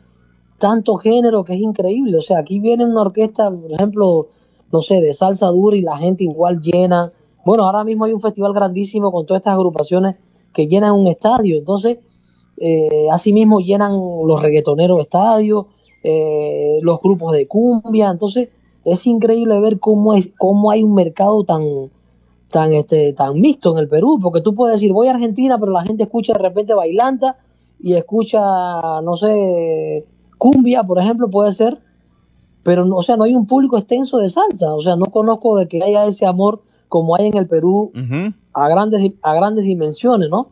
[0.58, 2.16] tanto género que es increíble.
[2.18, 4.28] O sea, aquí viene una orquesta, por ejemplo,
[4.70, 7.12] no sé, de salsa dura y la gente igual llena,
[7.44, 10.16] bueno, ahora mismo hay un festival grandísimo con todas estas agrupaciones
[10.52, 11.58] que llenan un estadio.
[11.58, 11.98] Entonces,
[12.56, 15.66] eh, asimismo llenan los reggaetoneros estadios,
[16.04, 18.10] eh, los grupos de cumbia.
[18.10, 18.50] Entonces,
[18.84, 21.90] es increíble ver cómo, es, cómo hay un mercado tan,
[22.50, 25.72] tan, este, tan mixto en el Perú, porque tú puedes decir, voy a Argentina, pero
[25.72, 27.36] la gente escucha de repente bailanta
[27.80, 28.40] y escucha,
[29.02, 30.04] no sé,
[30.38, 31.78] cumbia, por ejemplo, puede ser,
[32.62, 35.56] pero no, o sea, no hay un público extenso de salsa, o sea, no conozco
[35.56, 37.90] de que haya ese amor como hay en el Perú
[38.52, 40.48] a grandes a grandes dimensiones, ¿no?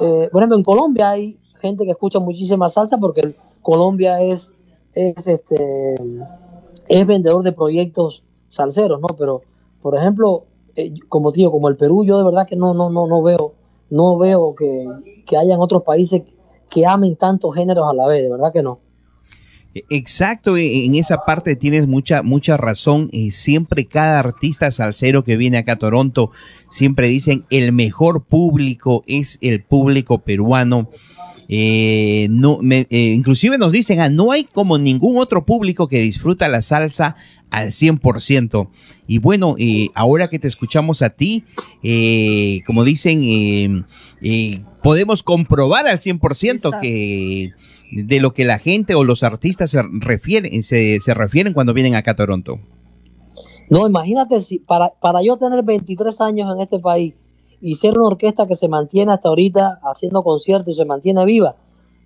[0.00, 4.50] Eh, por ejemplo, en Colombia hay gente que escucha muchísima salsa porque Colombia es
[4.94, 5.96] es este
[6.90, 9.06] es vendedor de proyectos salseros, ¿no?
[9.16, 9.40] Pero
[9.80, 10.44] por ejemplo,
[10.74, 13.54] eh, como tío, como el Perú, yo de verdad que no no no no veo
[13.90, 14.86] no veo que,
[15.26, 16.22] que hayan otros países
[16.68, 18.80] que amen tantos géneros a la vez, de verdad que no.
[19.88, 23.08] Exacto, e- en esa parte tienes mucha, mucha razón.
[23.12, 26.32] Eh, siempre cada artista salsero que viene acá a Toronto,
[26.70, 30.88] siempre dicen el mejor público es el público peruano.
[31.52, 36.00] Eh, no, me- eh, inclusive nos dicen, ah, no hay como ningún otro público que
[36.00, 37.16] disfruta la salsa
[37.50, 38.70] al 100%.
[39.08, 41.42] Y bueno, eh, ahora que te escuchamos a ti,
[41.82, 43.84] eh, como dicen,
[44.82, 47.50] podemos comprobar al 100% que
[47.92, 51.96] de lo que la gente o los artistas se refieren, se, se refieren cuando vienen
[51.96, 52.60] acá a Toronto.
[53.68, 57.14] No, imagínate si para, para yo tener 23 años en este país
[57.60, 61.56] y ser una orquesta que se mantiene hasta ahorita haciendo conciertos y se mantiene viva,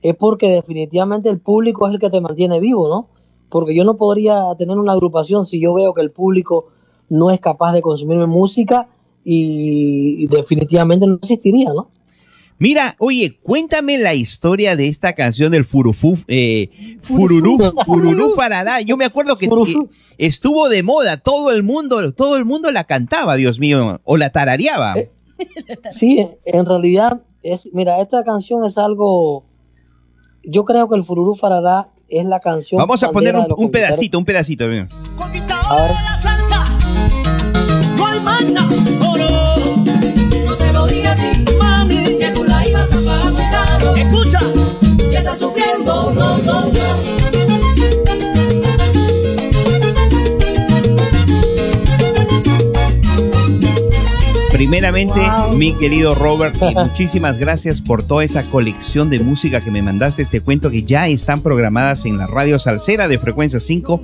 [0.02, 3.08] es porque definitivamente el público es el que te mantiene vivo, ¿no?
[3.48, 6.66] Porque yo no podría tener una agrupación si yo veo que el público
[7.08, 8.88] no es capaz de consumir mi música
[9.24, 11.88] y, definitivamente no existiría, ¿no?
[12.58, 18.80] Mira, oye, cuéntame la historia de esta canción del Furufú, eh, Fururú, Fururú Farará.
[18.80, 19.50] Yo me acuerdo que eh,
[20.18, 24.30] estuvo de moda, todo el mundo, todo el mundo la cantaba, Dios mío, o la
[24.30, 24.94] tarareaba.
[25.90, 29.44] Sí, en realidad es, mira, esta canción es algo,
[30.42, 32.78] yo creo que el Fururú Farará es la canción.
[32.78, 34.66] Vamos a poner un, un pedacito, un pedacito.
[34.68, 34.88] mira.
[35.68, 35.90] A ver.
[37.96, 39.28] No hay más nada, oh, no.
[40.30, 40.54] Yo
[54.54, 55.20] Primeramente,
[55.56, 60.22] mi querido Robert, y muchísimas gracias por toda esa colección de música que me mandaste.
[60.22, 64.00] Este cuento que ya están programadas en la radio salsera de Frecuencia 5.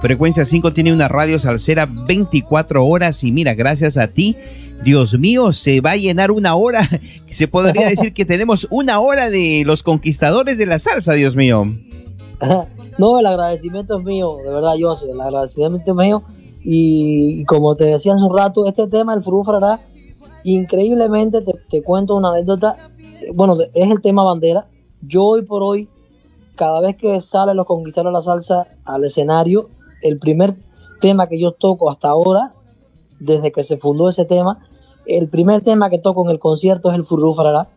[0.00, 4.34] Frecuencia 5 tiene una radio salsera 24 horas y mira, gracias a ti.
[4.82, 6.80] Dios mío, se va a llenar una hora.
[7.30, 11.64] Se podría decir que tenemos una hora de los conquistadores de la salsa, Dios mío.
[12.98, 16.22] No, el agradecimiento es mío, de verdad, yo el agradecimiento es mío.
[16.60, 19.80] Y, y como te decía hace un rato, este tema, el Furú Farará,
[20.44, 22.76] increíblemente te, te cuento una anécdota.
[23.34, 24.66] Bueno, es el tema bandera.
[25.00, 25.88] Yo hoy por hoy,
[26.56, 29.68] cada vez que sale los conquistadores de la salsa al escenario,
[30.02, 30.54] el primer
[31.00, 32.52] tema que yo toco hasta ahora,
[33.18, 34.58] desde que se fundó ese tema,
[35.06, 37.68] el primer tema que toco en el concierto es el Furú Farará,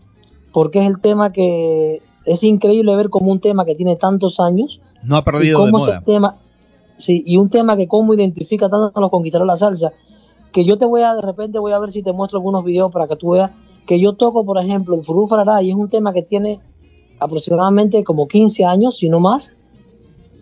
[0.52, 4.80] porque es el tema que es increíble ver como un tema que tiene tantos años
[5.06, 6.02] No ha y perdido de ese moda.
[6.02, 6.36] tema
[6.98, 9.92] sí y un tema que cómo identifica tanto a los conquistadores de la salsa
[10.56, 12.90] que yo te voy a de repente voy a ver si te muestro algunos videos
[12.90, 13.52] para que tú veas
[13.86, 16.62] que yo toco por ejemplo el Furú Farará y es un tema que tiene
[17.20, 19.52] aproximadamente como 15 años si no más.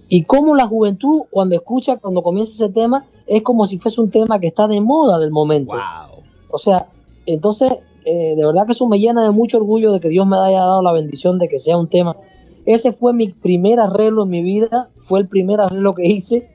[0.10, 4.12] Y cómo la juventud cuando escucha cuando comienza ese tema es como si fuese un
[4.12, 5.74] tema que está de moda del momento.
[6.52, 6.86] O sea
[7.26, 7.72] entonces
[8.06, 10.60] eh, de verdad que eso me llena de mucho orgullo de que Dios me haya
[10.60, 12.16] dado la bendición de que sea un tema.
[12.68, 16.53] Ese fue mi primer arreglo en mi vida, fue el primer arreglo que hice.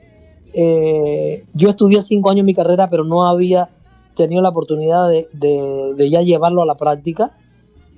[0.54, 3.68] Eh, yo estudié cinco años mi carrera, pero no había
[4.16, 7.30] tenido la oportunidad de, ya llevarlo a la práctica.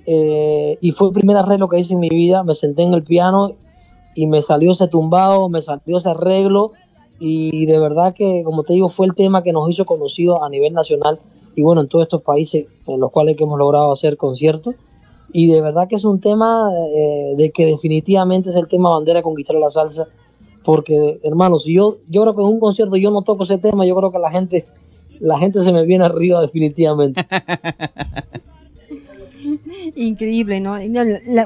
[0.05, 2.43] Eh, y fue el primer arreglo que hice en mi vida.
[2.43, 3.53] Me senté en el piano
[4.15, 6.71] y me salió ese tumbado, me salió ese arreglo.
[7.19, 10.49] Y de verdad que, como te digo, fue el tema que nos hizo conocidos a
[10.49, 11.19] nivel nacional
[11.55, 14.75] y bueno, en todos estos países en los cuales que hemos logrado hacer conciertos.
[15.33, 19.19] Y de verdad que es un tema eh, de que definitivamente es el tema bandera
[19.19, 20.07] de conquistar la salsa.
[20.63, 23.85] Porque, hermano, si yo, yo creo que en un concierto yo no toco ese tema,
[23.85, 24.65] yo creo que la gente,
[25.19, 27.25] la gente se me viene arriba definitivamente.
[29.95, 30.75] Increíble, ¿no?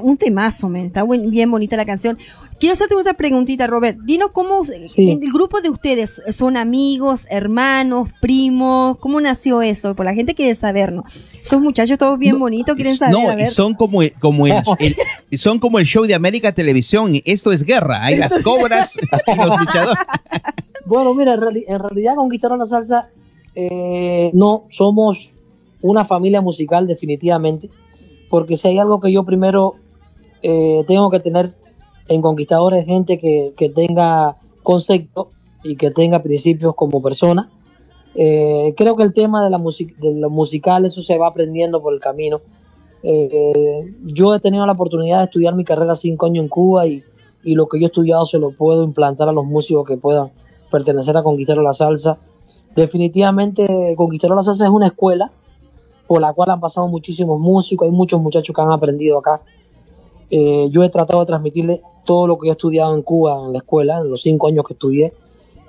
[0.02, 0.88] Un temazo, men.
[0.88, 2.18] Está buen- bien bonita la canción.
[2.58, 3.98] Quiero hacerte otra preguntita, Robert.
[4.06, 5.12] Dinos cómo Sí.
[5.12, 8.98] en el grupo de ustedes son amigos, hermanos, primos.
[9.00, 9.94] ¿Cómo nació eso?
[9.94, 11.04] Por la gente quiere saber, ¿no?
[11.44, 13.14] Esos muchachos todos bien bonitos quieren saber.
[13.14, 13.48] No, a y ver.
[13.48, 17.12] son como, el- como el, el- son como el show de América Televisión.
[17.26, 18.04] Esto es guerra.
[18.06, 19.98] Hay las cobras y los luchadores.
[20.86, 23.10] Bueno, mira, en, reali- en realidad conquistaron la salsa,
[23.54, 25.30] eh, no, somos
[25.82, 27.70] una familia musical definitivamente,
[28.30, 29.76] porque si hay algo que yo primero
[30.42, 31.54] eh, tengo que tener
[32.08, 35.30] en Conquistadores, gente que, que tenga concepto
[35.64, 37.50] y que tenga principios como persona.
[38.16, 41.82] Eh, creo que el tema de, la music de lo musical, eso se va aprendiendo
[41.82, 42.42] por el camino.
[43.04, 47.04] Eh, yo he tenido la oportunidad de estudiar mi carrera cinco años en Cuba y,
[47.44, 50.32] y lo que yo he estudiado se lo puedo implantar a los músicos que puedan
[50.72, 52.18] pertenecer a Conquistador la Salsa.
[52.76, 55.32] Definitivamente Conquistador la Salsa es una escuela
[56.08, 59.42] por la cual han pasado muchísimos músicos, hay muchos muchachos que han aprendido acá.
[60.30, 63.60] Eh, yo he tratado de transmitirle todo lo que he estudiado en Cuba, en la
[63.60, 65.14] escuela, en los cinco años que estudié.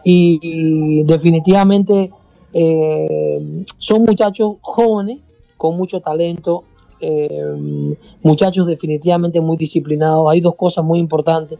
[0.04, 2.10] Y, y definitivamente
[2.52, 5.18] eh, son muchachos jóvenes,
[5.56, 6.64] con mucho talento,
[7.00, 7.92] eh,
[8.22, 10.30] muchachos definitivamente muy disciplinados.
[10.30, 11.58] Hay dos cosas muy importantes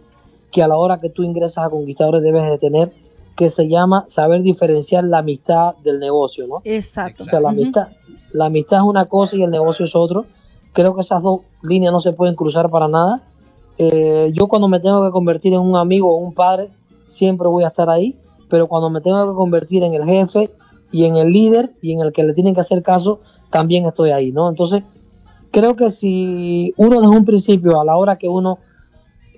[0.50, 2.92] que a la hora que tú ingresas a Conquistadores debes de tener,
[3.36, 6.62] que se llama saber diferenciar la amistad del negocio, ¿no?
[6.64, 7.24] Exacto.
[7.24, 7.88] O sea, la amistad,
[8.32, 10.24] la amistad es una cosa y el negocio es otro.
[10.76, 13.22] Creo que esas dos líneas no se pueden cruzar para nada.
[13.78, 16.68] Eh, yo cuando me tengo que convertir en un amigo o un padre,
[17.08, 18.14] siempre voy a estar ahí,
[18.50, 20.50] pero cuando me tengo que convertir en el jefe
[20.92, 24.10] y en el líder y en el que le tienen que hacer caso, también estoy
[24.10, 24.50] ahí, ¿no?
[24.50, 24.82] Entonces,
[25.50, 28.58] creo que si uno desde un principio, a la hora que uno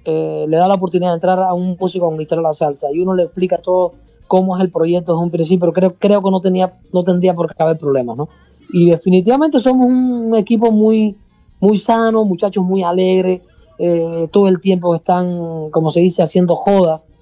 [0.04, 2.98] eh, le da la oportunidad de entrar a un músico a conquistar la salsa y
[2.98, 3.92] uno le explica todo
[4.26, 7.54] cómo es el proyecto desde un principio, creo, creo que no, tenía, no tendría por
[7.54, 8.28] qué haber problemas, ¿no?
[8.72, 11.16] Y definitivamente somos un equipo muy,
[11.60, 13.42] muy sano, muchachos muy alegres,
[13.78, 17.06] eh, todo el tiempo están, como se dice, haciendo jodas.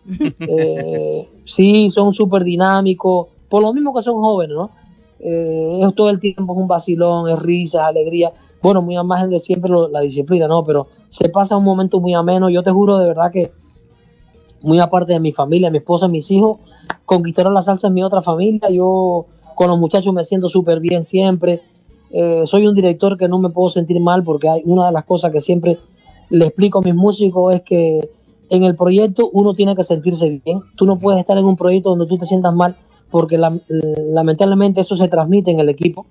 [0.48, 4.70] Eh, sí, son súper dinámicos, por lo mismo que son jóvenes, ¿no?
[5.18, 8.32] Eh, es todo el tiempo es un vacilón, es risas, alegría.
[8.62, 10.62] Bueno, muy al margen de siempre lo- la disciplina, ¿no?
[10.62, 12.48] Pero se pasa un momento muy ameno.
[12.48, 13.50] Yo te juro de verdad que,
[14.62, 16.58] muy aparte de mi familia, mi esposa, mis hijos,
[17.04, 18.68] conquistaron la salsa en mi otra familia.
[18.70, 21.62] Yo con los muchachos me siento súper bien siempre.
[22.10, 25.04] Eh, soy un director que no me puedo sentir mal porque hay una de las
[25.04, 25.78] cosas que siempre
[26.30, 28.08] le explico a mis músicos es que
[28.48, 30.60] en el proyecto uno tiene que sentirse bien.
[30.76, 32.76] Tú no puedes estar en un proyecto donde tú te sientas mal
[33.10, 36.06] porque la- lamentablemente eso se transmite en el equipo.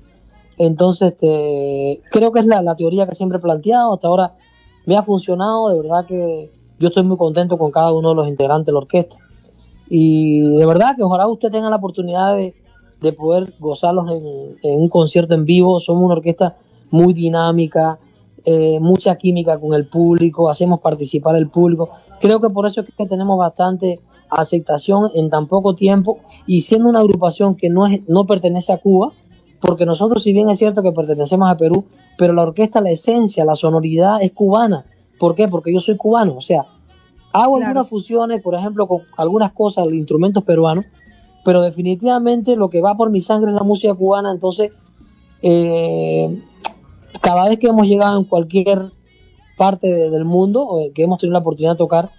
[0.58, 3.94] Entonces, este, creo que es la, la teoría que siempre he planteado.
[3.94, 4.34] Hasta ahora
[4.86, 5.70] me ha funcionado.
[5.70, 6.50] De verdad que
[6.80, 9.18] yo estoy muy contento con cada uno de los integrantes de la orquesta.
[9.90, 12.54] Y de verdad que ojalá usted tenga la oportunidad de,
[13.02, 15.80] de poder gozarlos en, en un concierto en vivo.
[15.80, 16.58] Somos una orquesta
[16.92, 17.98] muy dinámica,
[18.48, 21.90] eh, mucha química con el público, hacemos participar al público.
[22.22, 24.00] Creo que por eso es que tenemos bastante
[24.30, 28.78] aceptación en tan poco tiempo y siendo una agrupación que no, es, no pertenece a
[28.78, 29.12] Cuba,
[29.60, 31.86] porque nosotros si bien es cierto que pertenecemos a Perú,
[32.20, 34.86] pero la orquesta, la esencia, la sonoridad es cubana.
[35.20, 35.48] ¿Por qué?
[35.48, 36.66] Porque yo soy cubano, o sea,
[37.34, 40.86] hago algunas fusiones, por ejemplo, con algunas cosas, instrumentos peruanos,
[41.46, 44.74] pero definitivamente lo que va por mi sangre es la música cubana, entonces
[45.42, 46.42] eh,
[47.22, 48.92] cada vez que hemos llegado en cualquier
[49.58, 52.10] parte de- del mundo, o que hemos tenido la oportunidad de tocar,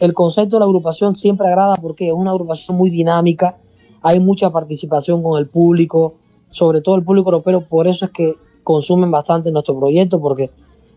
[0.00, 3.56] el concepto de la agrupación siempre agrada porque es una agrupación muy dinámica,
[4.02, 6.16] hay mucha participación con el público,
[6.50, 8.34] sobre todo el público europeo, por eso es que
[8.64, 10.50] consumen bastante nuestro proyecto, porque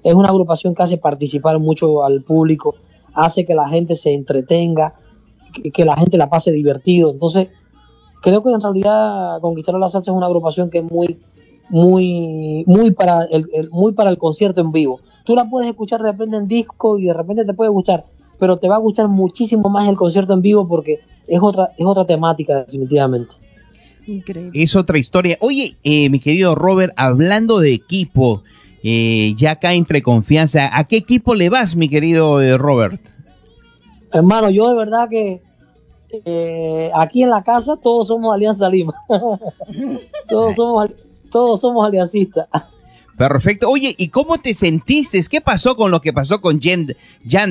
[0.04, 2.76] es una agrupación que hace participar mucho al público,
[3.14, 4.96] hace que la gente se entretenga,
[5.54, 7.12] que, que la gente la pase divertido.
[7.12, 7.48] Entonces,
[8.22, 11.18] creo que en realidad Conquistar la Salsa es una agrupación que es muy,
[11.70, 15.00] muy, muy para el, el- muy para el concierto en vivo.
[15.26, 18.06] Tú la puedes escuchar de repente en disco y de repente te puede gustar,
[18.40, 21.86] pero te va a gustar muchísimo más el concierto en vivo porque es otra, es
[21.86, 23.36] otra temática definitivamente.
[24.06, 24.52] Increíble.
[24.64, 25.38] Es otra historia.
[25.42, 28.42] Oye, eh, mi querido Robert, hablando de equipo,
[28.82, 33.02] eh, ya acá entre confianza, ¿a qué equipo le vas, mi querido eh, Robert?
[34.14, 35.42] Hermano, yo de verdad que
[36.26, 38.94] eh, aquí en la casa todos somos Alianza Lima.
[40.30, 40.90] todos somos
[41.32, 42.48] todos somos aliancistas.
[43.18, 43.68] Perfecto.
[43.70, 45.20] Oye, ¿y cómo te sentiste?
[45.30, 46.60] ¿Qué pasó con lo que pasó con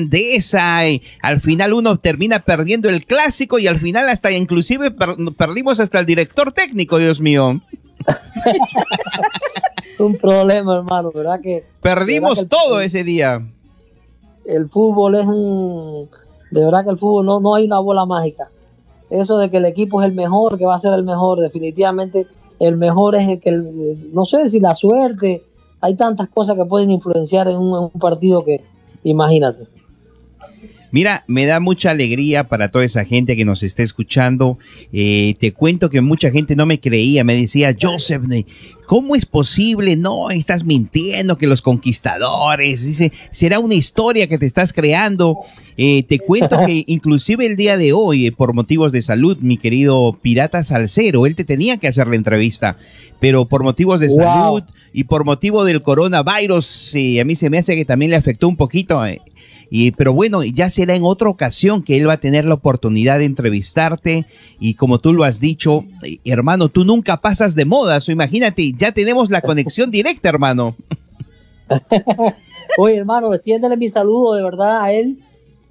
[0.09, 0.87] Deza?
[0.87, 5.79] Eh, Al final uno termina perdiendo el clásico y al final hasta inclusive per- perdimos
[5.81, 7.59] hasta el director técnico, Dios mío.
[9.99, 13.41] Un problema, hermano, ¿verdad que Perdimos ¿verdad que el- todo ese día.
[14.45, 16.07] el fútbol es un
[16.51, 18.49] de verdad que el fútbol no, no hay una bola mágica.
[19.09, 22.27] Eso de que el equipo es el mejor que va a ser el mejor definitivamente
[22.59, 25.43] el mejor es el que el- no sé si la suerte.
[25.79, 28.61] Hay tantas cosas que pueden influenciar en un, en un partido que
[29.03, 29.67] imagínate
[30.91, 34.57] Mira, me da mucha alegría para toda esa gente que nos está escuchando.
[34.93, 38.23] Eh, te cuento que mucha gente no me creía, me decía, Joseph,
[38.85, 39.97] ¿cómo es posible?
[39.97, 45.37] No, estás mintiendo que los conquistadores, dice, será una historia que te estás creando.
[45.75, 49.57] Eh, te cuento que inclusive el día de hoy, eh, por motivos de salud, mi
[49.57, 52.77] querido Pirata Salcero, él te tenía que hacer la entrevista,
[53.19, 54.15] pero por motivos de Wow.
[54.17, 58.17] salud y por motivo del coronavirus, eh, a mí se me hace que también le
[58.17, 59.01] afectó un poquito.
[59.69, 63.19] Y, pero bueno, ya será en otra ocasión que él va a tener la oportunidad
[63.19, 64.25] de entrevistarte.
[64.59, 67.99] Y como tú lo has dicho, eh, hermano, tú nunca pasas de moda.
[67.99, 70.75] So, imagínate, ya tenemos la conexión directa, hermano.
[72.77, 75.17] Oye, hermano, extiéndele mi saludo de verdad a él.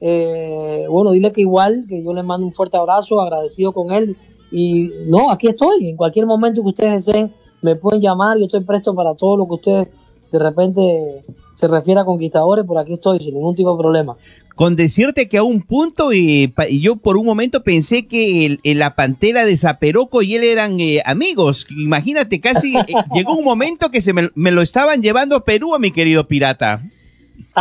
[0.01, 4.17] Eh, bueno, dile que igual, que yo le mando un fuerte abrazo, agradecido con él.
[4.51, 5.89] Y no, aquí estoy.
[5.89, 7.33] En cualquier momento que ustedes deseen,
[7.63, 8.39] me pueden llamar.
[8.39, 9.89] Yo estoy presto para todo lo que ustedes
[10.33, 11.23] de repente
[11.55, 12.65] se refiere a conquistadores.
[12.65, 14.17] Por aquí estoy, sin ningún tipo de problema.
[14.55, 18.61] Con decirte que a un punto, eh, pa- yo por un momento pensé que el-
[18.65, 21.67] el- la pantera de Zaperoco y él eran eh, amigos.
[21.71, 22.81] Imagínate, casi eh,
[23.15, 26.27] llegó un momento que se me, me lo estaban llevando a Perú a mi querido
[26.27, 26.81] pirata.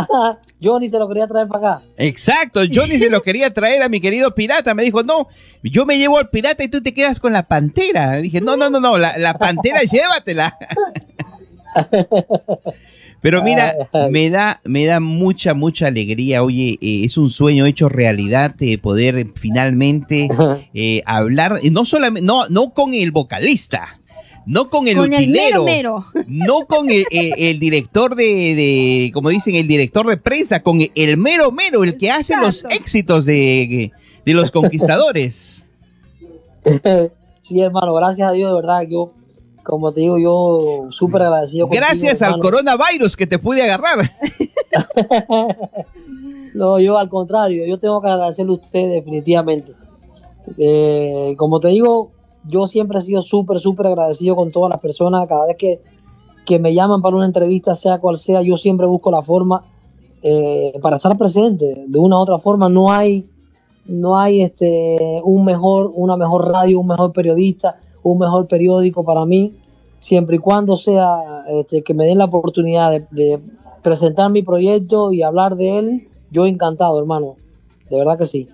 [0.60, 1.84] yo ni se lo quería traer para acá.
[1.98, 4.72] Exacto, Johnny se lo quería traer a mi querido pirata.
[4.74, 5.28] Me dijo, no,
[5.62, 8.16] yo me llevo al pirata y tú te quedas con la pantera.
[8.16, 10.56] Dije, no, no, no, no, la, la pantera llévatela.
[13.22, 13.74] Pero mira,
[14.10, 16.42] me da, me da mucha, mucha alegría.
[16.42, 20.28] Oye, eh, es un sueño hecho realidad eh, poder finalmente
[20.74, 24.00] eh, hablar, eh, no solamente, no, no con el vocalista,
[24.44, 26.24] no con el Con el utilero, mero mero.
[26.28, 28.24] no con el, el- el director de,
[28.54, 32.64] de, como dicen, el director de prensa, con el mero mero, el que hace los
[32.70, 33.90] éxitos de,
[34.24, 35.66] de los conquistadores.
[37.42, 38.82] sí, hermano, gracias a Dios, de verdad.
[38.88, 39.12] Yo,
[39.66, 41.66] como te digo, yo súper agradecido.
[41.66, 44.10] contigo, Gracias al coronavirus que te pude agarrar.
[46.56, 49.74] No, yo al contrario, yo tengo que agradecerle a usted definitivamente.
[50.56, 52.12] Eh, como te digo,
[52.48, 55.28] yo siempre he sido súper, súper agradecido con todas las personas.
[55.28, 55.80] Cada vez que,
[56.46, 59.64] que me llaman para una entrevista, sea cual sea, yo siempre busco la forma
[60.22, 61.84] eh, para estar presente.
[61.86, 63.28] De una u otra forma, no hay,
[63.84, 67.80] no hay este, un mejor, una mejor radio, un mejor periodista,
[68.10, 69.52] un mejor periódico para mí,
[70.00, 73.38] siempre y cuando sea este, que me den la oportunidad de, de
[73.82, 77.36] presentar mi proyecto y hablar de él, yo encantado, hermano.
[77.90, 78.48] De verdad que sí.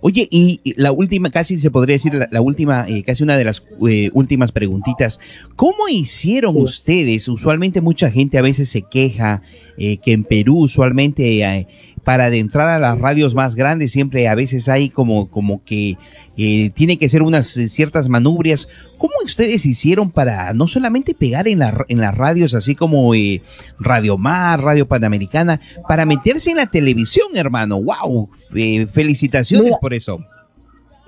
[0.00, 3.44] Oye, y la última, casi se podría decir, la, la última, eh, casi una de
[3.44, 5.18] las eh, últimas preguntitas.
[5.56, 7.28] ¿Cómo hicieron ustedes?
[7.28, 9.42] Usualmente mucha gente a veces se queja
[9.76, 11.66] eh, que en Perú usualmente
[12.02, 15.96] para adentrar a las radios más grandes siempre a veces hay como, como que
[16.36, 18.68] eh, tiene que ser unas eh, ciertas manubrias.
[18.96, 23.42] ¿Cómo ustedes hicieron para no solamente pegar en, la- en las radios así como eh,
[23.78, 27.80] Radio Mar, Radio Panamericana, para meterse en la televisión, hermano?
[27.80, 28.28] ¡Wow!
[28.54, 30.18] Eh, felicitaciones Mira, por eso.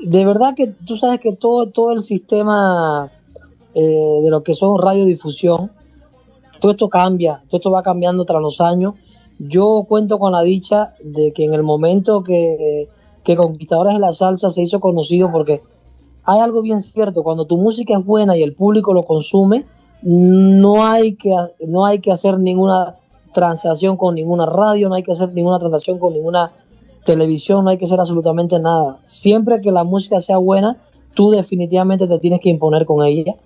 [0.03, 3.11] De verdad que tú sabes que todo, todo el sistema
[3.75, 3.81] eh,
[4.25, 5.71] de lo que son radiodifusión,
[6.59, 8.95] todo esto cambia, todo esto va cambiando tras los años.
[9.43, 12.89] Yo cuento con la dicha de que en el momento que,
[13.25, 15.63] que Conquistadores de la Salsa se hizo conocido, porque
[16.25, 19.65] hay algo bien cierto, cuando tu música es buena y el público lo consume,
[20.03, 21.35] no hay que,
[21.67, 22.97] no hay que hacer ninguna
[23.33, 26.53] transacción con ninguna radio, no hay que hacer ninguna transacción con ninguna
[27.07, 28.99] televisión, no hay que hacer absolutamente nada.
[29.07, 30.77] Siempre que la música sea buena,
[31.15, 33.37] tú definitivamente te tienes que imponer con ella.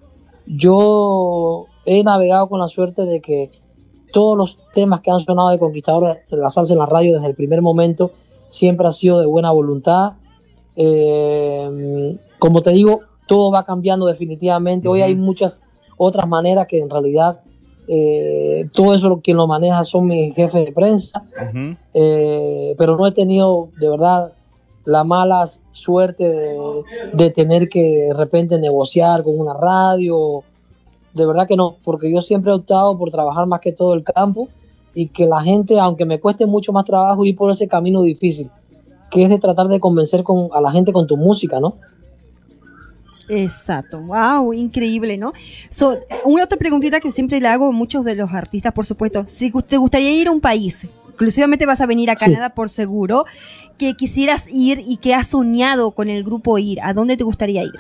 [0.47, 3.51] Yo he navegado con la suerte de que
[4.15, 7.27] todos los temas que han sonado de Conquistadores de la salsa en la radio desde
[7.27, 8.13] el primer momento
[8.47, 10.13] siempre ha sido de buena voluntad.
[10.77, 14.87] Eh, como te digo, todo va cambiando definitivamente.
[14.87, 15.61] Hoy hay muchas
[15.99, 17.41] otras maneras que en realidad
[17.89, 21.25] eh, todo eso quien lo maneja son mis jefes de prensa.
[21.93, 24.33] Eh, pero no he tenido de verdad
[24.85, 26.57] la mala suerte de,
[27.15, 30.45] de tener que de repente negociar con una radio.
[31.15, 34.03] De verdad que no, porque yo siempre he optado por trabajar más que todo el
[34.03, 34.49] campo
[34.95, 38.51] y que la gente, aunque me cueste mucho más trabajo ir por ese camino difícil,
[39.11, 41.77] que es de tratar de convencer con, a la gente con tu música, ¿no?
[43.29, 45.33] Exacto, wow, increíble, ¿no?
[45.71, 49.25] So, una otra preguntita que siempre le hago a muchos de los artistas, por supuesto,
[49.27, 52.27] si te gustaría ir a un país, exclusivamente vas a venir a Sí.
[52.27, 53.25] Canadá por seguro,
[53.79, 57.63] que quisieras ir y que has soñado con el grupo ir, ¿a dónde te gustaría
[57.63, 57.73] ir?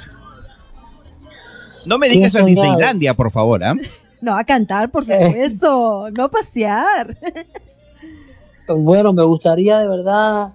[1.86, 2.42] No me digas a.
[2.42, 3.74] Disneylandia, por favor, ¿ah?
[4.20, 7.16] No, a cantar, por supuesto, no a pasear.
[8.68, 10.54] Bueno, me gustaría de verdad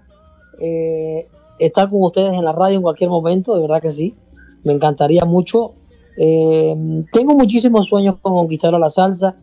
[0.59, 1.27] eh,
[1.59, 4.15] estar con ustedes en la radio en cualquier momento, de verdad que sí.
[4.63, 5.73] Me encantaría mucho.
[6.17, 9.35] Eh, tengo muchísimos sueños con conquistar a la salsa.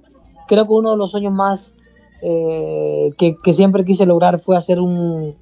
[0.49, 1.75] Creo que uno de los sueños más
[2.23, 5.35] eh, que, que siempre quise lograr fue hacer un,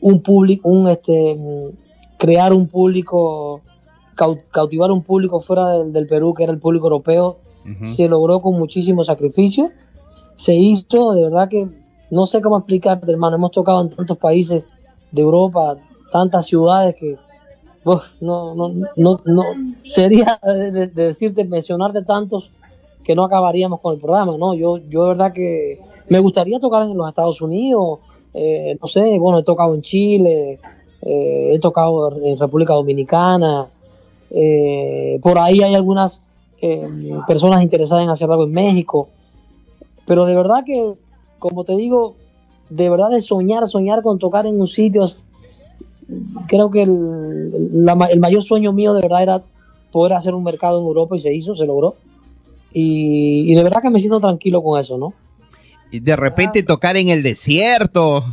[0.00, 3.60] un público, un este, mm, crear un público,
[4.50, 7.38] cautivar un público fuera del, del Perú, que era el público europeo,
[7.84, 9.70] se logró con muchísimo sacrificio.
[10.36, 11.68] Se hizo, de verdad que
[12.10, 13.36] no sé cómo explicarte, hermano.
[13.36, 14.64] Hemos tocado en tantos países
[15.12, 15.76] de Europa,
[16.10, 17.16] tantas ciudades que
[17.84, 19.42] uf, no, no, no, no
[19.86, 22.50] sería de, de- de decirte, mencionarte tantos
[23.04, 24.54] que no acabaríamos con el programa, ¿no?
[24.54, 25.78] Yo, yo de verdad que
[26.08, 28.00] me gustaría tocar en los Estados Unidos,
[28.34, 30.58] eh, no sé, bueno, he tocado en Chile,
[31.02, 33.66] eh, he tocado en República Dominicana,
[34.30, 36.22] eh, por ahí hay algunas
[36.60, 36.88] eh,
[37.26, 39.08] personas interesadas en hacer algo en México,
[40.06, 40.94] pero de verdad que,
[41.38, 42.16] como te digo,
[42.68, 45.08] de verdad de soñar, soñar con tocar en un sitio,
[46.46, 49.42] creo que el, el mayor sueño mío de verdad era
[49.90, 51.96] poder hacer un mercado en Europa y se hizo, se logró.
[52.72, 55.12] Y, y de verdad que me siento tranquilo con eso, ¿no?
[55.90, 58.24] Y De repente tocar en el desierto,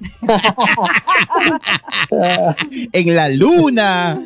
[2.92, 4.20] en la luna.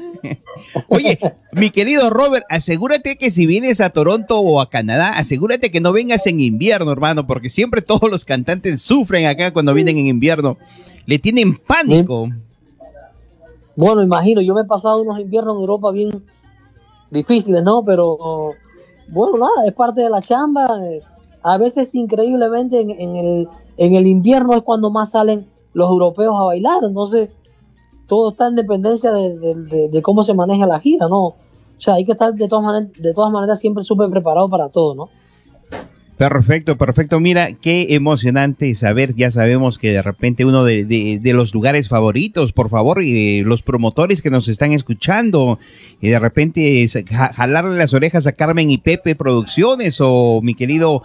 [0.88, 1.18] Oye,
[1.52, 5.92] mi querido Robert, asegúrate que si vienes a Toronto o a Canadá, asegúrate que no
[5.92, 10.56] vengas en invierno, hermano, porque siempre todos los cantantes sufren acá cuando vienen en invierno.
[11.06, 12.28] Le tienen pánico.
[13.76, 16.24] Bueno, imagino, yo me he pasado unos inviernos en Europa bien
[17.10, 17.84] difíciles, ¿no?
[17.84, 18.55] Pero
[19.09, 20.66] bueno, nada, es parte de la chamba.
[21.42, 26.34] A veces increíblemente en, en el, en el invierno es cuando más salen los europeos
[26.38, 27.30] a bailar, entonces
[28.06, 31.26] todo está en dependencia de, de- cómo se maneja la gira, ¿no?
[31.26, 31.36] O
[31.78, 34.94] sea, hay que estar de todas maneras, de todas maneras siempre súper preparado para todo,
[34.94, 35.09] ¿no?
[36.16, 37.18] Perfecto, perfecto.
[37.18, 39.16] Mira, qué emocionante saber.
[39.16, 43.62] Ya sabemos que de repente uno de, de- los lugares favoritos, por favor, y los
[43.62, 45.59] promotores que nos están escuchando,
[46.01, 51.02] y de repente ja- jalarle las orejas a Carmen y Pepe Producciones o mi querido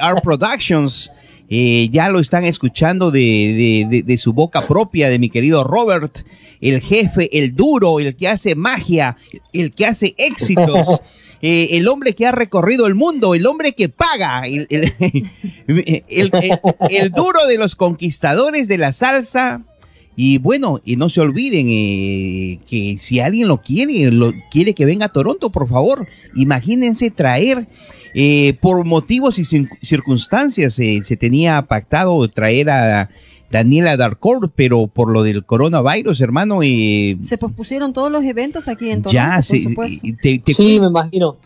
[0.00, 1.10] AR Productions.
[1.54, 5.64] Eh, ya lo están escuchando de, de- de- de su boca propia, de mi querido
[5.64, 6.24] Robert,
[6.62, 9.16] el jefe, el duro, el que hace magia,
[9.52, 11.00] el que hace éxitos.
[11.42, 14.92] eh, el hombre que ha recorrido el mundo, el hombre que paga, el, el-
[15.66, 16.30] el- el-
[16.90, 19.60] el duro de los conquistadores de la salsa.
[20.14, 24.84] Y bueno, y no se olviden eh, que si alguien lo quiere, lo, quiere que
[24.84, 27.66] venga a Toronto, por favor, imagínense traer,
[28.14, 29.44] eh, por motivos y
[29.82, 33.10] circunstancias, eh, se tenía pactado traer a
[33.50, 38.86] Daniela Darcourt, pero por lo del coronavirus, hermano, eh, Se pospusieron todos los eventos aquí
[38.90, 40.08] en Toronto, ya, por se- supuesto.
[40.22, 41.36] te, te Sí, me imagino.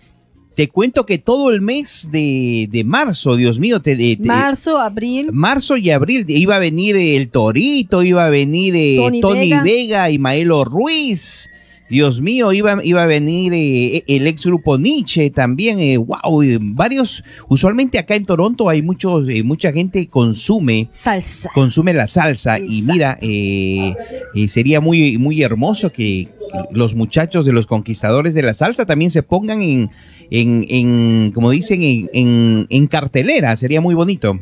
[0.54, 5.28] Te cuento que todo el mes de, de marzo, Dios mío, te, Marzo, abril.
[5.30, 9.62] marzo y abril iba a venir el Torito, iba a venir eh, Tony Tony, Vega.
[9.62, 10.10] Vega.
[10.10, 11.50] y Maelo Ruiz.
[11.88, 15.78] Dios mío, iba, iba a venir eh, el ex grupo Nietzsche también.
[15.78, 17.22] eh, wow, eh, varios.
[17.48, 21.50] Usualmente acá en Toronto hay muchos, eh, mucha gente consume Salsa.
[21.54, 23.94] consume la salsa y mira, eh,
[24.34, 28.84] eh, sería muy, muy hermoso que, que los muchachos de los conquistadores de la salsa
[28.86, 29.90] también se pongan en,
[30.30, 34.38] en, en como dicen, en, en, en cartelera, sería muy bonito.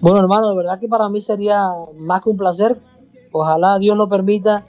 [0.00, 1.62] Bueno, hermano, de verdad que para mí sería
[1.98, 2.78] más que un placer.
[3.32, 4.66] Ojalá Dios lo permita.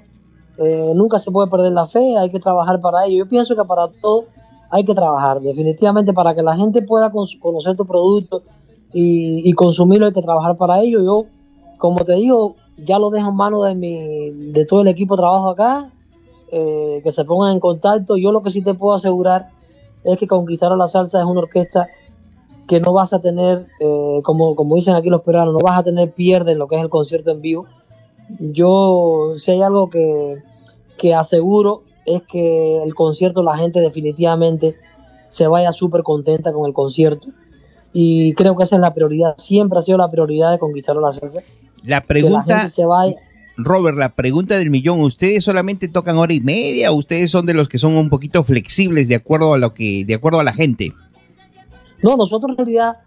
[0.58, 3.24] Eh, nunca se puede perder la fe, hay que trabajar para ello.
[3.24, 4.26] Yo pienso que para todo
[4.70, 5.40] hay que trabajar.
[5.42, 8.44] Definitivamente para que la gente pueda con- conocer tu producto
[8.94, 11.02] y, y consumirlo hay que trabajar para ello.
[11.04, 11.26] Yo,
[11.78, 15.22] como te digo, ya lo dejo en manos de, mi, de todo el equipo de
[15.22, 15.90] trabajo acá,
[16.52, 18.18] eh, que se pongan en contacto.
[18.18, 19.50] Yo lo que sí te puedo asegurar
[20.04, 21.88] es que Conquistar a la Salsa es una orquesta
[22.68, 25.84] que no vas a tener, eh, como, como dicen aquí los peruanos, no vas a
[25.84, 27.66] tener pierde en lo que es el concierto en vivo.
[28.40, 30.38] Yo, si hay algo que,
[30.98, 34.76] que aseguro, es que el concierto la gente definitivamente
[35.30, 37.28] se vaya súper contenta con el concierto.
[37.94, 41.12] Y creo que esa es la prioridad, siempre ha sido la prioridad de conquistar la
[41.12, 41.40] salsa.
[41.40, 41.44] La
[41.84, 43.16] Que la pregunta, gente se vaya.
[43.58, 47.54] Robert, la pregunta del millón, ¿ustedes solamente tocan hora y media o ustedes son de
[47.54, 50.54] los que son un poquito flexibles de acuerdo a lo que, de acuerdo a la
[50.54, 50.94] gente?
[52.02, 52.98] No, nosotros en realidad,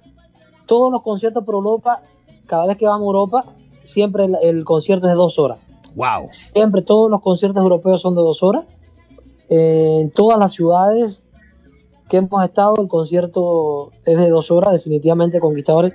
[0.67, 2.03] todos los conciertos por Europa,
[2.47, 3.45] cada vez que vamos a Europa,
[3.85, 5.59] siempre el, el concierto es de dos horas.
[5.95, 6.29] Wow.
[6.31, 8.65] Siempre todos los conciertos europeos son de dos horas.
[9.49, 11.25] Eh, en todas las ciudades
[12.09, 15.95] que hemos estado, el concierto es de dos horas, definitivamente Conquistadores.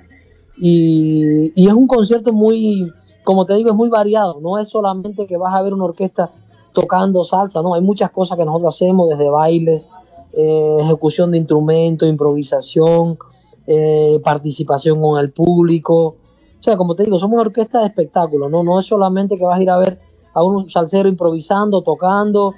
[0.58, 2.92] Y, y es un concierto muy,
[3.24, 4.40] como te digo, es muy variado.
[4.42, 6.32] No es solamente que vas a ver una orquesta
[6.74, 9.90] tocando salsa, no, hay muchas cosas que nosotros hacemos, desde bailes,
[10.34, 13.18] eh, ejecución de instrumentos, improvisación,
[13.66, 16.16] eh, participación con el público.
[16.60, 18.64] O sea, como te digo, somos una orquesta de espectáculo, ¿no?
[18.64, 19.98] No es solamente que vas a ir a ver
[20.34, 22.54] a un salsero improvisando, tocando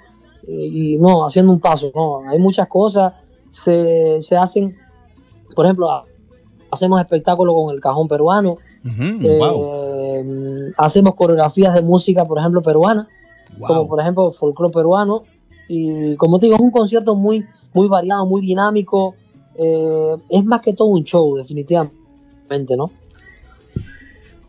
[0.47, 2.27] eh, y no, haciendo un paso, no.
[2.29, 3.13] Hay muchas cosas,
[3.51, 4.75] se, se hacen,
[5.55, 5.87] por ejemplo,
[6.71, 9.91] hacemos espectáculo con el cajón peruano, eh, wow.
[10.23, 13.07] Eh, hacemos coreografías de música, por ejemplo, peruana,
[13.59, 15.23] como por ejemplo folclore peruano.
[15.67, 19.15] Y como te digo, es un concierto muy, muy variado, muy dinámico.
[19.55, 22.89] Eh, es más que todo un show, definitivamente, ¿no?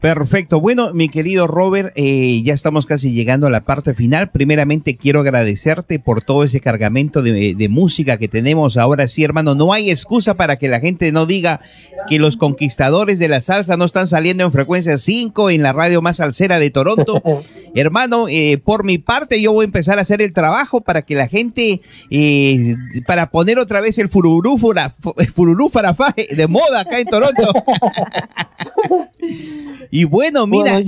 [0.03, 0.61] Perfecto.
[0.61, 4.31] Bueno, mi querido Robert, eh, ya estamos casi llegando a la parte final.
[4.31, 9.55] Primeramente quiero agradecerte por todo ese cargamento de, de música que tenemos ahora sí, hermano.
[9.55, 11.61] No hay excusa para que la gente no diga
[12.09, 16.03] que los conquistadores de la salsa no están saliendo en frecuencia 5 en la radio
[16.03, 17.23] más salsera de Toronto.
[17.77, 21.15] hermano, eh, por mi parte yo voy a empezar a hacer el trabajo para que
[21.15, 21.81] la gente,
[22.11, 22.74] eh,
[23.07, 24.93] para poner otra vez el fururú, fura-
[25.33, 27.53] fururú farafá de moda acá en Toronto.
[29.91, 30.73] Y bueno, mira.
[30.73, 30.85] Bueno,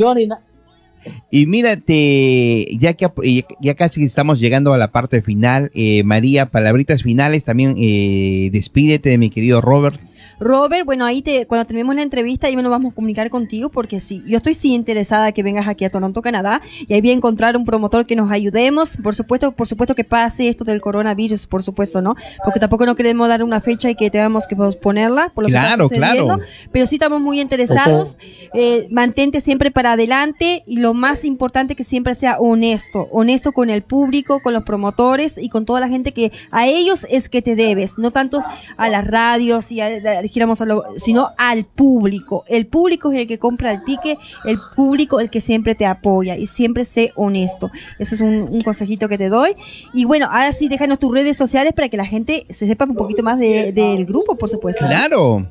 [1.31, 6.47] Y mírate, ya que ya- ya casi estamos llegando a la parte final, eh, María,
[6.47, 10.01] palabritas finales, también eh, despídete de mi querido Robert.
[10.41, 14.01] Robert, bueno, ahí te, cuando terminemos la entrevista, ahí nos vamos a comunicar contigo, porque
[14.01, 17.15] sí, yo estoy sí interesada que vengas aquí a Toronto, Canadá, y ahí voy a
[17.15, 18.97] encontrar un promotor que nos ayudemos.
[19.03, 22.15] Por supuesto, por supuesto que pase esto del coronavirus, por supuesto, ¿no?
[22.45, 25.53] Porque tampoco no queremos dar una fecha y que tengamos que posponerla, por lo que
[25.53, 26.35] Claro, está sucediendo.
[26.37, 26.51] claro.
[26.73, 28.17] Pero sí estamos muy interesados.
[28.55, 33.71] Eh, mantente siempre para adelante y lo más importante que siempre sea honesto, honesto con
[33.71, 37.43] el público, con los promotores y con toda la gente que a ellos es que
[37.43, 38.41] te debes, no tanto
[38.77, 42.45] a las radios y a, a- dijéramos a lo- sino al público.
[42.49, 46.37] El público es el que compra el ticket, el público el que siempre te apoya
[46.37, 47.71] y siempre sé honesto.
[47.99, 49.55] Eso es un, un consejito que te doy.
[49.93, 52.95] Y bueno, ahora sí déjanos tus redes sociales para que la gente se sepa un
[52.97, 54.85] poquito más de- del grupo, por supuesto.
[54.87, 55.47] Claro.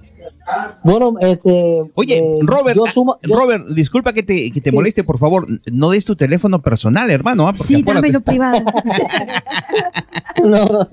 [0.83, 1.83] Bueno, este.
[1.95, 5.89] Oye, Robert, yo sumo- ah, Robert, disculpa que te, que te moleste, por favor, no
[5.91, 7.47] des tu teléfono personal, hermano.
[7.47, 8.57] ah, porque Sí, dámelo privado.
[10.43, 10.89] no,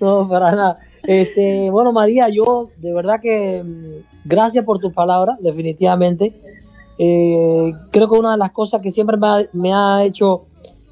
[0.00, 0.78] no, para nada.
[1.04, 6.32] Este, bueno, María, yo de verdad que mm, gracias por tus palabras, definitivamente.
[6.98, 9.16] Eh, creo que una de las cosas que siempre
[9.52, 10.42] me ha, hecho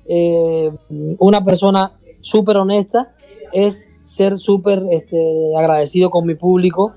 [0.09, 0.70] eh,
[1.19, 3.12] una persona súper honesta
[3.53, 6.95] es ser súper este, agradecido con mi público,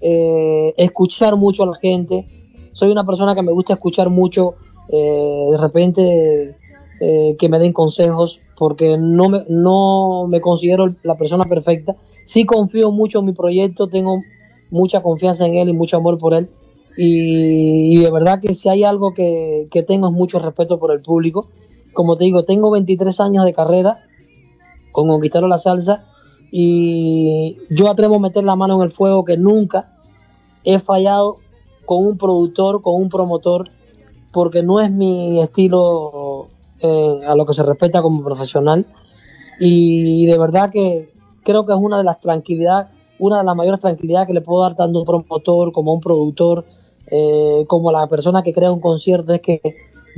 [0.00, 2.26] eh, escuchar mucho a la gente.
[2.72, 4.54] Soy una persona que me gusta escuchar mucho,
[4.88, 6.56] eh, de repente
[7.00, 11.96] que me den consejos, porque no me, no me considero la persona perfecta.
[12.24, 14.20] Sí confío mucho en mi proyecto, tengo
[14.70, 16.48] mucha confianza en él y mucho amor por él.
[16.96, 21.02] Y, de verdad que si hay algo que, que tengo es mucho respeto por el
[21.02, 21.46] público.
[21.92, 24.04] Como te digo, tengo 23 años de carrera
[24.92, 26.04] con Conquistaron la Salsa
[26.52, 29.92] y yo atrevo a meter la mano en el fuego que nunca
[30.64, 31.38] he fallado
[31.84, 33.68] con un productor, con un promotor,
[34.32, 36.48] porque no es mi estilo
[36.80, 38.86] eh, a lo que se respeta como profesional.
[39.58, 41.09] Y de verdad que
[41.42, 42.88] creo que es una de las tranquilidades,
[43.18, 45.94] una de las mayores tranquilidades que le puedo dar tanto a un promotor como a
[45.94, 46.64] un productor,
[47.10, 49.60] eh, como a la persona que crea un concierto, es que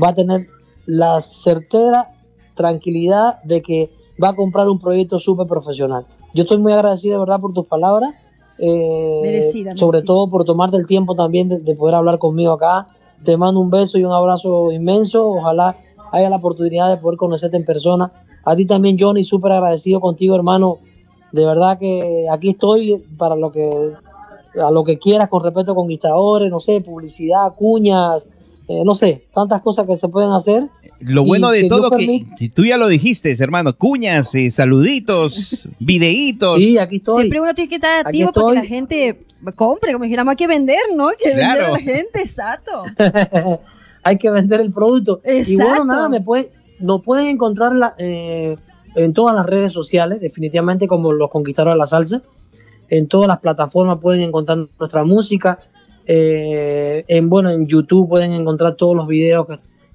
[0.02, 0.46] va a tener
[0.86, 2.10] la certera
[2.54, 3.90] tranquilidad de que
[4.22, 6.04] va a comprar un proyecto súper profesional.
[6.34, 8.14] Yo estoy muy agradecido de verdad por tus palabras,
[8.58, 10.06] eh, Merecida, sobre merecida.
[10.06, 12.86] todo por tomarte el tiempo también de, de poder hablar conmigo acá.
[13.24, 15.26] Te mando un beso y un abrazo inmenso.
[15.28, 15.76] Ojalá
[16.12, 18.12] haya la oportunidad de poder conocerte en persona.
[18.44, 20.78] A ti también, Johnny, súper agradecido contigo, hermano.
[21.32, 23.68] De verdad que aquí estoy para lo que
[24.62, 28.26] a lo que quieras con respecto a conquistadores, no sé, publicidad, cuñas,
[28.68, 30.68] eh, no sé, tantas cosas que se pueden hacer.
[31.00, 36.58] Lo bueno de que todo que tú ya lo dijiste, hermano, cuñas, eh, saluditos, videitos.
[36.58, 37.22] Sí, aquí estoy.
[37.22, 39.20] Siempre uno tiene que estar activo para que la gente
[39.56, 41.08] compre, como dijéramos, hay que vender, ¿no?
[41.08, 41.72] Hay que vender a Claro.
[41.72, 42.82] la gente, exacto.
[44.02, 45.20] hay que vender el producto.
[45.24, 48.56] Y bueno, nada, me puede, nos pueden encontrar la- eh,
[48.94, 52.22] en todas las redes sociales, definitivamente como los conquistadores de la salsa.
[52.88, 55.60] En todas las plataformas pueden encontrar nuestra música.
[56.06, 59.46] Eh, en bueno, en YouTube pueden encontrar todos los videos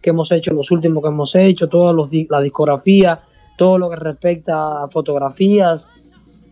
[0.02, 3.20] que, hemos hecho, los últimos que hemos hecho, todos los la discografía,
[3.58, 5.88] todo lo que respecta a fotografías,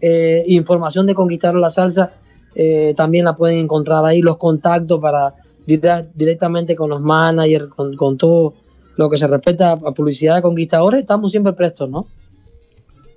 [0.01, 2.11] eh, información de conquistar la salsa,
[2.53, 5.33] eh, también la pueden encontrar ahí, los contactos para
[5.65, 8.53] dire- directamente con los managers, con, con todo
[8.97, 12.07] lo que se respecta a publicidad de conquistadores, estamos siempre prestos, ¿no?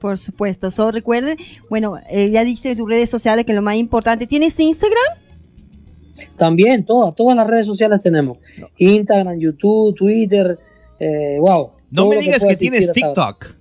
[0.01, 0.71] Por supuesto.
[0.71, 1.39] So, recuerden,
[1.69, 4.27] bueno, eh, ya diste tus redes sociales que es lo más importante.
[4.27, 5.19] ¿Tienes Instagram?
[6.37, 8.39] También, todas, todas las redes sociales tenemos.
[8.77, 10.59] Instagram, YouTube, Twitter,
[10.99, 11.71] eh, wow.
[11.91, 12.93] No me digas pueda que tienes.
[12.93, 13.55] TikTok.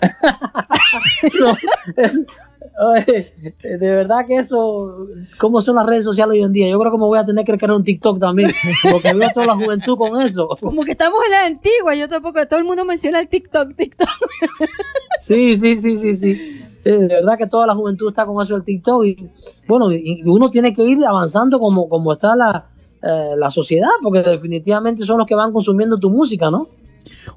[2.82, 3.32] Oye,
[3.62, 5.06] de verdad que eso,
[5.38, 6.68] ¿cómo son las redes sociales hoy en día?
[6.68, 8.52] Yo creo que me voy a tener que crear un TikTok también,
[8.90, 10.48] porque veo a toda la juventud con eso.
[10.60, 14.08] Como que estamos en la antigua, yo tampoco, todo el mundo menciona el TikTok, TikTok.
[15.20, 16.62] Sí, sí, sí, sí, sí.
[16.82, 19.28] De verdad que toda la juventud está con eso del TikTok y
[19.68, 22.64] bueno, y uno tiene que ir avanzando como, como está la,
[23.02, 26.68] eh, la sociedad, porque definitivamente son los que van consumiendo tu música, ¿no?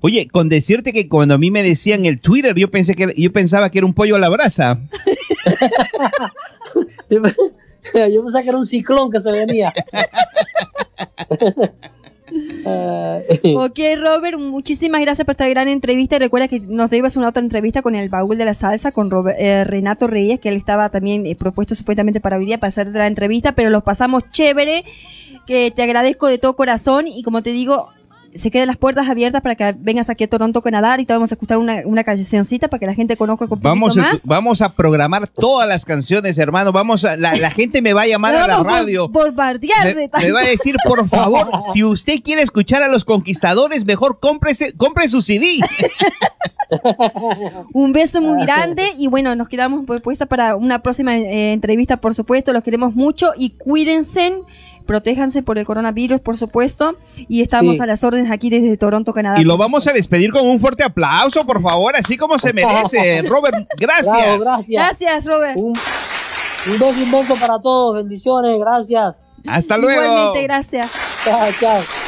[0.01, 3.31] Oye, con decirte que cuando a mí me decían el Twitter, yo pensé que yo
[3.31, 4.79] pensaba que era un pollo a la brasa.
[7.09, 7.21] Yo
[8.23, 9.71] pensaba que era un ciclón que se venía.
[13.55, 16.15] Ok, Robert, muchísimas gracias por esta gran entrevista.
[16.15, 19.11] Y recuerda que nos debes una otra entrevista con el baúl de la salsa, con
[19.11, 22.69] Robert- eh, Renato Reyes, que él estaba también eh, propuesto supuestamente para hoy día para
[22.69, 24.83] hacer la entrevista, pero los pasamos chévere.
[25.45, 27.07] Que te agradezco de todo corazón.
[27.07, 27.89] Y como te digo,
[28.37, 30.99] se quedan las puertas abiertas para que vengas aquí a Toronto, Canadá.
[30.99, 33.97] Y te vamos a escuchar una, una cancioncita para que la gente conozca un Vamos
[33.97, 36.71] a, vamos a programar todas las canciones, hermano.
[36.71, 39.09] Vamos a, la, la gente me va a llamar a la radio.
[39.09, 43.03] Bombardear Me, de me va a decir, por favor, si usted quiere escuchar a los
[43.03, 45.59] conquistadores, mejor cómprese, compre su CD.
[47.73, 52.15] Un beso muy grande y bueno, nos quedamos propuesta para una próxima eh, entrevista, por
[52.15, 52.53] supuesto.
[52.53, 54.33] Los queremos mucho y cuídense,
[54.85, 56.95] protéjanse por el coronavirus, por supuesto.
[57.27, 57.81] Y estamos Sí.
[57.81, 59.39] a las órdenes aquí desde Toronto, Canadá.
[59.39, 63.21] Y lo vamos a despedir con un fuerte aplauso, por favor, así como se merece.
[63.23, 64.13] Robert, gracias.
[64.13, 64.69] Bravo, gracias.
[64.69, 65.57] Gracias, Robert.
[65.57, 67.95] Un, un beso y un beso para todos.
[67.95, 69.15] Bendiciones, gracias.
[69.47, 70.01] Hasta luego.
[70.03, 70.89] Igualmente, gracias.
[71.25, 72.02] Chao, chao.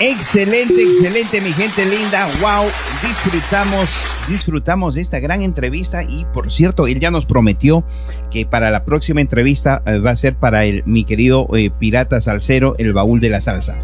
[0.00, 2.26] Excelente, excelente, mi gente linda.
[2.40, 2.70] Wow,
[3.06, 3.88] disfrutamos,
[4.28, 7.84] disfrutamos de esta gran entrevista y por cierto, él ya nos prometió
[8.30, 12.18] que para la próxima entrevista eh, va a ser para el mi querido eh, pirata
[12.22, 13.76] salsero, el baúl de la salsa.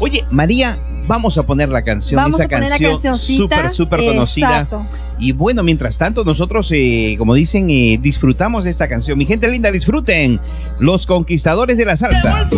[0.00, 0.76] Oye, María,
[1.06, 4.62] vamos a poner la canción, Vamos esa a poner la canción súper, súper conocida.
[4.62, 4.84] Exacto.
[5.20, 9.16] Y bueno, mientras tanto, nosotros, eh, como dicen, eh, disfrutamos de esta canción.
[9.16, 10.40] Mi gente linda, disfruten.
[10.80, 12.48] Los conquistadores de la salsa.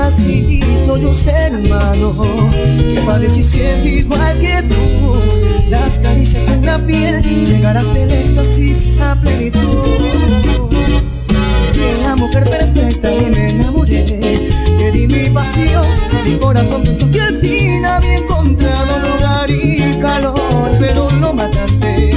[0.00, 2.14] Así, soy un ser humano
[2.94, 5.20] que padece y siente igual que tú.
[5.70, 9.98] Las caricias en la piel, llegarás del éxtasis a plenitud.
[11.74, 14.04] Y la mujer perfecta y me enamoré
[14.78, 15.84] Te di mi pasión,
[16.24, 22.12] mi corazón pensó que al fin había encontrado lugar y calor Pero lo mataste,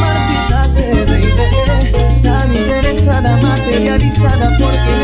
[0.00, 1.06] marchitaste,
[2.22, 4.97] Tan interesada, materializada porque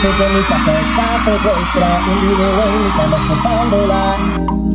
[0.00, 2.00] Dice que mi casa está secuestra.
[2.10, 4.16] Un video en mi cama esposándola.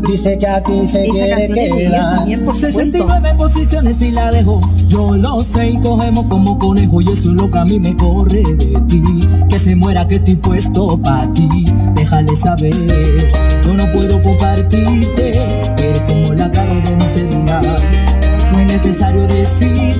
[0.07, 2.27] Dice que aquí se quiere quedar.
[2.53, 4.61] 69 posiciones y la dejo.
[4.87, 7.01] Yo lo sé y cogemos como conejo.
[7.01, 9.03] Y eso es lo que a mí me corre de ti.
[9.49, 11.49] Que se muera que estoy puesto pa' ti.
[11.95, 13.27] Déjale saber.
[13.63, 15.31] Yo no puedo compartirte.
[15.79, 17.63] Eres como la clave de mi celular.
[18.51, 19.94] No es necesario decirte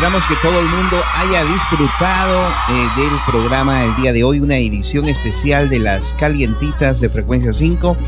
[0.00, 4.56] esperamos que todo el mundo haya disfrutado eh, del programa el día de hoy, una
[4.56, 7.98] edición especial de las calientitas de frecuencia 5.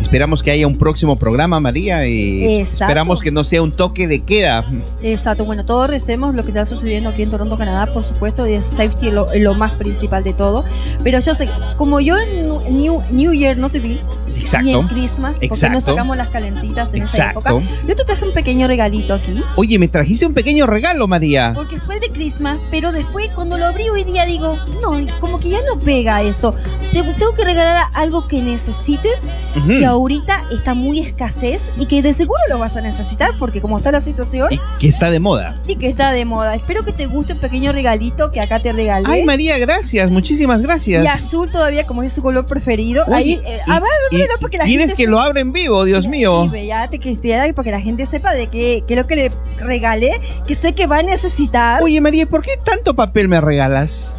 [0.00, 2.04] Esperamos que haya un próximo programa, María.
[2.04, 2.86] y Exacto.
[2.86, 4.64] esperamos que no sea un toque de queda.
[5.04, 8.54] Exacto, bueno, todos recemos lo que está sucediendo aquí en Toronto, Canadá, por supuesto, y
[8.54, 10.64] es safety lo, lo más principal de todo.
[11.04, 14.00] Pero yo sé, como yo en New, New Year no te vi,
[14.46, 14.64] Exacto.
[14.66, 15.74] ni en Christmas, porque Exacto.
[15.74, 17.58] no sacamos las calentitas en esa Exacto.
[17.58, 19.42] época, yo te traje un pequeño regalito aquí.
[19.56, 21.52] Oye, me trajiste un pequeño regalo, María.
[21.54, 25.50] Porque fue de Christmas, pero después cuando lo abrí hoy día digo, no, como que
[25.50, 26.54] ya no pega eso.
[26.92, 29.14] Te tengo que regalar algo que necesites,
[29.56, 29.68] Ujú.
[29.68, 33.76] que ahorita está muy escasez y que de seguro lo vas a necesitar porque como
[33.78, 35.56] está la situación Que está de moda.
[35.66, 36.54] y que está de moda.
[36.54, 39.06] Espero que te guste un pequeño regalito que acá te regalé.
[39.08, 40.10] Ay, María, gracias.
[40.10, 41.04] Muchísimas gracias.
[41.04, 43.04] Y azul todavía como es su color preferido.
[43.06, 43.80] Oye, Ahí, eh, y- ah,
[44.10, 46.52] y- porque la ¿Quieres gente que lo abra en vivo, Dios mío?
[46.54, 47.16] Ya te que
[47.54, 50.72] para que la gente sepa de qué qué es lo que le regalé, que sé
[50.74, 51.82] que va a necesitar.
[51.82, 54.12] Oye, María, ¿por qué tanto papel me regalas?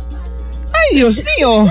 [0.73, 1.68] ¡Ay, Dios mío!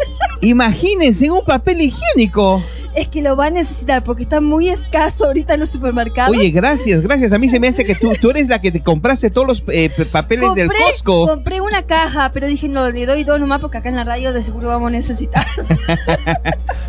[0.40, 2.62] Imagínense un papel higiénico.
[3.00, 6.36] Es que lo va a necesitar porque está muy escaso ahorita en los supermercados.
[6.36, 7.32] Oye, gracias, gracias.
[7.32, 9.64] A mí se me hace que tú, tú eres la que te compraste todos los
[9.68, 11.26] eh, papeles del Costco.
[11.26, 14.32] compré una caja, pero dije, no, le doy dos nomás porque acá en la radio
[14.34, 15.46] de seguro vamos a necesitar.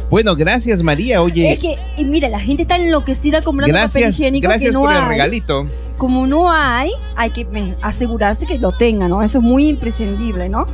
[0.09, 1.21] Bueno, gracias, María.
[1.21, 4.73] Oye, Es que, y mira, la gente está enloquecida comprando papel gracias, higiénico gracias que
[4.73, 5.07] no por el hay.
[5.07, 5.67] regalito.
[5.97, 9.23] Como no hay, hay que me- asegurarse que lo tenga, ¿no?
[9.23, 10.65] Eso es muy imprescindible, ¿no?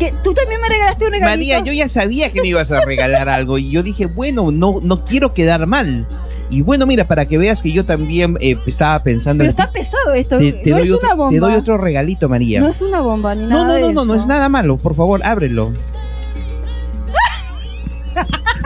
[0.00, 1.30] Que tú también me regalaste un regalito.
[1.30, 4.76] María, yo ya sabía que me ibas a regalar algo y yo dije, bueno, no,
[4.82, 6.08] no quiero quedar mal.
[6.48, 9.70] Y bueno, mira, para que veas que yo también eh, estaba pensando Pero en está
[9.70, 10.38] pesado esto.
[10.38, 11.30] te, te no doy es otro, una bomba.
[11.30, 12.58] te doy otro regalito, María.
[12.60, 14.22] No es una bomba ni No, nada no, de no, no, no eso.
[14.22, 14.78] es nada malo.
[14.78, 15.72] Por favor, ábrelo.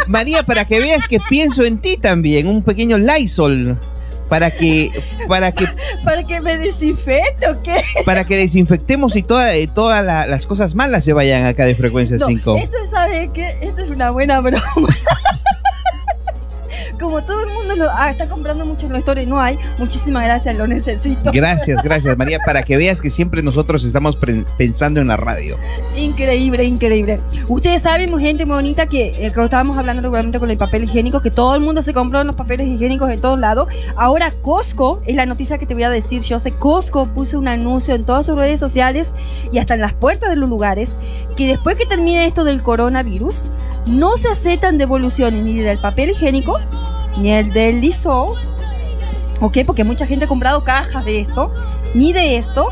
[0.08, 3.76] María, para que veas que pienso en ti también, un pequeño Lysol.
[4.28, 4.90] Para que,
[5.28, 5.66] para que,
[6.04, 7.80] ¿Para que me desinfecte o qué?
[8.04, 11.74] para que desinfectemos y toda- eh, todas la- las cosas malas se vayan acá de
[11.74, 12.56] frecuencia No, 5.
[12.56, 13.58] Esto, ¿sabes qué?
[13.60, 14.62] Esto es una buena broma.
[17.00, 19.58] Como todo el mundo lo, ah, está comprando mucho en la historia y no hay,
[19.78, 21.30] muchísimas gracias, lo necesito.
[21.32, 24.18] Gracias, gracias María, para que veas que siempre nosotros estamos
[24.56, 25.56] pensando en la radio.
[25.96, 27.20] Increíble, increíble.
[27.48, 31.20] Ustedes saben, gente muy bonita, que eh, como estábamos hablando regularmente con el papel higiénico,
[31.20, 33.68] que todo el mundo se compró los papeles higiénicos de todos lados.
[33.96, 37.48] Ahora Costco, es la noticia que te voy a decir, yo sé, Costco puso un
[37.48, 39.12] anuncio en todas sus redes sociales
[39.52, 40.96] y hasta en las puertas de los lugares,
[41.36, 43.50] que después que termine esto del coronavirus,
[43.86, 46.58] no se aceptan devoluciones ni del papel higiénico,
[47.18, 48.36] ni el del Lysol,
[49.40, 49.58] ¿ok?
[49.66, 51.52] Porque mucha gente ha comprado cajas de esto,
[51.94, 52.70] ni de esto,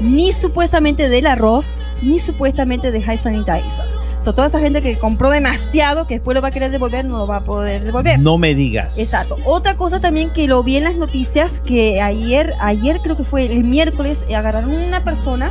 [0.00, 1.66] ni supuestamente del arroz,
[2.02, 3.94] ni supuestamente de high sanitizer.
[4.24, 7.18] So, toda esa gente que compró demasiado, que después lo va a querer devolver, no
[7.18, 8.18] lo va a poder devolver.
[8.18, 8.98] No me digas.
[8.98, 9.36] Exacto.
[9.44, 13.44] Otra cosa también que lo vi en las noticias, que ayer, ayer creo que fue
[13.44, 15.50] el miércoles, eh, agarraron una persona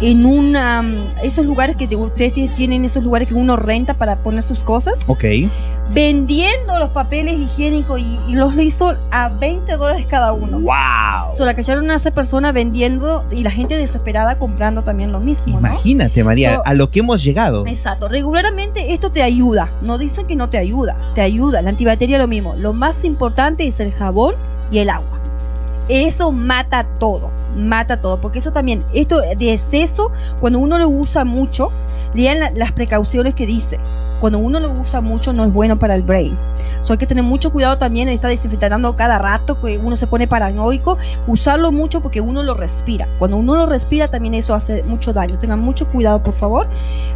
[0.00, 0.84] en una,
[1.22, 4.98] esos lugares que te- ustedes tienen, esos lugares que uno renta para poner sus cosas,
[5.06, 5.24] Ok.
[5.92, 10.60] vendiendo los papeles higiénicos y, y los Lysol a 20 dólares cada uno.
[10.60, 11.36] ¡Wow!
[11.36, 15.54] So, la cacharon a esa persona vendiendo y la gente desesperada comprando también lo mismo,
[15.60, 15.68] ¿no?
[15.68, 17.66] Imagínate, María, So- a lo que hemos llegado.
[17.66, 22.18] Exacto, regularmente esto te ayuda, no dicen que no te ayuda, te ayuda, la antibacteria
[22.18, 24.34] lo mismo, lo más importante es el jabón
[24.70, 25.18] y el agua.
[25.88, 30.10] Eso mata todo, mata todo, porque eso también, esto de exceso,
[30.40, 31.70] cuando uno lo usa mucho,
[32.14, 33.78] lean la- las precauciones que dice,
[34.20, 36.36] cuando uno lo usa mucho no es bueno para el brain.
[36.82, 40.06] So, hay que tener mucho cuidado también de estar desinfectando cada rato, que uno se
[40.06, 43.06] pone paranoico, usarlo mucho porque uno lo respira.
[43.18, 45.38] Cuando uno lo respira también eso hace mucho daño.
[45.38, 46.66] Tengan mucho cuidado, por favor.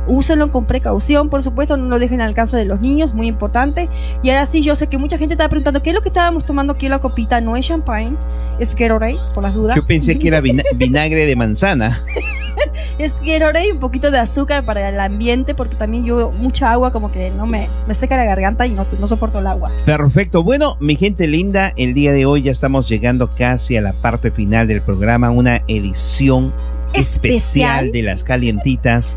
[0.06, 3.88] Úsenlo con precaución, por supuesto, no lo dejen al alcance de los niños, muy importante.
[4.22, 6.44] Y ahora sí, yo sé que mucha gente está preguntando, ¿qué es lo que estábamos
[6.44, 7.40] tomando aquí en la copita?
[7.40, 8.16] No es champagne,
[8.58, 9.76] es Gatorade, por las dudas.
[9.76, 12.02] Yo pensé que era vina- vinagre de manzana.
[12.98, 16.92] Es Gatorade y un poquito de azúcar para el ambiente, porque también yo mucha agua
[16.92, 19.72] como que no me, me seca la garganta y no, no soporto el agua.
[19.84, 20.42] Perfecto.
[20.44, 24.30] Bueno, mi gente linda, el día de hoy ya estamos llegando casi a la parte
[24.30, 26.52] final del programa, una edición
[26.92, 27.92] especial, Especial.
[27.92, 29.16] de las calientitas.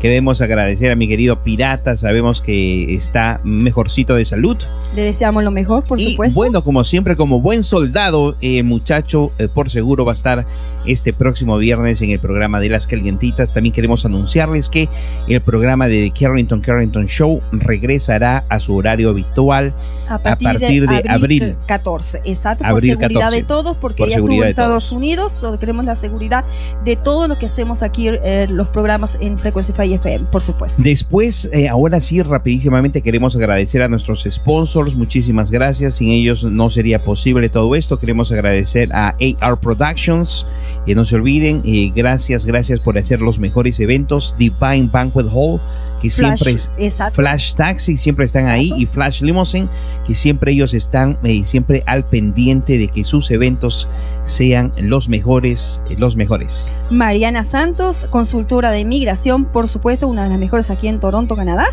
[0.00, 4.56] Queremos agradecer a mi querido Pirata, sabemos que está mejorcito de salud.
[4.94, 6.34] Le deseamos lo mejor, por y supuesto.
[6.36, 10.46] bueno, como siempre, como buen soldado, eh, muchacho, eh, por seguro va a estar
[10.86, 13.52] este próximo viernes en el programa de las calientitas.
[13.52, 14.88] También queremos anunciarles que
[15.26, 19.74] el programa de The Carrington Carrington Show regresará a su horario habitual
[20.08, 22.22] a partir, de, abril, 14.
[22.24, 23.36] Exacto, Abril por seguridad 14.
[23.36, 26.44] de todos, porque Por ya estuvo en de Estados Unidos, so queremos la seguridad
[26.84, 30.82] de todo lo que hacemos aquí, eh, los programas en Frequency FM, por supuesto.
[30.82, 34.94] Después, eh, ahora sí, rapidísimamente queremos agradecer a nuestros sponsors.
[34.94, 35.96] Muchísimas gracias.
[35.96, 37.98] Sin ellos no sería posible todo esto.
[37.98, 40.46] Queremos agradecer a AR Productions.
[40.86, 44.34] Y no se olviden, eh, gracias, gracias por hacer los mejores eventos.
[44.38, 45.60] Divine Banquet Hall,
[46.00, 47.16] que Flash, siempre es exacto.
[47.16, 48.72] Flash Taxi, siempre están ahí.
[48.76, 49.68] Y Flash Limousine,
[50.06, 53.88] que siempre ellos están eh, siempre al pendiente de que sus eventos
[54.24, 56.66] sean los mejores, eh, los mejores.
[56.90, 61.66] Mariana Santos, consultora de migración, por supuesto, una de las mejores aquí en Toronto, Canadá.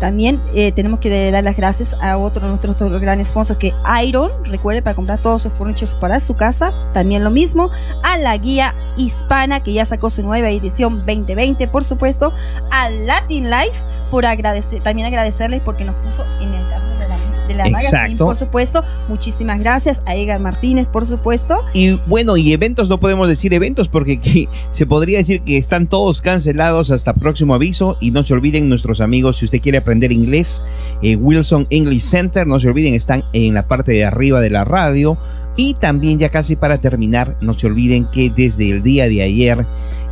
[0.00, 3.72] También eh, tenemos que dar las gracias a otro de nuestros otros grandes sponsors que
[4.04, 7.70] Iron, recuerde para comprar todos sus furniture para su casa, también lo mismo.
[8.02, 12.32] A la guía hispana que ya sacó su nueva edición 2020, por supuesto.
[12.70, 13.65] A Latin Life
[14.10, 17.16] por agradecer, también agradecerles porque nos puso en el carro de la,
[17.48, 18.24] de la magazine, Exacto.
[18.26, 18.84] por supuesto.
[19.08, 21.62] Muchísimas gracias a Edgar Martínez, por supuesto.
[21.72, 25.86] Y bueno, y eventos no podemos decir eventos porque que- se podría decir que están
[25.88, 27.96] todos cancelados hasta próximo aviso.
[28.00, 30.62] Y no se olviden nuestros amigos, si usted quiere aprender inglés,
[31.02, 34.64] eh, Wilson English Center, no se olviden, están en la parte de arriba de la
[34.64, 35.16] radio.
[35.58, 39.64] Y también ya casi para terminar, no se olviden que desde el día de ayer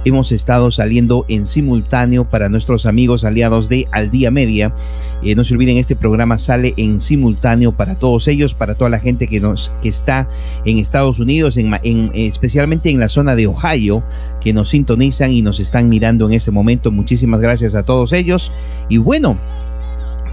[0.05, 4.75] hemos estado saliendo en simultáneo para nuestros amigos aliados de Al Día Media.
[5.23, 8.99] Eh, no se olviden, este programa sale en simultáneo para todos ellos, para toda la
[8.99, 10.29] gente que, nos, que está
[10.65, 14.05] en Estados Unidos, en, especialmente en la zona de Ohio,
[14.41, 16.91] que nos sintonizan y nos están mirando en este momento.
[16.91, 18.53] Muchísimas gracias a todos ellos.
[18.89, 19.39] Y bueno,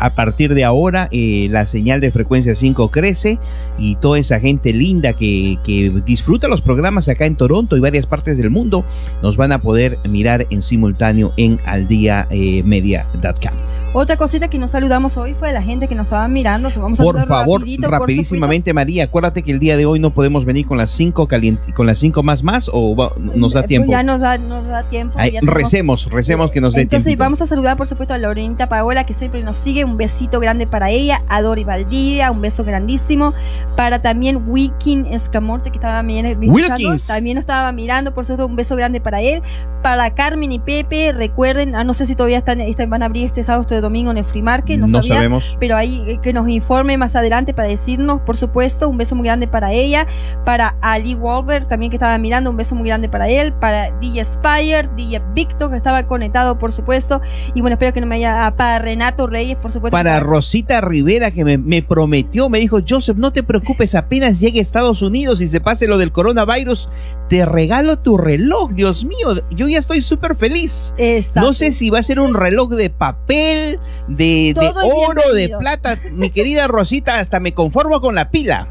[0.01, 3.37] a partir de ahora eh, la señal de frecuencia 5 crece
[3.77, 8.07] y toda esa gente linda que, que disfruta los programas acá en Toronto y varias
[8.07, 8.83] partes del mundo
[9.21, 13.80] nos van a poder mirar en simultáneo en aldiamedia.com.
[13.93, 16.69] Otra cosita que nos saludamos hoy fue la gente que nos estaba mirando.
[16.77, 20.11] Vamos a Por favor, rapidito, por rapidísimamente María, acuérdate que el día de hoy no
[20.11, 21.27] podemos venir con las 5
[21.75, 23.87] con las cinco más más o va- nos da tiempo.
[23.87, 25.15] Pues ya nos da, nos da tiempo.
[25.17, 27.23] Ay, ya tenemos- recemos, recemos que nos dé Entonces tiempo.
[27.25, 30.67] vamos a saludar por supuesto a Lorenita Paola que siempre nos sigue, un besito grande
[30.67, 33.33] para ella, a Dori Valdivia, un beso grandísimo,
[33.75, 37.07] para también Wilkin Escamorte que estaba mirando, Wilkins.
[37.07, 39.41] también nos estaba mirando, por supuesto un beso grande para él,
[39.83, 43.25] para Carmen y Pepe, recuerden, ah, no sé si todavía están, están- van a abrir
[43.25, 45.57] este sábado, domingo en el Free Market, no, No sabía, sabemos.
[45.59, 49.25] pero ahí eh, que nos informe más adelante para decirnos, por supuesto, un beso muy
[49.25, 50.07] grande para ella,
[50.45, 54.25] para Ali Wolver también que estaba mirando, un beso muy grande para él, para DJ
[54.25, 57.21] Spire, DJ Victor que estaba conectado, por supuesto,
[57.53, 59.91] y bueno, espero que no me haya, ah, para Renato Reyes, por supuesto.
[59.95, 64.59] Para Rosita Rivera que me, me prometió, me dijo, Joseph, no te preocupes, apenas llegue
[64.59, 66.89] a Estados Unidos y se pase lo del coronavirus,
[67.29, 70.93] te regalo tu reloj, Dios mío, yo ya estoy súper feliz.
[71.35, 73.70] No sé si va a ser un reloj de papel,
[74.07, 74.73] de, de
[75.07, 75.97] oro, de plata.
[76.11, 78.67] Mi querida Rosita, hasta me conformo con la pila.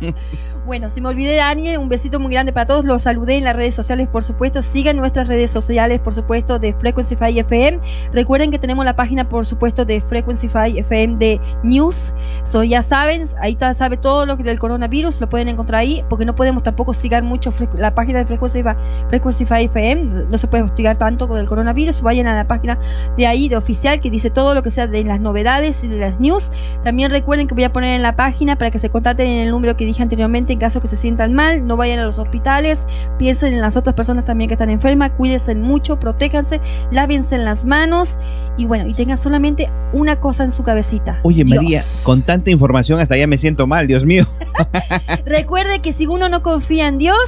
[0.68, 2.84] Bueno, si me olvidé de alguien, un besito muy grande para todos.
[2.84, 4.60] Los saludé en las redes sociales, por supuesto.
[4.60, 7.80] Sigan nuestras redes sociales, por supuesto, de Frequency 5 FM.
[8.12, 12.12] Recuerden que tenemos la página, por supuesto, de Frequency 5 FM de News.
[12.44, 15.22] So, ya saben, ahí está, sabe todo lo que del coronavirus.
[15.22, 18.76] Lo pueden encontrar ahí, porque no podemos tampoco sigar mucho la página de Frequency 5,
[19.08, 20.26] Frequency 5 FM.
[20.30, 22.02] No se puede hostigar tanto con el coronavirus.
[22.02, 22.78] Vayan a la página
[23.16, 25.96] de ahí, de oficial, que dice todo lo que sea de las novedades y de
[25.96, 26.50] las news.
[26.84, 29.50] También recuerden que voy a poner en la página para que se contacten en el
[29.50, 32.84] número que dije anteriormente en caso que se sientan mal, no vayan a los hospitales,
[33.16, 36.60] piensen en las otras personas también que están enfermas, cuídense mucho, protéjanse,
[36.90, 38.16] lávense en las manos
[38.56, 41.20] y bueno, y tengan solamente una cosa en su cabecita.
[41.22, 41.62] Oye, Dios.
[41.62, 44.24] María, con tanta información hasta ya me siento mal, Dios mío.
[45.24, 47.18] Recuerde que si uno no confía en Dios,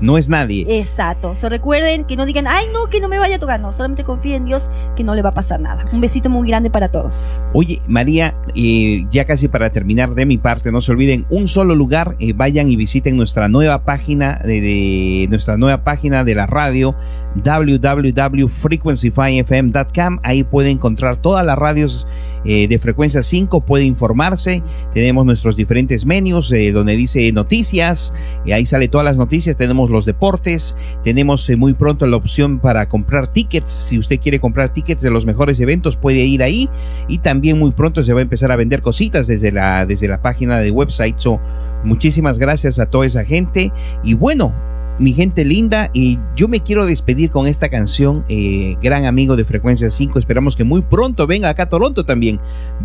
[0.00, 0.66] No es nadie.
[0.78, 1.34] exacto.
[1.34, 3.60] So, recuerden que no digan, ay no, que no me vaya a tocar.
[3.60, 5.84] No, solamente confía en Dios que no le va a pasar nada.
[5.92, 7.40] Un besito muy grande para todos.
[7.52, 11.74] Oye, María, eh, ya casi para terminar de mi parte, no se olviden, un solo
[11.74, 16.46] lugar, eh, vayan y visiten nuestra nueva página de, de- nuestra nueva página de la
[16.46, 16.94] radio
[17.34, 20.18] www.frequency5fm.com.
[20.22, 22.06] Ahí puede encontrar todas las radios
[22.44, 24.62] eh, de frecuencia 5, puede informarse.
[24.92, 28.12] Tenemos nuestros diferentes menús eh, donde dice noticias,
[28.52, 29.56] ahí sale todas las noticias.
[29.56, 33.70] Tenemos los deportes, tenemos eh, muy pronto la opción para comprar tickets.
[33.70, 36.68] Si usted quiere comprar tickets de los mejores eventos, puede ir ahí.
[37.08, 40.20] Y también muy pronto se va a empezar a vender cositas desde la, desde la
[40.20, 41.18] página de website.
[41.18, 41.40] So,
[41.82, 43.72] muchísimas gracias a toda esa gente.
[44.02, 44.52] Y bueno,
[44.98, 49.44] mi gente linda, y yo me quiero despedir con esta canción, eh, gran amigo de
[49.44, 50.18] Frecuencia 5.
[50.18, 52.38] Esperamos que muy pronto venga acá a Toronto también.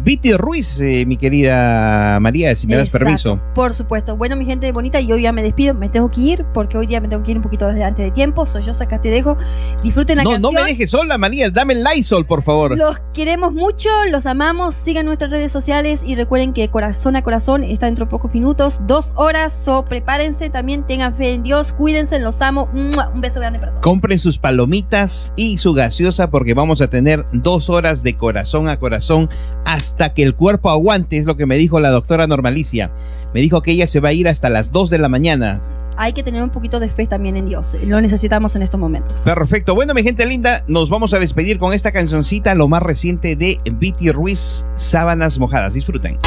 [0.04, 3.40] Viti Ruiz, eh, mi querida María, si me das Exacto, permiso.
[3.54, 4.18] Por supuesto.
[4.18, 5.74] Bueno, mi gente bonita, yo ya me despido.
[5.76, 8.04] Me tengo que ir porque hoy día me tengo que ir un poquito desde antes
[8.06, 8.46] de tiempo.
[8.46, 9.38] Soy yo, acá te dejo.
[9.84, 10.54] Disfruten la No, canción.
[10.54, 11.52] no me dejes sola, María.
[11.52, 12.76] Dame el Lysol, por favor.
[12.76, 14.74] Los queremos mucho, los amamos.
[14.74, 18.80] Sigan nuestras redes sociales y recuerden que corazón a corazón está dentro de pocos minutos,
[18.88, 19.54] dos horas.
[19.64, 21.99] So prepárense, también tengan fe en Dios, cuídense.
[22.00, 22.70] Cuídense, los amo.
[22.74, 23.84] Un beso grande para todos.
[23.84, 28.80] Compren sus palomitas y su gaseosa porque vamos a tener dos horas de corazón a
[28.80, 29.30] corazón
[29.66, 32.90] hasta que el cuerpo aguante, es lo que me dijo la doctora Normalicia.
[33.34, 35.60] Me dijo que ella se va a ir hasta las 2 de la mañana.
[35.98, 37.76] Hay que tener un poquito de fe también en Dios.
[37.84, 39.20] Lo necesitamos en estos momentos.
[39.26, 39.76] Perfecto.
[39.76, 43.60] Bueno, mi gente linda, nos vamos a despedir con esta cancioncita, lo más reciente de
[43.74, 45.74] Viti Ruiz, Sábanas Mojadas.
[45.74, 46.18] Disfruten.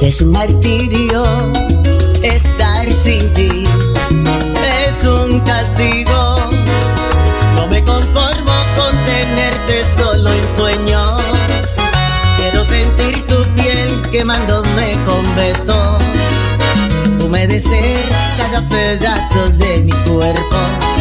[0.00, 1.24] Es un martirio.
[2.22, 3.64] Estar sin ti
[4.88, 6.36] es un castigo.
[7.54, 11.22] No me conformo con tenerte solo en sueños.
[12.38, 16.02] Quiero sentir tu piel quemándome con besos.
[17.22, 18.04] Humedecer
[18.38, 20.95] cada pedazo de mi cuerpo.